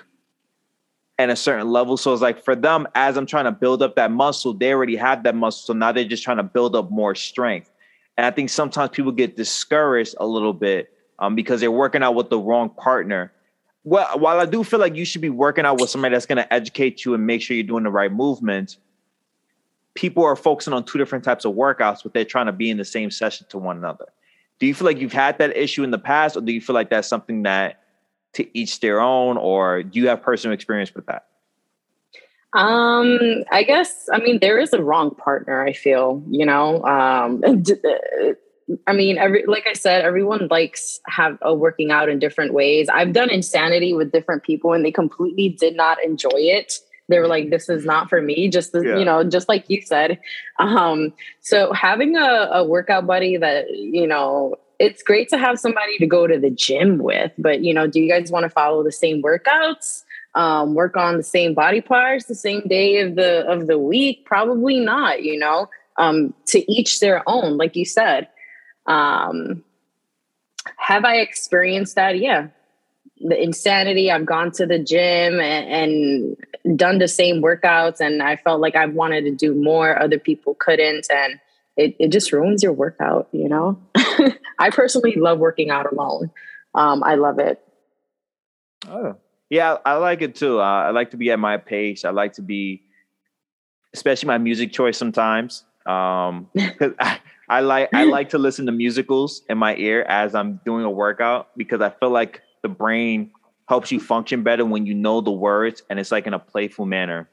and 1.17 1.31
a 1.31 1.35
certain 1.35 1.71
level. 1.71 1.97
So 1.97 2.13
it's 2.13 2.21
like 2.21 2.43
for 2.43 2.55
them, 2.55 2.87
as 2.93 3.17
I'm 3.17 3.25
trying 3.25 3.45
to 3.45 3.51
build 3.51 3.81
up 3.81 3.95
that 3.95 4.11
muscle, 4.11 4.53
they 4.53 4.71
already 4.71 4.95
have 4.95 5.23
that 5.23 5.35
muscle. 5.35 5.65
So 5.67 5.73
now 5.73 5.91
they're 5.91 6.05
just 6.05 6.23
trying 6.23 6.37
to 6.37 6.43
build 6.43 6.75
up 6.75 6.91
more 6.91 7.15
strength. 7.15 7.71
And 8.17 8.25
I 8.25 8.31
think 8.31 8.49
sometimes 8.49 8.91
people 8.91 9.11
get 9.11 9.35
discouraged 9.35 10.15
a 10.19 10.27
little 10.27 10.53
bit 10.53 10.93
um, 11.19 11.35
because 11.35 11.61
they're 11.61 11.71
working 11.71 12.03
out 12.03 12.15
with 12.15 12.29
the 12.29 12.39
wrong 12.39 12.69
partner. 12.69 13.31
Well, 13.83 14.07
while 14.19 14.39
I 14.39 14.45
do 14.45 14.63
feel 14.63 14.79
like 14.79 14.95
you 14.95 15.05
should 15.05 15.21
be 15.21 15.29
working 15.29 15.65
out 15.65 15.79
with 15.79 15.89
somebody 15.89 16.13
that's 16.13 16.25
going 16.25 16.37
to 16.37 16.53
educate 16.53 17.05
you 17.05 17.13
and 17.13 17.25
make 17.25 17.41
sure 17.41 17.55
you're 17.55 17.65
doing 17.65 17.83
the 17.83 17.91
right 17.91 18.11
movements, 18.11 18.77
people 19.93 20.23
are 20.23 20.35
focusing 20.35 20.73
on 20.73 20.83
two 20.83 20.97
different 20.97 21.23
types 21.23 21.45
of 21.45 21.53
workouts, 21.53 22.03
but 22.03 22.13
they're 22.13 22.25
trying 22.25 22.47
to 22.47 22.51
be 22.51 22.69
in 22.69 22.77
the 22.77 22.85
same 22.85 23.09
session 23.09 23.47
to 23.49 23.57
one 23.57 23.77
another 23.77 24.05
do 24.59 24.65
you 24.65 24.73
feel 24.73 24.85
like 24.85 24.99
you've 24.99 25.13
had 25.13 25.37
that 25.39 25.55
issue 25.55 25.83
in 25.83 25.91
the 25.91 25.97
past 25.97 26.37
or 26.37 26.41
do 26.41 26.51
you 26.51 26.61
feel 26.61 26.73
like 26.73 26.89
that's 26.89 27.07
something 27.07 27.43
that 27.43 27.81
to 28.33 28.57
each 28.57 28.79
their 28.79 28.99
own 28.99 29.37
or 29.37 29.83
do 29.83 29.99
you 29.99 30.07
have 30.07 30.21
personal 30.21 30.53
experience 30.53 30.93
with 30.93 31.05
that? 31.07 31.27
Um 32.53 33.43
i 33.51 33.63
guess 33.63 34.07
i 34.13 34.17
mean 34.19 34.39
there 34.39 34.57
is 34.57 34.71
a 34.71 34.81
wrong 34.81 35.13
partner 35.13 35.61
i 35.61 35.73
feel 35.73 36.23
you 36.29 36.45
know 36.45 36.81
um 36.85 37.43
i 38.87 38.93
mean 38.93 39.17
every 39.17 39.45
like 39.45 39.67
i 39.67 39.73
said 39.73 40.05
everyone 40.05 40.47
likes 40.49 41.01
have 41.05 41.37
a 41.41 41.53
working 41.53 41.91
out 41.91 42.07
in 42.07 42.17
different 42.17 42.53
ways. 42.53 42.87
I've 42.87 43.11
done 43.11 43.29
insanity 43.29 43.93
with 43.93 44.13
different 44.13 44.43
people 44.43 44.71
and 44.71 44.85
they 44.85 44.91
completely 44.91 45.49
did 45.49 45.75
not 45.75 46.01
enjoy 46.01 46.29
it 46.33 46.79
they 47.07 47.19
were 47.19 47.27
like 47.27 47.49
this 47.49 47.69
is 47.69 47.85
not 47.85 48.09
for 48.09 48.21
me 48.21 48.49
just 48.49 48.71
yeah. 48.73 48.97
you 48.97 49.05
know 49.05 49.23
just 49.23 49.47
like 49.49 49.65
you 49.69 49.81
said. 49.81 50.19
Um 50.59 51.13
so 51.41 51.73
having 51.73 52.15
a, 52.15 52.49
a 52.53 52.63
workout 52.63 53.05
buddy 53.05 53.37
that 53.37 53.69
you 53.69 54.07
know 54.07 54.55
it's 54.79 55.03
great 55.03 55.29
to 55.29 55.37
have 55.37 55.59
somebody 55.59 55.97
to 55.97 56.05
go 56.05 56.27
to 56.27 56.37
the 56.37 56.49
gym 56.49 56.97
with 56.97 57.31
but 57.37 57.61
you 57.61 57.73
know 57.73 57.87
do 57.87 57.99
you 57.99 58.09
guys 58.09 58.31
want 58.31 58.43
to 58.43 58.49
follow 58.49 58.83
the 58.83 58.91
same 58.91 59.21
workouts? 59.21 60.03
Um, 60.33 60.73
work 60.73 60.97
on 60.97 61.15
the 61.15 61.23
same 61.23 61.53
body 61.53 61.79
parts 61.79 62.25
the 62.25 62.35
same 62.35 62.61
day 62.67 62.99
of 62.99 63.15
the 63.15 63.45
of 63.47 63.67
the 63.67 63.79
week? 63.79 64.25
Probably 64.25 64.79
not 64.79 65.23
you 65.23 65.37
know? 65.39 65.69
Um, 65.97 66.33
to 66.47 66.69
each 66.69 66.99
their 66.99 67.23
own 67.27 67.57
like 67.57 67.75
you 67.75 67.85
said. 67.85 68.27
Um, 68.85 69.63
have 70.77 71.05
i 71.05 71.17
experienced 71.17 71.95
that? 71.95 72.19
Yeah 72.19 72.47
the 73.27 73.41
insanity. 73.41 74.11
I've 74.11 74.25
gone 74.25 74.51
to 74.53 74.65
the 74.65 74.79
gym 74.79 75.39
and, 75.39 75.67
and, 75.67 76.77
done 76.77 76.97
the 76.97 77.07
same 77.07 77.43
workouts, 77.43 77.99
and 77.99 78.23
I 78.23 78.37
felt 78.37 78.59
like 78.59 78.75
I 78.75 78.87
wanted 78.87 79.25
to 79.25 79.31
do 79.31 79.53
more. 79.53 80.01
Other 80.01 80.17
people 80.17 80.55
couldn't, 80.55 81.05
and 81.11 81.39
it, 81.77 81.95
it 81.99 82.11
just 82.11 82.31
ruins 82.31 82.63
your 82.63 82.73
workout. 82.73 83.27
You 83.31 83.47
know, 83.47 83.79
I 84.59 84.71
personally 84.71 85.15
love 85.15 85.37
working 85.37 85.69
out 85.69 85.91
alone. 85.91 86.31
Um, 86.73 87.03
I 87.03 87.15
love 87.15 87.37
it. 87.37 87.61
Oh, 88.87 89.15
yeah, 89.49 89.77
I 89.85 89.93
like 89.97 90.23
it 90.23 90.35
too. 90.35 90.59
Uh, 90.59 90.63
I 90.63 90.89
like 90.89 91.11
to 91.11 91.17
be 91.17 91.29
at 91.31 91.39
my 91.39 91.57
pace. 91.57 92.03
I 92.03 92.09
like 92.09 92.33
to 92.33 92.41
be, 92.41 92.81
especially 93.93 94.27
my 94.27 94.39
music 94.39 94.71
choice 94.71 94.97
sometimes. 94.97 95.63
Um, 95.85 96.49
cause 96.79 96.93
I, 96.99 97.19
I 97.47 97.59
like 97.59 97.93
I 97.93 98.05
like 98.05 98.29
to 98.29 98.39
listen 98.39 98.65
to 98.65 98.71
musicals 98.71 99.43
in 99.49 99.59
my 99.59 99.75
ear 99.75 100.01
as 100.01 100.33
I'm 100.33 100.59
doing 100.65 100.83
a 100.83 100.89
workout 100.89 101.55
because 101.55 101.79
I 101.79 101.91
feel 101.91 102.09
like 102.09 102.41
the 102.65 102.69
brain 102.69 103.29
helps 103.69 103.91
you 103.91 103.99
function 103.99 104.41
better 104.41 104.65
when 104.65 104.87
you 104.87 104.95
know 104.95 105.21
the 105.21 105.29
words 105.29 105.83
and 105.87 105.99
it's 105.99 106.11
like 106.11 106.25
in 106.25 106.33
a 106.33 106.39
playful 106.39 106.87
manner. 106.87 107.29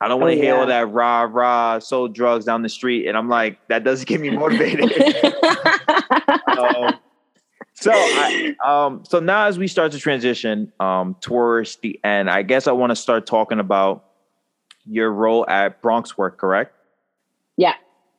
I 0.00 0.08
don't 0.08 0.20
want 0.20 0.32
to 0.32 0.38
oh, 0.38 0.42
hear 0.42 0.54
yeah. 0.54 0.60
all 0.60 0.66
that 0.66 0.90
rah 0.90 1.28
rah 1.30 1.78
sold 1.80 2.14
drugs 2.14 2.46
down 2.46 2.62
the 2.62 2.68
street, 2.70 3.06
and 3.06 3.16
I'm 3.16 3.28
like, 3.28 3.58
that 3.68 3.84
doesn't 3.84 4.08
get 4.08 4.20
me 4.20 4.30
motivated. 4.42 4.90
um, 6.46 6.94
so, 7.74 7.92
I, 7.92 8.54
um, 8.64 9.04
so 9.04 9.20
now 9.20 9.46
as 9.46 9.58
we 9.58 9.68
start 9.68 9.92
to 9.92 9.98
transition 9.98 10.72
um, 10.80 11.14
towards 11.20 11.76
the 11.76 12.00
end, 12.02 12.30
I 12.30 12.42
guess 12.42 12.66
I 12.66 12.72
want 12.72 12.90
to 12.90 12.96
start 12.96 13.26
talking 13.26 13.60
about 13.60 14.04
your 14.86 15.12
role 15.12 15.46
at 15.46 15.82
Bronx 15.82 16.16
Work, 16.16 16.38
correct? 16.38 16.74
Yeah. 17.56 17.74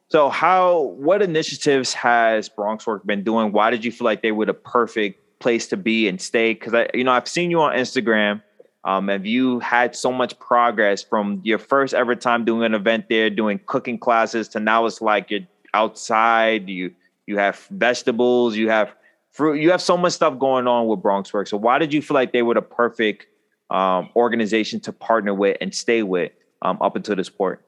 So, 0.10 0.30
how 0.30 0.94
what 0.98 1.22
initiatives 1.22 1.94
has 1.94 2.48
Bronx 2.48 2.86
Work 2.86 3.06
been 3.06 3.24
doing? 3.24 3.52
Why 3.52 3.72
did 3.72 3.84
you 3.84 3.92
feel 3.92 4.06
like 4.06 4.22
they 4.22 4.32
were 4.32 4.46
the 4.46 4.54
perfect 4.54 5.25
place 5.46 5.68
to 5.68 5.78
be 5.78 6.08
and 6.08 6.20
stay? 6.20 6.56
Because 6.56 6.74
I, 6.74 6.88
you 6.96 7.04
know, 7.04 7.12
I've 7.12 7.28
seen 7.28 7.52
you 7.52 7.62
on 7.62 7.76
Instagram. 7.76 8.42
Um, 8.84 9.10
have 9.10 9.28
you 9.28 9.60
had 9.60 9.96
so 9.96 10.12
much 10.12 10.40
progress 10.40 11.04
from 11.04 11.40
your 11.44 11.60
first 11.60 11.94
ever 11.94 12.16
time 12.16 12.46
doing 12.46 12.64
an 12.64 12.74
event 12.74 13.10
there, 13.10 13.30
doing 13.30 13.60
cooking 13.68 14.00
classes, 14.00 14.48
to 14.50 14.60
now 14.60 14.88
it's 14.88 15.02
like 15.02 15.30
you're 15.30 15.48
outside. 15.76 16.68
You 16.68 16.96
you 17.28 17.38
have 17.38 17.60
vegetables, 17.70 18.56
you 18.56 18.70
have 18.70 18.92
fruit, 19.30 19.62
you 19.62 19.70
have 19.70 19.84
so 19.84 19.96
much 19.96 20.14
stuff 20.14 20.40
going 20.40 20.66
on 20.68 20.88
with 20.88 21.04
Bronx 21.04 21.32
Work. 21.32 21.48
So, 21.48 21.58
why 21.58 21.78
did 21.78 21.94
you 21.94 22.02
feel 22.02 22.16
like 22.16 22.34
they 22.34 22.42
were 22.42 22.56
the 22.56 22.64
perfect 22.64 23.28
um, 23.70 24.10
organization 24.16 24.80
to 24.82 24.92
partner 24.92 25.36
with 25.36 25.58
and 25.62 25.76
stay 25.76 26.02
with 26.02 26.32
um, 26.64 26.80
up 26.82 26.96
until 26.96 27.16
this 27.16 27.30
point? 27.30 27.60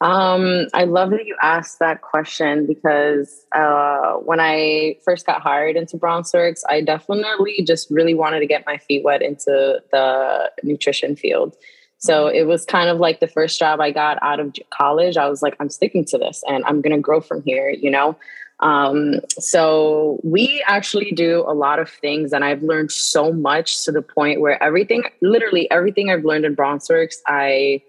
Um, 0.00 0.66
I 0.72 0.84
love 0.84 1.10
that 1.10 1.26
you 1.26 1.36
asked 1.42 1.78
that 1.80 2.00
question 2.00 2.66
because 2.66 3.44
uh, 3.54 4.14
when 4.14 4.40
I 4.40 4.96
first 5.04 5.26
got 5.26 5.42
hired 5.42 5.76
into 5.76 5.98
BronxWorks, 5.98 6.62
I 6.68 6.80
definitely 6.80 7.62
just 7.66 7.90
really 7.90 8.14
wanted 8.14 8.40
to 8.40 8.46
get 8.46 8.64
my 8.64 8.78
feet 8.78 9.04
wet 9.04 9.20
into 9.20 9.82
the 9.92 10.50
nutrition 10.62 11.16
field. 11.16 11.54
So 11.98 12.26
mm-hmm. 12.26 12.36
it 12.36 12.46
was 12.46 12.64
kind 12.64 12.88
of 12.88 12.98
like 12.98 13.20
the 13.20 13.28
first 13.28 13.58
job 13.58 13.78
I 13.80 13.90
got 13.90 14.18
out 14.22 14.40
of 14.40 14.54
college. 14.70 15.18
I 15.18 15.28
was 15.28 15.42
like, 15.42 15.54
I'm 15.60 15.68
sticking 15.68 16.06
to 16.06 16.18
this 16.18 16.42
and 16.48 16.64
I'm 16.64 16.80
going 16.80 16.96
to 16.96 17.00
grow 17.00 17.20
from 17.20 17.42
here, 17.42 17.68
you 17.68 17.90
know? 17.90 18.16
Um, 18.60 19.20
so 19.38 20.18
we 20.22 20.62
actually 20.66 21.12
do 21.12 21.44
a 21.46 21.52
lot 21.52 21.78
of 21.78 21.90
things 21.90 22.32
and 22.32 22.44
I've 22.44 22.62
learned 22.62 22.90
so 22.90 23.32
much 23.32 23.84
to 23.84 23.92
the 23.92 24.02
point 24.02 24.40
where 24.40 24.62
everything, 24.62 25.04
literally 25.20 25.70
everything 25.70 26.10
I've 26.10 26.24
learned 26.24 26.46
in 26.46 26.56
BronxWorks, 26.56 27.16
I 27.26 27.82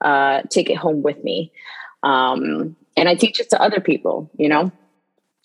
uh, 0.00 0.42
take 0.50 0.70
it 0.70 0.76
home 0.76 1.02
with 1.02 1.22
me. 1.24 1.52
Um, 2.02 2.76
and 2.96 3.08
I 3.08 3.14
teach 3.14 3.40
it 3.40 3.50
to 3.50 3.60
other 3.60 3.80
people, 3.80 4.30
you 4.36 4.48
know? 4.48 4.70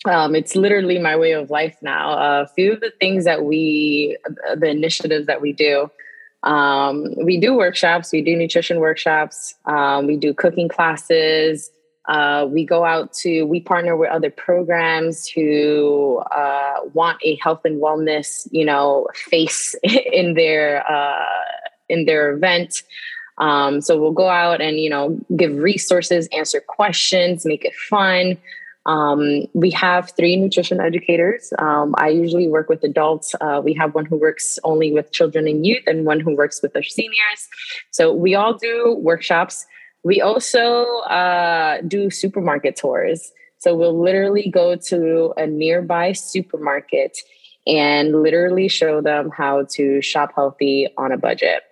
Um, 0.04 0.34
it's 0.34 0.56
literally 0.56 0.98
my 0.98 1.16
way 1.16 1.32
of 1.32 1.50
life 1.50 1.76
now. 1.80 2.42
A 2.42 2.48
few 2.48 2.72
of 2.72 2.80
the 2.80 2.92
things 3.00 3.24
that 3.24 3.44
we, 3.44 4.16
the 4.56 4.68
initiatives 4.68 5.26
that 5.26 5.40
we 5.40 5.52
do, 5.52 5.90
um, 6.42 7.14
we 7.16 7.38
do 7.38 7.54
workshops, 7.54 8.10
we 8.12 8.20
do 8.20 8.36
nutrition 8.36 8.80
workshops, 8.80 9.54
um, 9.66 10.06
we 10.06 10.16
do 10.16 10.34
cooking 10.34 10.68
classes. 10.68 11.70
Uh, 12.06 12.46
we 12.50 12.64
go 12.66 12.84
out 12.84 13.12
to, 13.12 13.44
we 13.44 13.60
partner 13.60 13.96
with 13.96 14.10
other 14.10 14.30
programs 14.30 15.28
who 15.28 16.20
uh, 16.34 16.80
want 16.94 17.16
a 17.22 17.36
health 17.36 17.60
and 17.64 17.80
wellness, 17.80 18.48
you 18.50 18.64
know, 18.64 19.06
face 19.14 19.76
in 19.82 20.34
their 20.34 20.84
uh, 20.90 21.24
in 21.88 22.06
their 22.06 22.32
event. 22.32 22.82
Um, 23.42 23.80
so 23.80 23.98
we'll 24.00 24.12
go 24.12 24.28
out 24.28 24.60
and, 24.60 24.78
you 24.78 24.88
know, 24.88 25.18
give 25.36 25.52
resources, 25.56 26.28
answer 26.32 26.60
questions, 26.60 27.44
make 27.44 27.64
it 27.64 27.74
fun. 27.74 28.38
Um, 28.86 29.46
we 29.52 29.70
have 29.72 30.12
three 30.16 30.36
nutrition 30.36 30.80
educators. 30.80 31.52
Um, 31.58 31.94
I 31.98 32.08
usually 32.08 32.48
work 32.48 32.68
with 32.68 32.82
adults. 32.84 33.34
Uh, 33.40 33.60
we 33.64 33.74
have 33.74 33.94
one 33.94 34.06
who 34.06 34.16
works 34.16 34.60
only 34.62 34.92
with 34.92 35.10
children 35.12 35.48
and 35.48 35.66
youth, 35.66 35.82
and 35.86 36.06
one 36.06 36.20
who 36.20 36.36
works 36.36 36.62
with 36.62 36.74
our 36.76 36.82
seniors. 36.82 37.40
So 37.90 38.12
we 38.12 38.36
all 38.36 38.54
do 38.54 38.96
workshops. 39.00 39.66
We 40.04 40.20
also 40.20 40.84
uh, 41.20 41.80
do 41.82 42.10
supermarket 42.10 42.76
tours. 42.76 43.32
So 43.58 43.74
we'll 43.76 44.00
literally 44.00 44.48
go 44.48 44.76
to 44.76 45.34
a 45.36 45.46
nearby 45.46 46.12
supermarket 46.12 47.18
and 47.66 48.22
literally 48.22 48.68
show 48.68 49.00
them 49.00 49.30
how 49.30 49.66
to 49.74 50.02
shop 50.02 50.32
healthy 50.34 50.88
on 50.96 51.12
a 51.12 51.18
budget. 51.18 51.62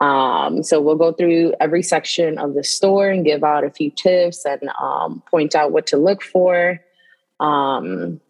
Um, 0.00 0.62
so 0.62 0.80
we'll 0.80 0.96
go 0.96 1.12
through 1.12 1.54
every 1.60 1.82
section 1.82 2.38
of 2.38 2.54
the 2.54 2.64
store 2.64 3.08
and 3.08 3.24
give 3.24 3.44
out 3.44 3.64
a 3.64 3.70
few 3.70 3.90
tips 3.90 4.44
and 4.44 4.68
um, 4.80 5.22
point 5.30 5.54
out 5.54 5.72
what 5.72 5.86
to 5.88 5.96
look 5.96 6.22
for. 6.22 6.80
Um, 7.40 8.20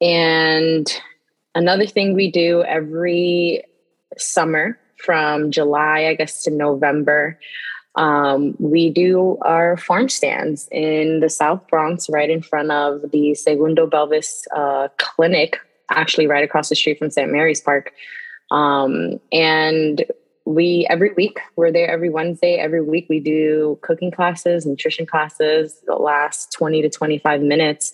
and 0.00 0.86
another 1.54 1.86
thing 1.86 2.14
we 2.14 2.30
do 2.30 2.62
every 2.62 3.64
summer 4.16 4.78
from 4.96 5.50
July, 5.50 6.06
I 6.06 6.14
guess, 6.14 6.42
to 6.44 6.50
November, 6.50 7.38
um, 7.96 8.54
we 8.58 8.90
do 8.90 9.38
our 9.42 9.76
farm 9.76 10.08
stands 10.08 10.68
in 10.70 11.20
the 11.20 11.28
South 11.28 11.66
Bronx, 11.68 12.08
right 12.08 12.30
in 12.30 12.42
front 12.42 12.70
of 12.70 13.10
the 13.10 13.34
Segundo 13.34 13.86
Belvis 13.88 14.44
uh, 14.54 14.88
Clinic, 14.98 15.58
actually 15.90 16.26
right 16.26 16.44
across 16.44 16.68
the 16.68 16.76
street 16.76 16.98
from 16.98 17.10
St. 17.10 17.30
Mary's 17.30 17.60
Park. 17.60 17.92
Um, 18.50 19.20
and 19.32 20.04
we 20.46 20.86
every 20.88 21.12
week 21.12 21.38
we're 21.56 21.72
there 21.72 21.90
every 21.90 22.10
wednesday. 22.10 22.56
Every 22.56 22.82
week 22.82 23.06
we 23.08 23.20
do 23.20 23.78
cooking 23.82 24.10
classes 24.10 24.66
nutrition 24.66 25.06
classes 25.06 25.80
that 25.86 26.00
last 26.00 26.52
20 26.52 26.82
to 26.82 26.90
25 26.90 27.42
minutes. 27.42 27.92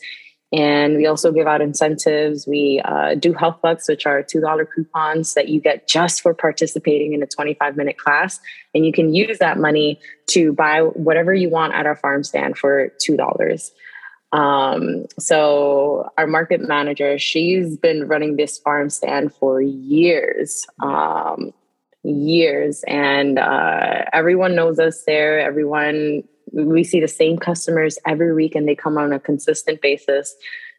And 0.52 0.96
we 0.96 1.06
also 1.06 1.32
give 1.32 1.48
out 1.48 1.60
incentives. 1.60 2.46
We 2.46 2.80
uh, 2.84 3.16
do 3.16 3.32
health 3.32 3.60
bucks 3.62 3.88
which 3.88 4.06
are 4.06 4.22
$2 4.22 4.66
coupons 4.74 5.34
that 5.34 5.48
you 5.48 5.60
get 5.60 5.88
just 5.88 6.20
for 6.20 6.34
participating 6.34 7.12
in 7.12 7.22
a 7.22 7.26
25 7.26 7.76
minute 7.76 7.98
class. 7.98 8.38
And 8.74 8.86
you 8.86 8.92
can 8.92 9.12
use 9.12 9.38
that 9.38 9.58
money 9.58 10.00
to 10.28 10.52
buy 10.52 10.82
whatever 10.82 11.34
you 11.34 11.50
want 11.50 11.74
at 11.74 11.86
our 11.86 11.96
farm 11.96 12.22
stand 12.22 12.56
for 12.56 12.92
$2 13.06 13.70
um, 14.32 15.06
so 15.18 16.10
our 16.18 16.26
market 16.26 16.60
manager 16.60 17.18
she's 17.18 17.76
been 17.76 18.06
running 18.08 18.36
this 18.36 18.58
farm 18.58 18.90
stand 18.90 19.32
for 19.34 19.60
years. 19.60 20.66
Um, 20.82 21.52
years. 22.06 22.84
And 22.86 23.38
uh, 23.38 24.04
everyone 24.12 24.54
knows 24.54 24.78
us 24.78 25.02
there. 25.04 25.40
Everyone 25.40 26.22
we 26.52 26.84
see 26.84 27.00
the 27.00 27.08
same 27.08 27.38
customers 27.38 27.98
every 28.06 28.32
week 28.32 28.54
and 28.54 28.66
they 28.68 28.74
come 28.74 28.96
on 28.96 29.12
a 29.12 29.20
consistent 29.20 29.80
basis. 29.82 30.34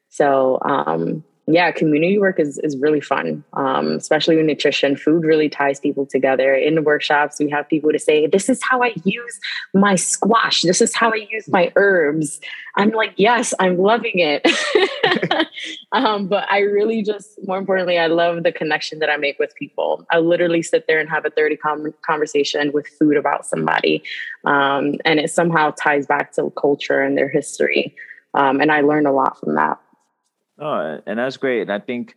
So 0.09 0.59
um, 0.63 1.23
yeah, 1.49 1.71
community 1.71 2.19
work 2.19 2.41
is, 2.41 2.57
is 2.59 2.77
really 2.77 2.99
fun, 2.99 3.41
um, 3.53 3.91
especially 3.91 4.35
with 4.35 4.45
nutrition. 4.45 4.97
Food 4.97 5.23
really 5.23 5.47
ties 5.47 5.79
people 5.79 6.05
together. 6.05 6.53
In 6.53 6.75
the 6.75 6.81
workshops, 6.81 7.39
we 7.39 7.49
have 7.49 7.69
people 7.69 7.91
to 7.93 7.99
say, 7.99 8.27
This 8.27 8.49
is 8.49 8.59
how 8.69 8.83
I 8.83 8.93
use 9.05 9.39
my 9.73 9.95
squash. 9.95 10.63
This 10.63 10.81
is 10.81 10.93
how 10.93 11.09
I 11.09 11.25
use 11.31 11.47
my 11.47 11.71
herbs. 11.77 12.41
I'm 12.75 12.91
like, 12.91 13.13
Yes, 13.15 13.53
I'm 13.59 13.77
loving 13.77 14.19
it. 14.19 14.45
um, 15.93 16.27
but 16.27 16.45
I 16.49 16.59
really 16.59 17.01
just, 17.01 17.39
more 17.47 17.57
importantly, 17.57 17.97
I 17.97 18.07
love 18.07 18.43
the 18.43 18.51
connection 18.51 18.99
that 18.99 19.09
I 19.09 19.15
make 19.15 19.39
with 19.39 19.55
people. 19.55 20.05
I 20.11 20.19
literally 20.19 20.61
sit 20.61 20.85
there 20.85 20.99
and 20.99 21.09
have 21.09 21.25
a 21.25 21.29
30 21.29 21.55
com- 21.57 21.93
conversation 22.05 22.73
with 22.73 22.87
food 22.87 23.15
about 23.15 23.45
somebody. 23.45 24.03
Um, 24.43 24.95
and 25.05 25.17
it 25.19 25.31
somehow 25.31 25.71
ties 25.71 26.05
back 26.07 26.33
to 26.33 26.51
culture 26.59 27.01
and 27.01 27.17
their 27.17 27.29
history. 27.29 27.95
Um, 28.33 28.59
and 28.59 28.69
I 28.69 28.81
learned 28.81 29.07
a 29.07 29.11
lot 29.13 29.39
from 29.39 29.55
that. 29.55 29.79
Oh, 30.59 30.99
and 31.05 31.19
that's 31.19 31.37
great. 31.37 31.61
And 31.61 31.71
I 31.71 31.79
think 31.79 32.15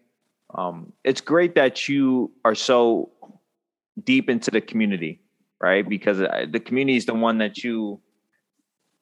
um, 0.55 0.93
it's 1.05 1.21
great 1.21 1.55
that 1.55 1.89
you 1.89 2.31
are 2.45 2.55
so 2.55 3.11
deep 4.03 4.29
into 4.31 4.51
the 4.51 4.61
community, 4.61 5.21
right? 5.61 5.87
Because 5.87 6.21
uh, 6.21 6.47
the 6.51 6.61
community 6.61 6.97
is 6.97 7.07
the 7.07 7.15
one 7.15 7.39
that 7.39 7.63
you 7.63 8.01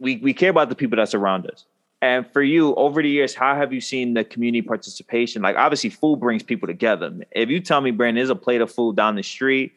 we 0.00 0.16
we 0.16 0.32
care 0.32 0.50
about 0.50 0.68
the 0.68 0.74
people 0.74 0.96
that 0.96 1.08
surround 1.08 1.48
us. 1.50 1.66
And 2.00 2.24
for 2.32 2.42
you, 2.42 2.76
over 2.76 3.02
the 3.02 3.08
years, 3.08 3.34
how 3.34 3.56
have 3.56 3.72
you 3.72 3.80
seen 3.80 4.14
the 4.14 4.22
community 4.22 4.62
participation? 4.62 5.42
Like, 5.42 5.56
obviously, 5.56 5.90
food 5.90 6.20
brings 6.20 6.44
people 6.44 6.68
together. 6.68 7.12
If 7.32 7.48
you 7.48 7.58
tell 7.58 7.80
me, 7.80 7.90
Brandon, 7.90 8.20
there's 8.20 8.30
a 8.30 8.36
plate 8.36 8.60
of 8.60 8.70
food 8.70 8.94
down 8.94 9.16
the 9.16 9.22
street, 9.24 9.72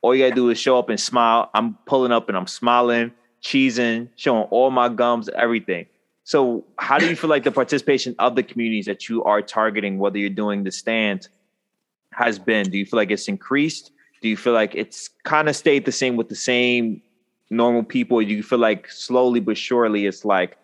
all 0.00 0.14
you 0.14 0.24
gotta 0.24 0.34
do 0.34 0.50
is 0.50 0.58
show 0.58 0.78
up 0.78 0.88
and 0.88 0.98
smile. 0.98 1.50
I'm 1.52 1.74
pulling 1.84 2.12
up 2.12 2.28
and 2.28 2.36
I'm 2.36 2.46
smiling, 2.46 3.12
cheesing, 3.42 4.08
showing 4.16 4.44
all 4.44 4.70
my 4.70 4.88
gums, 4.88 5.28
everything. 5.28 5.86
So, 6.26 6.64
how 6.80 6.98
do 6.98 7.08
you 7.08 7.14
feel 7.14 7.30
like 7.30 7.44
the 7.44 7.52
participation 7.52 8.16
of 8.18 8.34
the 8.34 8.42
communities 8.42 8.86
that 8.86 9.08
you 9.08 9.22
are 9.22 9.40
targeting, 9.40 10.00
whether 10.00 10.18
you're 10.18 10.28
doing 10.28 10.64
the 10.64 10.72
stand, 10.72 11.28
has 12.10 12.36
been? 12.36 12.68
Do 12.68 12.76
you 12.76 12.84
feel 12.84 12.96
like 12.96 13.12
it's 13.12 13.28
increased? 13.28 13.92
Do 14.22 14.28
you 14.28 14.36
feel 14.36 14.52
like 14.52 14.74
it's 14.74 15.08
kind 15.22 15.48
of 15.48 15.54
stayed 15.54 15.84
the 15.84 15.92
same 15.92 16.16
with 16.16 16.28
the 16.28 16.34
same 16.34 17.00
normal 17.48 17.84
people? 17.84 18.18
do 18.18 18.26
you 18.26 18.42
feel 18.42 18.58
like 18.58 18.90
slowly 18.90 19.38
but 19.38 19.56
surely 19.56 20.06
it's 20.06 20.24
like 20.24 20.58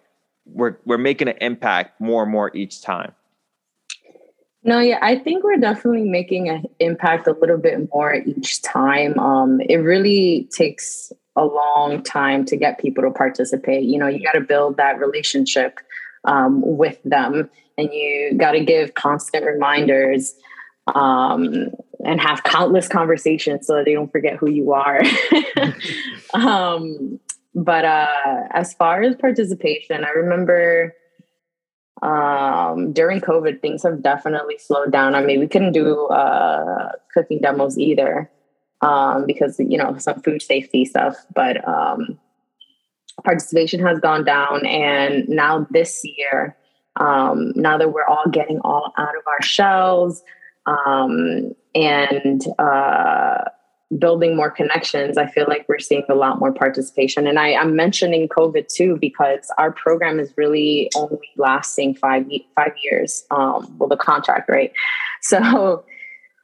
we're 0.47 0.79
we're 0.85 0.99
making 0.99 1.29
an 1.29 1.37
impact 1.41 2.01
more 2.01 2.25
and 2.25 2.33
more 2.33 2.51
each 2.57 2.83
time? 2.83 3.15
No, 4.65 4.81
yeah, 4.81 4.99
I 5.01 5.15
think 5.15 5.45
we're 5.45 5.59
definitely 5.59 6.11
making 6.11 6.49
an 6.49 6.65
impact 6.81 7.29
a 7.29 7.35
little 7.41 7.59
bit 7.59 7.89
more 7.95 8.15
each 8.15 8.63
time. 8.63 9.17
Um, 9.17 9.61
it 9.61 9.77
really 9.77 10.49
takes 10.51 11.13
a 11.37 11.45
long 11.45 12.03
time 12.03 12.45
to 12.47 12.57
get 12.57 12.79
people 12.79 13.03
to 13.05 13.11
participate. 13.11 13.85
You 13.85 13.99
know, 13.99 14.09
you 14.09 14.23
got 14.23 14.33
to 14.33 14.41
build 14.41 14.77
that 14.77 14.99
relationship 14.99 15.79
um, 16.25 16.61
with 16.65 16.99
them 17.05 17.51
and 17.79 17.93
you 17.93 18.35
got 18.37 18.53
to 18.53 18.65
give 18.65 18.95
constant 18.95 19.47
reminders. 19.47 20.35
Um, 20.95 21.71
and 22.05 22.21
have 22.21 22.43
countless 22.43 22.89
conversations 22.89 23.67
so 23.67 23.77
that 23.77 23.85
they 23.85 23.95
don't 23.95 24.11
forget 24.11 24.37
who 24.37 24.51
you 24.51 24.73
are. 24.73 25.01
um, 26.35 27.21
but 27.55 27.85
uh, 27.85 28.49
as 28.51 28.75
far 28.75 29.03
as 29.03 29.15
participation, 29.17 30.05
I 30.05 30.11
remember 30.11 30.95
um, 32.03 32.93
during 32.93 33.21
COVID, 33.21 33.61
things 33.61 33.83
have 33.85 34.03
definitely 34.03 34.59
slowed 34.59 34.91
down. 34.91 35.15
I 35.15 35.23
mean, 35.23 35.39
we 35.39 35.47
couldn't 35.47 35.73
do 35.73 36.07
uh, 36.07 36.93
cooking 37.15 37.41
demos 37.41 37.79
either 37.79 38.31
um, 38.83 39.25
because, 39.27 39.59
you 39.59 39.79
know, 39.79 39.97
some 39.99 40.21
food 40.21 40.43
safety 40.43 40.85
stuff, 40.85 41.17
but 41.35 41.67
um, 41.67 42.19
participation 43.25 43.81
has 43.81 43.99
gone 44.01 44.25
down. 44.25 44.67
And 44.67 45.29
now 45.29 45.67
this 45.71 46.03
year, 46.05 46.57
um, 47.01 47.53
now 47.57 47.79
that 47.79 47.93
we're 47.93 48.05
all 48.05 48.29
getting 48.31 48.61
all 48.61 48.93
out 48.99 49.17
of 49.17 49.23
our 49.27 49.43
shells 49.43 50.23
um, 50.67 51.55
and 51.75 52.45
uh, 52.59 53.39
building 53.99 54.37
more 54.37 54.51
connections, 54.51 55.17
I 55.17 55.27
feel 55.27 55.47
like 55.49 55.65
we're 55.69 55.79
seeing 55.79 56.05
a 56.09 56.15
lot 56.15 56.39
more 56.39 56.53
participation. 56.53 57.27
And 57.27 57.39
I, 57.39 57.49
am 57.49 57.77
mentioning 57.77 58.29
COVID 58.29 58.69
too 58.69 58.99
because 59.01 59.51
our 59.59 59.73
program 59.73 60.19
is 60.19 60.35
really 60.37 60.91
only 60.97 61.31
lasting 61.37 61.95
five 61.95 62.27
five 62.55 62.73
years. 62.83 63.25
Um, 63.31 63.75
well, 63.79 63.89
the 63.89 63.97
contract, 63.97 64.49
right? 64.51 64.73
So. 65.25 65.85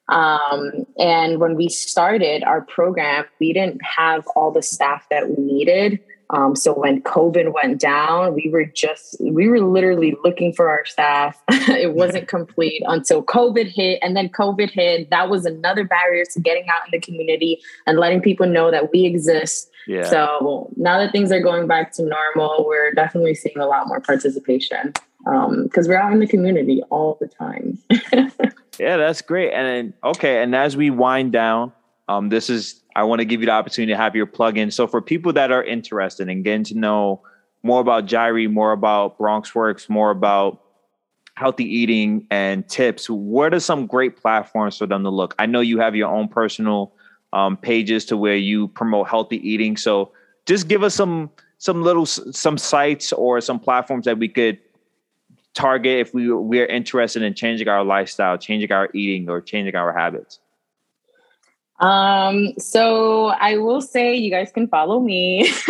Um, 0.08 0.86
and 0.98 1.38
when 1.38 1.54
we 1.54 1.68
started 1.68 2.42
our 2.44 2.62
program, 2.62 3.24
we 3.40 3.52
didn't 3.52 3.80
have 3.84 4.26
all 4.34 4.50
the 4.50 4.62
staff 4.62 5.06
that 5.10 5.28
we 5.28 5.36
needed. 5.36 6.00
Um, 6.30 6.54
so 6.54 6.74
when 6.74 7.02
COVID 7.02 7.54
went 7.54 7.80
down, 7.80 8.34
we 8.34 8.50
were 8.50 8.66
just, 8.66 9.16
we 9.20 9.48
were 9.48 9.60
literally 9.60 10.14
looking 10.22 10.52
for 10.52 10.68
our 10.68 10.84
staff. 10.84 11.40
it 11.48 11.94
wasn't 11.94 12.28
complete 12.28 12.82
until 12.86 13.22
COVID 13.22 13.66
hit. 13.66 13.98
And 14.02 14.14
then 14.16 14.28
COVID 14.28 14.70
hit. 14.70 15.08
That 15.10 15.30
was 15.30 15.46
another 15.46 15.84
barrier 15.84 16.24
to 16.32 16.40
getting 16.40 16.66
out 16.68 16.86
in 16.86 16.90
the 16.92 17.00
community 17.00 17.60
and 17.86 17.98
letting 17.98 18.20
people 18.20 18.46
know 18.46 18.70
that 18.70 18.92
we 18.92 19.06
exist. 19.06 19.70
Yeah. 19.86 20.04
So 20.04 20.70
now 20.76 20.98
that 20.98 21.12
things 21.12 21.32
are 21.32 21.40
going 21.40 21.66
back 21.66 21.92
to 21.92 22.02
normal, 22.02 22.66
we're 22.66 22.92
definitely 22.92 23.34
seeing 23.34 23.58
a 23.58 23.66
lot 23.66 23.88
more 23.88 24.00
participation 24.00 24.92
because 25.24 25.86
um, 25.86 25.88
we're 25.88 25.96
out 25.96 26.12
in 26.12 26.20
the 26.20 26.26
community 26.26 26.82
all 26.90 27.16
the 27.20 27.28
time. 27.28 27.78
yeah, 28.78 28.96
that's 28.96 29.22
great. 29.22 29.52
And 29.52 29.92
okay, 30.02 30.42
and 30.42 30.54
as 30.54 30.76
we 30.76 30.90
wind 30.90 31.32
down, 31.32 31.72
um, 32.08 32.28
this 32.28 32.48
is 32.50 32.82
I 32.96 33.04
want 33.04 33.20
to 33.20 33.24
give 33.24 33.40
you 33.40 33.46
the 33.46 33.52
opportunity 33.52 33.92
to 33.92 33.96
have 33.96 34.16
your 34.16 34.26
plug-in. 34.26 34.70
So 34.70 34.86
for 34.86 35.00
people 35.00 35.32
that 35.34 35.52
are 35.52 35.62
interested 35.62 36.28
in 36.28 36.42
getting 36.42 36.64
to 36.64 36.78
know 36.78 37.22
more 37.62 37.80
about 37.80 38.06
Jairy, 38.06 38.46
more 38.46 38.72
about 38.72 39.18
Bronx 39.18 39.54
Works, 39.54 39.88
more 39.88 40.10
about 40.10 40.62
healthy 41.36 41.64
eating 41.64 42.26
and 42.30 42.68
tips, 42.68 43.08
what 43.08 43.54
are 43.54 43.60
some 43.60 43.86
great 43.86 44.16
platforms 44.16 44.78
for 44.78 44.86
them 44.86 45.04
to 45.04 45.10
look? 45.10 45.34
I 45.38 45.46
know 45.46 45.60
you 45.60 45.78
have 45.78 45.94
your 45.94 46.08
own 46.08 46.28
personal 46.28 46.92
um, 47.32 47.56
pages 47.56 48.04
to 48.06 48.16
where 48.16 48.36
you 48.36 48.68
promote 48.68 49.08
healthy 49.08 49.36
eating. 49.48 49.76
So 49.76 50.12
just 50.46 50.68
give 50.68 50.82
us 50.82 50.94
some 50.94 51.30
some 51.58 51.82
little 51.82 52.06
some 52.06 52.56
sites 52.56 53.12
or 53.12 53.40
some 53.40 53.60
platforms 53.60 54.04
that 54.06 54.18
we 54.18 54.28
could 54.28 54.58
target 55.58 55.98
if 55.98 56.14
we 56.14 56.32
we're 56.32 56.66
interested 56.66 57.22
in 57.22 57.34
changing 57.34 57.68
our 57.68 57.84
lifestyle, 57.84 58.38
changing 58.38 58.70
our 58.70 58.88
eating, 58.94 59.28
or 59.28 59.40
changing 59.40 59.74
our 59.74 59.92
habits. 59.92 60.38
Um, 61.80 62.54
so 62.58 63.26
I 63.26 63.56
will 63.56 63.80
say 63.80 64.14
you 64.14 64.30
guys 64.30 64.50
can 64.50 64.66
follow 64.68 65.00
me 65.00 65.48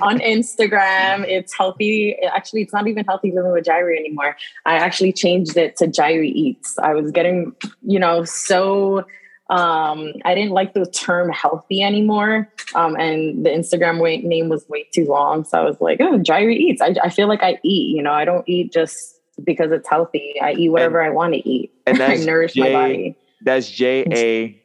on 0.00 0.18
Instagram. 0.20 1.26
It's 1.28 1.56
healthy. 1.56 2.16
Actually, 2.22 2.62
it's 2.62 2.72
not 2.72 2.86
even 2.86 3.04
healthy 3.04 3.30
living 3.30 3.52
with 3.52 3.64
Jairy 3.64 3.98
anymore. 3.98 4.36
I 4.64 4.76
actually 4.76 5.12
changed 5.12 5.56
it 5.56 5.76
to 5.76 5.86
Jairy 5.86 6.30
Eats. 6.30 6.78
I 6.78 6.94
was 6.94 7.10
getting, 7.10 7.54
you 7.82 7.98
know, 7.98 8.24
so 8.24 9.04
um 9.50 10.14
I 10.24 10.34
didn't 10.34 10.52
like 10.52 10.72
the 10.72 10.86
term 10.86 11.28
healthy 11.30 11.82
anymore. 11.82 12.50
Um, 12.74 12.96
and 12.96 13.44
the 13.44 13.50
Instagram 13.50 14.00
way, 14.00 14.16
name 14.18 14.48
was 14.48 14.66
way 14.70 14.86
too 14.94 15.04
long. 15.04 15.44
So 15.44 15.58
I 15.58 15.64
was 15.64 15.78
like, 15.80 15.98
oh, 16.00 16.18
Jairy 16.18 16.56
Eats. 16.56 16.80
I, 16.80 16.94
I 17.02 17.10
feel 17.10 17.28
like 17.28 17.42
I 17.42 17.58
eat, 17.62 17.94
you 17.94 18.02
know, 18.02 18.12
I 18.12 18.24
don't 18.24 18.48
eat 18.48 18.72
just 18.72 19.13
because 19.42 19.72
it's 19.72 19.88
healthy. 19.88 20.34
I 20.40 20.52
eat 20.52 20.68
whatever 20.68 21.00
and, 21.00 21.10
I 21.10 21.14
want 21.14 21.34
to 21.34 21.48
eat. 21.48 21.72
And 21.86 22.00
I 22.02 22.16
nourish 22.16 22.54
J, 22.54 22.60
my 22.60 22.72
body. 22.72 23.16
That's 23.42 23.70
J 23.70 24.04
A 24.12 24.62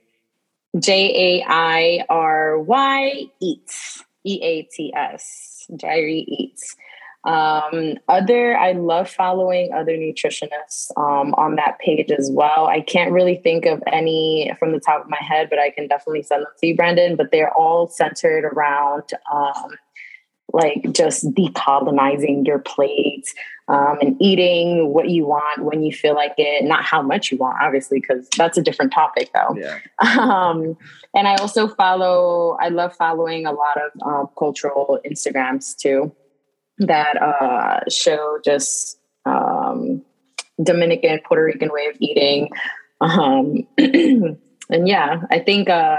J 0.79 1.39
A 1.41 1.45
I 1.47 2.05
R 2.09 2.59
Y 2.59 3.25
Eats. 3.39 4.03
E 4.25 4.41
A 4.43 4.63
T 4.63 4.93
S. 4.93 5.65
Jairy 5.75 6.25
Eats. 6.27 6.75
Um, 7.25 7.95
other, 8.07 8.57
I 8.57 8.71
love 8.71 9.09
following 9.09 9.73
other 9.73 9.97
nutritionists 9.97 10.89
um, 10.95 11.33
on 11.35 11.55
that 11.57 11.77
page 11.79 12.11
as 12.11 12.31
well. 12.31 12.67
I 12.67 12.79
can't 12.79 13.11
really 13.11 13.35
think 13.35 13.65
of 13.65 13.83
any 13.87 14.51
from 14.57 14.71
the 14.71 14.79
top 14.79 15.03
of 15.03 15.09
my 15.09 15.19
head, 15.19 15.49
but 15.49 15.59
I 15.59 15.69
can 15.69 15.87
definitely 15.87 16.23
send 16.23 16.43
them 16.43 16.51
to 16.59 16.67
you, 16.67 16.75
Brandon. 16.75 17.15
But 17.15 17.31
they're 17.31 17.53
all 17.53 17.87
centered 17.87 18.45
around 18.45 19.03
um, 19.33 19.71
like 20.53 20.91
just 20.93 21.25
decolonizing 21.33 22.45
your 22.45 22.59
plate 22.59 23.33
um, 23.67 23.97
and 24.01 24.17
eating 24.19 24.89
what 24.89 25.09
you 25.09 25.25
want 25.25 25.63
when 25.63 25.83
you 25.83 25.93
feel 25.93 26.15
like 26.15 26.33
it, 26.37 26.65
not 26.65 26.83
how 26.83 27.01
much 27.01 27.31
you 27.31 27.37
want, 27.37 27.57
obviously, 27.61 27.99
because 27.99 28.27
that's 28.35 28.57
a 28.57 28.61
different 28.61 28.91
topic 28.91 29.29
though. 29.33 29.55
Yeah. 29.55 29.79
Um, 30.01 30.75
and 31.13 31.27
I 31.27 31.35
also 31.35 31.67
follow, 31.67 32.57
I 32.59 32.69
love 32.69 32.95
following 32.95 33.45
a 33.45 33.51
lot 33.51 33.77
of 33.77 34.01
um, 34.01 34.29
cultural 34.37 34.99
Instagrams 35.05 35.75
too 35.75 36.11
that 36.79 37.21
uh, 37.21 37.81
show 37.89 38.39
just 38.43 38.99
um, 39.25 40.03
Dominican, 40.61 41.19
Puerto 41.25 41.43
Rican 41.43 41.69
way 41.71 41.87
of 41.87 41.95
eating. 41.99 42.49
Um, 43.01 43.67
and 43.77 44.87
yeah, 44.87 45.21
I 45.29 45.39
think 45.39 45.69
uh, 45.69 45.97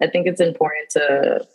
I 0.00 0.06
think 0.08 0.26
it's 0.26 0.40
important 0.40 0.90
to 0.90 1.46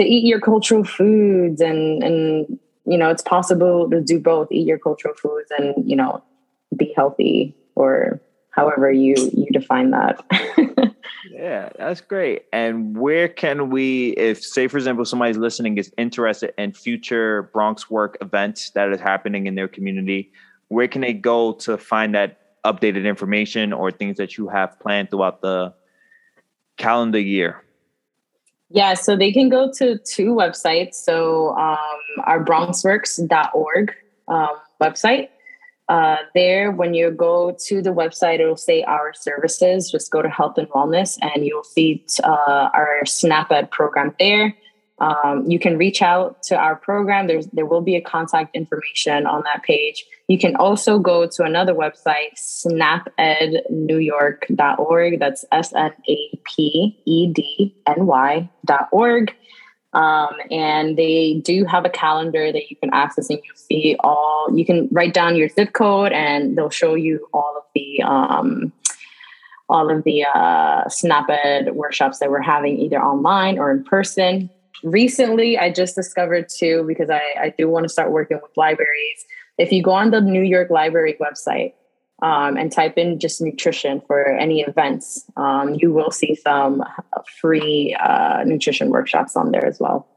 to 0.00 0.06
eat 0.06 0.24
your 0.24 0.40
cultural 0.40 0.82
foods 0.82 1.60
and 1.60 2.02
and 2.02 2.58
you 2.86 2.96
know 2.96 3.10
it's 3.10 3.22
possible 3.22 3.88
to 3.90 4.00
do 4.00 4.18
both 4.18 4.50
eat 4.50 4.66
your 4.66 4.78
cultural 4.78 5.14
foods 5.14 5.50
and 5.58 5.74
you 5.88 5.94
know 5.94 6.22
be 6.76 6.92
healthy 6.96 7.54
or 7.74 8.20
however 8.50 8.90
you 8.90 9.14
you 9.34 9.46
define 9.52 9.90
that. 9.90 10.24
Yeah 11.30 11.70
that's 11.78 12.00
great. 12.00 12.46
And 12.52 12.96
where 12.96 13.28
can 13.28 13.70
we 13.70 14.10
if 14.10 14.42
say 14.42 14.68
for 14.68 14.78
example 14.78 15.04
somebody's 15.04 15.36
listening 15.36 15.78
is 15.78 15.92
interested 15.96 16.52
in 16.58 16.72
future 16.72 17.50
bronx 17.52 17.90
work 17.90 18.16
events 18.20 18.70
that 18.70 18.90
is 18.90 19.00
happening 19.00 19.46
in 19.46 19.54
their 19.54 19.68
community 19.68 20.32
where 20.68 20.88
can 20.88 21.02
they 21.02 21.12
go 21.12 21.52
to 21.52 21.76
find 21.76 22.14
that 22.14 22.40
updated 22.64 23.04
information 23.04 23.72
or 23.72 23.90
things 23.90 24.16
that 24.16 24.38
you 24.38 24.48
have 24.48 24.78
planned 24.80 25.10
throughout 25.10 25.40
the 25.40 25.72
calendar 26.76 27.20
year 27.20 27.62
yeah, 28.70 28.94
so 28.94 29.16
they 29.16 29.32
can 29.32 29.48
go 29.48 29.70
to 29.78 29.98
two 29.98 30.32
websites. 30.34 30.94
So 30.94 31.56
um, 31.56 31.78
our 32.24 32.42
bronxworks.org 32.44 33.94
um, 34.28 34.48
website. 34.80 35.28
Uh, 35.88 36.18
there, 36.36 36.70
when 36.70 36.94
you 36.94 37.10
go 37.10 37.56
to 37.66 37.82
the 37.82 37.90
website, 37.90 38.38
it'll 38.38 38.56
say 38.56 38.84
our 38.84 39.12
services. 39.12 39.90
Just 39.90 40.12
go 40.12 40.22
to 40.22 40.28
health 40.28 40.56
and 40.56 40.68
wellness, 40.68 41.18
and 41.20 41.44
you'll 41.44 41.64
see 41.64 42.06
uh, 42.22 42.68
our 42.72 43.04
SNAP-Ed 43.04 43.72
program 43.72 44.14
there. 44.20 44.54
Um, 45.00 45.50
you 45.50 45.58
can 45.58 45.76
reach 45.76 46.00
out 46.00 46.42
to 46.44 46.56
our 46.56 46.76
program. 46.76 47.26
There's 47.26 47.48
there 47.48 47.66
will 47.66 47.80
be 47.80 47.96
a 47.96 48.00
contact 48.00 48.54
information 48.54 49.26
on 49.26 49.42
that 49.44 49.64
page. 49.64 50.04
You 50.30 50.38
can 50.38 50.54
also 50.54 51.00
go 51.00 51.26
to 51.26 51.42
another 51.42 51.74
website, 51.74 52.38
snapednewyork.org. 52.38 55.18
That's 55.18 55.44
S 55.50 55.74
N 55.74 55.90
A 56.08 56.40
P 56.44 57.02
E 57.04 57.32
D 57.32 57.74
N 57.84 58.06
Y.org. 58.06 59.34
Um, 59.92 60.28
and 60.52 60.96
they 60.96 61.42
do 61.44 61.64
have 61.64 61.84
a 61.84 61.90
calendar 61.90 62.52
that 62.52 62.70
you 62.70 62.76
can 62.76 62.90
access 62.92 63.28
and 63.28 63.40
you'll 63.44 63.56
see 63.56 63.96
all, 64.04 64.46
you 64.54 64.64
can 64.64 64.88
write 64.92 65.14
down 65.14 65.34
your 65.34 65.48
zip 65.48 65.72
code 65.72 66.12
and 66.12 66.56
they'll 66.56 66.70
show 66.70 66.94
you 66.94 67.26
all 67.34 67.56
of 67.56 67.64
the, 67.74 68.00
um, 68.04 68.72
all 69.68 69.90
of 69.90 70.04
the 70.04 70.24
uh, 70.32 70.88
SNAP-Ed 70.88 71.74
workshops 71.74 72.20
that 72.20 72.30
we're 72.30 72.40
having 72.40 72.78
either 72.78 73.02
online 73.02 73.58
or 73.58 73.72
in 73.72 73.82
person 73.82 74.48
recently 74.82 75.58
I 75.58 75.72
just 75.72 75.94
discovered 75.94 76.48
too, 76.48 76.84
because 76.86 77.10
I, 77.10 77.22
I 77.40 77.54
do 77.56 77.68
want 77.68 77.84
to 77.84 77.88
start 77.88 78.12
working 78.12 78.38
with 78.42 78.56
libraries. 78.56 79.24
If 79.60 79.72
you 79.72 79.82
go 79.82 79.90
on 79.92 80.10
the 80.10 80.22
New 80.22 80.42
York 80.42 80.70
Library 80.70 81.18
website 81.20 81.74
um, 82.22 82.56
and 82.56 82.72
type 82.72 82.96
in 82.96 83.18
just 83.18 83.42
nutrition 83.42 84.00
for 84.06 84.26
any 84.26 84.62
events, 84.62 85.24
um, 85.36 85.74
you 85.74 85.92
will 85.92 86.10
see 86.10 86.34
some 86.34 86.82
free 87.40 87.94
uh, 88.00 88.42
nutrition 88.46 88.88
workshops 88.88 89.36
on 89.36 89.50
there 89.50 89.66
as 89.66 89.78
well. 89.78 90.08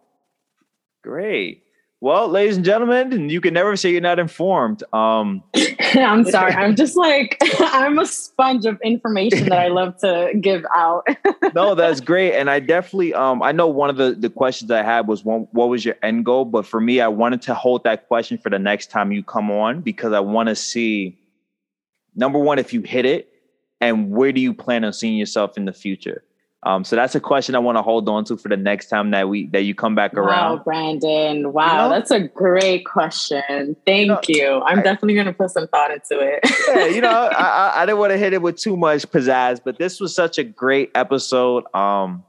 Great. 1.04 1.64
Well, 2.04 2.28
ladies 2.28 2.58
and 2.58 2.66
gentlemen, 2.66 3.30
you 3.30 3.40
can 3.40 3.54
never 3.54 3.78
say 3.78 3.90
you're 3.90 4.02
not 4.02 4.20
informed. 4.20 4.84
Um, 4.92 5.42
I'm 5.96 6.26
sorry. 6.26 6.52
I'm 6.52 6.76
just 6.76 6.98
like 6.98 7.38
I'm 7.62 7.98
a 7.98 8.06
sponge 8.06 8.66
of 8.66 8.78
information 8.82 9.48
that 9.48 9.58
I 9.58 9.68
love 9.70 9.96
to 10.00 10.34
give 10.42 10.66
out. 10.76 11.08
no, 11.56 11.76
that's 11.76 12.02
great, 12.02 12.34
and 12.34 12.50
I 12.50 12.60
definitely 12.60 13.14
um 13.14 13.42
I 13.42 13.54
know 13.54 13.68
one 13.68 13.90
of 13.90 13.96
the 13.96 14.16
the 14.20 14.30
questions 14.30 14.70
I 14.70 14.84
had 14.84 15.08
was 15.08 15.24
one, 15.24 15.48
what 15.54 15.70
was 15.70 15.86
your 15.86 15.96
end 16.04 16.26
goal, 16.26 16.44
but 16.44 16.66
for 16.66 16.82
me, 16.82 17.00
I 17.00 17.08
wanted 17.08 17.42
to 17.44 17.54
hold 17.54 17.86
that 17.86 18.10
question 18.10 18.38
for 18.38 18.50
the 18.50 18.60
next 18.60 18.88
time 18.92 19.14
you 19.14 19.24
come 19.24 19.50
on 19.50 19.80
because 19.80 20.12
I 20.12 20.20
want 20.20 20.50
to 20.50 20.56
see 20.58 21.18
number 22.16 22.38
one 22.38 22.60
if 22.60 22.74
you 22.74 22.82
hit 22.82 23.06
it, 23.06 23.30
and 23.80 24.12
where 24.12 24.34
do 24.34 24.42
you 24.42 24.54
plan 24.54 24.84
on 24.84 24.92
seeing 24.92 25.16
yourself 25.16 25.56
in 25.56 25.64
the 25.64 25.74
future? 25.74 26.22
Um, 26.66 26.84
so 26.84 26.96
that's 26.96 27.14
a 27.14 27.20
question 27.20 27.56
I 27.56 27.60
want 27.60 27.78
to 27.78 27.82
hold 27.82 28.08
on 28.08 28.24
to 28.26 28.38
for 28.38 28.48
the 28.50 28.58
next 28.58 28.88
time 28.88 29.12
that 29.12 29.28
we 29.28 29.48
that 29.48 29.64
you 29.64 29.76
come 29.76 29.96
back 29.96 30.14
around. 30.14 30.58
Wow, 30.58 30.64
Brandon. 30.64 31.52
Wow, 31.52 31.66
you 31.66 31.78
know? 31.78 31.90
that's 31.90 32.12
a 32.12 32.22
great 32.22 32.86
question. 32.86 33.76
Thank 33.86 34.00
you. 34.00 34.08
Know, 34.08 34.22
you. 34.28 34.62
I'm 34.62 34.80
I, 34.80 34.82
definitely 34.82 35.16
going 35.16 35.28
to 35.28 35.34
put 35.34 35.52
some 35.52 35.68
thought 35.68 35.92
into 35.92 36.20
it. 36.20 36.40
yeah, 36.70 36.86
you 36.86 37.02
know, 37.02 37.10
I, 37.38 37.82
I 37.82 37.86
didn't 37.86 38.00
want 38.00 38.12
to 38.12 38.18
hit 38.18 38.34
it 38.34 38.42
with 38.42 38.58
too 38.58 38.78
much 38.78 39.04
pizzazz, 39.10 39.60
but 39.64 39.78
this 39.78 40.00
was 40.00 40.16
such 40.16 40.38
a 40.38 40.44
great 40.44 40.92
episode. 40.96 41.64
Um, 41.76 42.24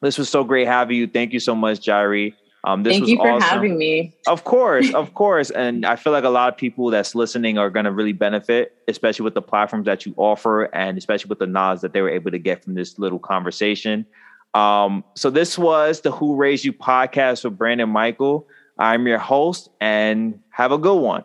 this 0.00 0.18
was 0.18 0.28
so 0.28 0.44
great 0.44 0.66
having 0.66 0.96
you. 0.96 1.06
Thank 1.06 1.32
you 1.32 1.40
so 1.40 1.54
much, 1.54 1.80
Jairy. 1.80 2.36
Um, 2.64 2.84
Thank 2.84 3.08
you 3.08 3.16
for 3.16 3.28
awesome. 3.28 3.48
having 3.48 3.76
me. 3.76 4.14
Of 4.26 4.44
course, 4.44 4.94
of 4.94 5.14
course. 5.14 5.50
And 5.50 5.84
I 5.84 5.96
feel 5.96 6.12
like 6.12 6.24
a 6.24 6.28
lot 6.28 6.48
of 6.48 6.56
people 6.56 6.90
that's 6.90 7.14
listening 7.14 7.58
are 7.58 7.70
going 7.70 7.86
to 7.86 7.92
really 7.92 8.12
benefit, 8.12 8.76
especially 8.86 9.24
with 9.24 9.34
the 9.34 9.42
platforms 9.42 9.86
that 9.86 10.06
you 10.06 10.14
offer 10.16 10.64
and 10.74 10.96
especially 10.96 11.28
with 11.28 11.40
the 11.40 11.46
knowledge 11.46 11.80
that 11.80 11.92
they 11.92 12.00
were 12.00 12.10
able 12.10 12.30
to 12.30 12.38
get 12.38 12.62
from 12.62 12.74
this 12.74 12.98
little 12.98 13.18
conversation. 13.18 14.06
Um, 14.54 15.02
so 15.16 15.30
this 15.30 15.58
was 15.58 16.02
the 16.02 16.12
Who 16.12 16.36
Raised 16.36 16.64
You 16.64 16.72
podcast 16.72 17.42
with 17.44 17.58
Brandon 17.58 17.88
Michael. 17.88 18.46
I'm 18.78 19.06
your 19.06 19.18
host 19.18 19.68
and 19.80 20.38
have 20.50 20.70
a 20.72 20.78
good 20.78 21.00
one. 21.00 21.24